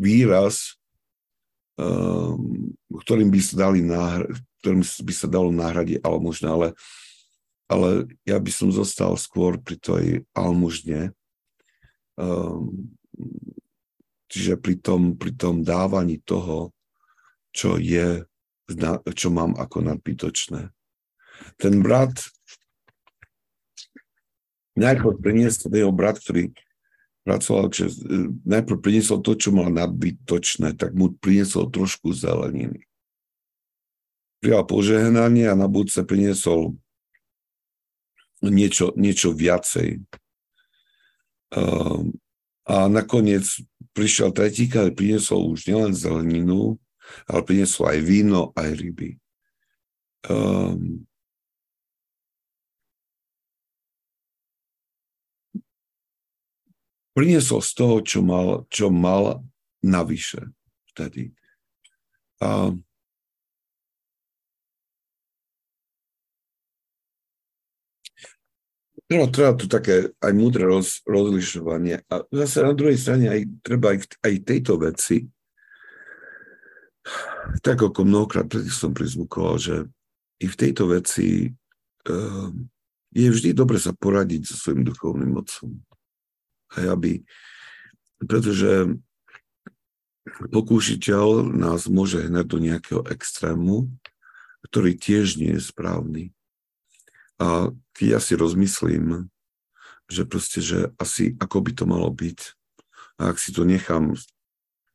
výraz, 0.00 0.80
um, 1.76 2.72
ktorým 3.04 3.28
by 3.28 3.40
sa 3.44 3.54
dali 3.68 3.80
náhra- 3.84 4.32
ktorým 4.66 4.82
by 4.82 5.14
sa 5.14 5.28
dalo 5.30 5.54
nahradiť 5.54 6.02
almužna, 6.02 6.50
ale, 6.50 6.68
ale 7.66 8.10
ja 8.22 8.38
by 8.38 8.50
som 8.50 8.70
zostal 8.70 9.18
skôr 9.18 9.58
pri 9.58 9.76
tej 9.78 10.06
almužne. 10.34 11.14
Um, 12.16 12.94
čiže 14.30 14.56
pri 14.56 14.80
tom, 14.80 15.18
pri 15.18 15.36
tom 15.36 15.60
dávaní 15.66 16.22
toho, 16.22 16.72
čo 17.52 17.76
je, 17.76 18.24
čo 19.12 19.28
mám 19.28 19.54
ako 19.58 19.84
nadbytočné 19.92 20.76
ten 21.56 21.84
brat 21.84 22.12
najprv 24.76 25.20
priniesol 25.20 25.72
jeho 25.72 25.92
brat, 25.92 26.20
ktorý 26.20 26.52
pracoval, 27.24 27.72
že 27.72 27.90
e, 27.90 27.94
najprv 28.44 28.76
priniesol 28.80 29.24
to, 29.24 29.34
čo 29.34 29.50
mal 29.50 29.72
nadbytočné, 29.72 30.76
tak 30.76 30.92
mu 30.92 31.16
priniesol 31.16 31.72
trošku 31.72 32.12
zeleniny. 32.12 32.84
Prijal 34.44 34.68
požehnanie 34.68 35.48
a 35.48 35.58
na 35.58 35.66
budúce 35.66 36.04
priniesol 36.04 36.76
niečo, 38.44 38.92
niečo 38.96 39.32
viacej. 39.32 40.02
Um, 41.54 42.16
a 42.66 42.90
nakoniec 42.90 43.46
prišiel 43.94 44.34
tretí, 44.34 44.66
ktorý 44.66 44.92
priniesol 44.92 45.54
už 45.54 45.70
nielen 45.70 45.94
zeleninu, 45.94 46.76
ale 47.30 47.40
priniesol 47.46 47.94
aj 47.94 47.98
víno, 48.02 48.50
aj 48.58 48.68
ryby. 48.74 49.10
Um, 50.26 51.06
priniesol 57.14 57.62
z 57.62 57.70
toho, 57.72 57.96
čo 58.02 58.20
mal, 58.20 58.66
čo 58.68 58.90
mal 58.90 59.40
navyše 59.80 60.52
vtedy. 60.92 61.32
A 62.42 62.76
Treba, 69.06 69.30
treba 69.30 69.52
tu 69.54 69.70
také 69.70 70.10
aj 70.18 70.32
múdre 70.34 70.66
roz, 70.66 71.06
rozlišovanie. 71.06 72.02
A 72.10 72.26
zase 72.34 72.66
na 72.66 72.74
druhej 72.74 72.98
strane 72.98 73.30
aj, 73.30 73.40
treba 73.62 73.94
aj, 73.94 74.18
aj 74.26 74.34
tejto 74.42 74.82
veci, 74.82 75.30
tak 77.62 77.78
ako 77.78 78.02
mnohokrát 78.02 78.50
predtým 78.50 78.74
som 78.74 78.90
prizvukoval, 78.90 79.62
že 79.62 79.76
i 80.42 80.46
v 80.50 80.58
tejto 80.58 80.90
veci 80.90 81.54
uh, 82.10 82.50
je 83.14 83.28
vždy 83.30 83.54
dobre 83.54 83.78
sa 83.78 83.94
poradiť 83.94 84.42
so 84.44 84.54
svojím 84.58 84.84
duchovným 84.84 85.32
mocom. 85.38 85.80
Hej, 86.76 86.86
aby, 86.90 87.12
pretože 88.26 88.90
pokúšiteľ 90.50 91.54
nás 91.54 91.86
môže 91.86 92.26
hnať 92.26 92.46
do 92.50 92.58
nejakého 92.58 93.02
extrému, 93.08 93.88
ktorý 94.68 94.98
tiež 94.98 95.38
nie 95.38 95.56
je 95.56 95.62
správny. 95.62 96.35
A 97.36 97.70
ja 98.00 98.18
si 98.20 98.32
rozmyslím, 98.36 99.28
že 100.06 100.22
proste, 100.24 100.62
že 100.62 100.94
asi 100.96 101.34
ako 101.36 101.60
by 101.60 101.70
to 101.74 101.84
malo 101.84 102.08
byť, 102.08 102.38
a 103.16 103.32
ak 103.32 103.40
si 103.40 103.50
to 103.52 103.64
nechám, 103.64 104.12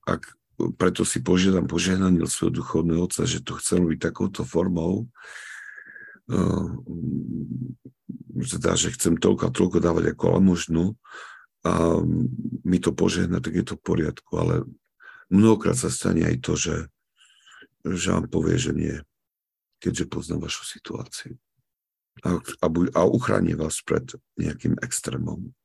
ak 0.05 0.29
preto 0.77 1.01
si 1.01 1.25
požiadam 1.25 1.65
požehnanie 1.65 2.21
od 2.21 2.29
svojho 2.29 2.61
duchovného 2.61 3.09
otca, 3.09 3.25
že 3.25 3.41
to 3.41 3.57
chcem 3.57 3.81
robiť 3.81 3.99
takouto 4.13 4.45
formou, 4.45 5.09
teda, 8.45 8.77
že 8.77 8.93
chcem 8.93 9.17
toľko 9.17 9.49
a 9.49 9.55
toľko 9.55 9.77
dávať 9.81 10.13
ako 10.13 10.37
možnú, 10.37 10.95
a 11.61 12.01
mi 12.65 12.81
to 12.81 12.89
požehna, 12.89 13.37
tak 13.37 13.53
je 13.53 13.65
to 13.65 13.77
v 13.77 13.85
poriadku, 13.85 14.33
ale 14.37 14.65
mnohokrát 15.29 15.77
sa 15.77 15.93
stane 15.93 16.25
aj 16.25 16.41
to, 16.41 16.53
že, 16.57 16.77
že 17.85 18.07
vám 18.17 18.25
povie, 18.29 18.57
že 18.57 18.73
nie, 18.73 18.97
keďže 19.77 20.09
poznám 20.09 20.49
vašu 20.49 20.65
situáciu. 20.65 21.37
A, 22.23 22.37
a, 22.37 22.67
a 22.69 23.01
uchráni 23.07 23.55
vás 23.55 23.79
pred 23.81 24.05
nejakým 24.37 24.77
extrémom. 24.83 25.55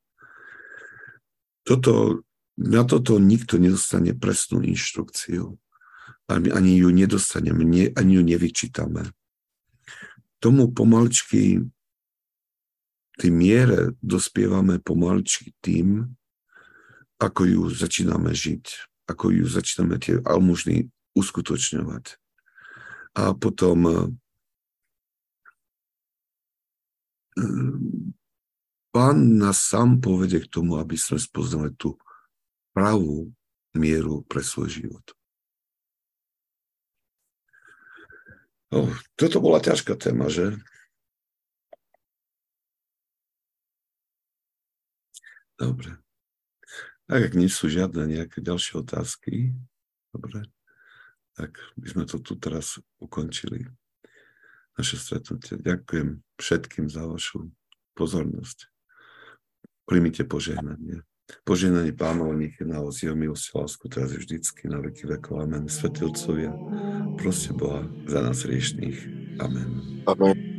Toto, 1.66 2.22
na 2.56 2.86
toto 2.86 3.18
nikto 3.18 3.58
nedostane 3.58 4.14
presnú 4.14 4.62
inštrukciu. 4.62 5.58
Ani, 6.26 6.50
ani 6.50 6.78
ju 6.78 6.90
nedostaneme, 6.90 7.62
nie, 7.62 7.90
ani 7.94 8.18
ju 8.18 8.22
nevyčítame. 8.22 9.10
Tomu 10.42 10.70
pomaličky, 10.70 11.62
tým 13.16 13.34
miere 13.34 13.94
dospievame 14.02 14.78
pomaličky 14.82 15.54
tým, 15.62 16.14
ako 17.16 17.42
ju 17.48 17.62
začíname 17.72 18.34
žiť, 18.34 18.64
ako 19.08 19.32
ju 19.32 19.44
začíname 19.48 19.96
tie 19.96 20.20
almužny 20.20 20.92
uskutočňovať. 21.16 22.20
A 23.16 23.32
potom 23.32 24.12
Pán 28.96 29.16
nás 29.36 29.60
sám 29.60 30.00
povede 30.00 30.40
k 30.40 30.48
tomu, 30.48 30.80
aby 30.80 30.96
sme 30.96 31.20
spoznali 31.20 31.76
tú 31.76 32.00
pravú 32.72 33.28
mieru 33.76 34.24
pre 34.24 34.40
svoj 34.40 34.72
život. 34.72 35.04
Oh, 38.72 38.88
toto 39.14 39.38
bola 39.44 39.60
ťažká 39.60 39.94
téma, 40.00 40.32
že? 40.32 40.56
Dobre. 45.60 46.00
Tak 47.06 47.20
ak 47.30 47.32
nie 47.38 47.46
sú 47.46 47.70
žiadne 47.70 48.02
nejaké 48.10 48.42
ďalšie 48.42 48.82
otázky, 48.82 49.54
dobre, 50.10 50.48
tak 51.38 51.56
by 51.78 51.86
sme 51.86 52.04
to 52.08 52.18
tu 52.18 52.34
teraz 52.34 52.82
ukončili 52.98 53.70
naše 54.76 54.96
stretnutie. 55.00 55.56
Ďakujem 55.60 56.20
všetkým 56.40 56.86
za 56.92 57.08
vašu 57.08 57.50
pozornosť. 57.96 58.68
Príjmite 59.88 60.28
požehnanie. 60.28 61.02
Požehnanie 61.42 61.90
pánov 61.90 62.38
nech 62.38 62.54
je 62.62 62.66
na 62.66 62.78
vás 62.78 63.02
jeho 63.02 63.18
milosť 63.18 63.46
lásku 63.58 63.84
teraz 63.90 64.14
vždycky 64.14 64.70
na 64.70 64.78
veky 64.78 65.10
vekov. 65.10 65.42
Amen. 65.42 65.66
Svetilcovia, 65.66 66.54
proste 67.18 67.50
Boha 67.50 67.82
za 68.06 68.22
nás 68.22 68.46
riešných. 68.46 68.98
Amen. 69.42 70.02
Amen. 70.06 70.55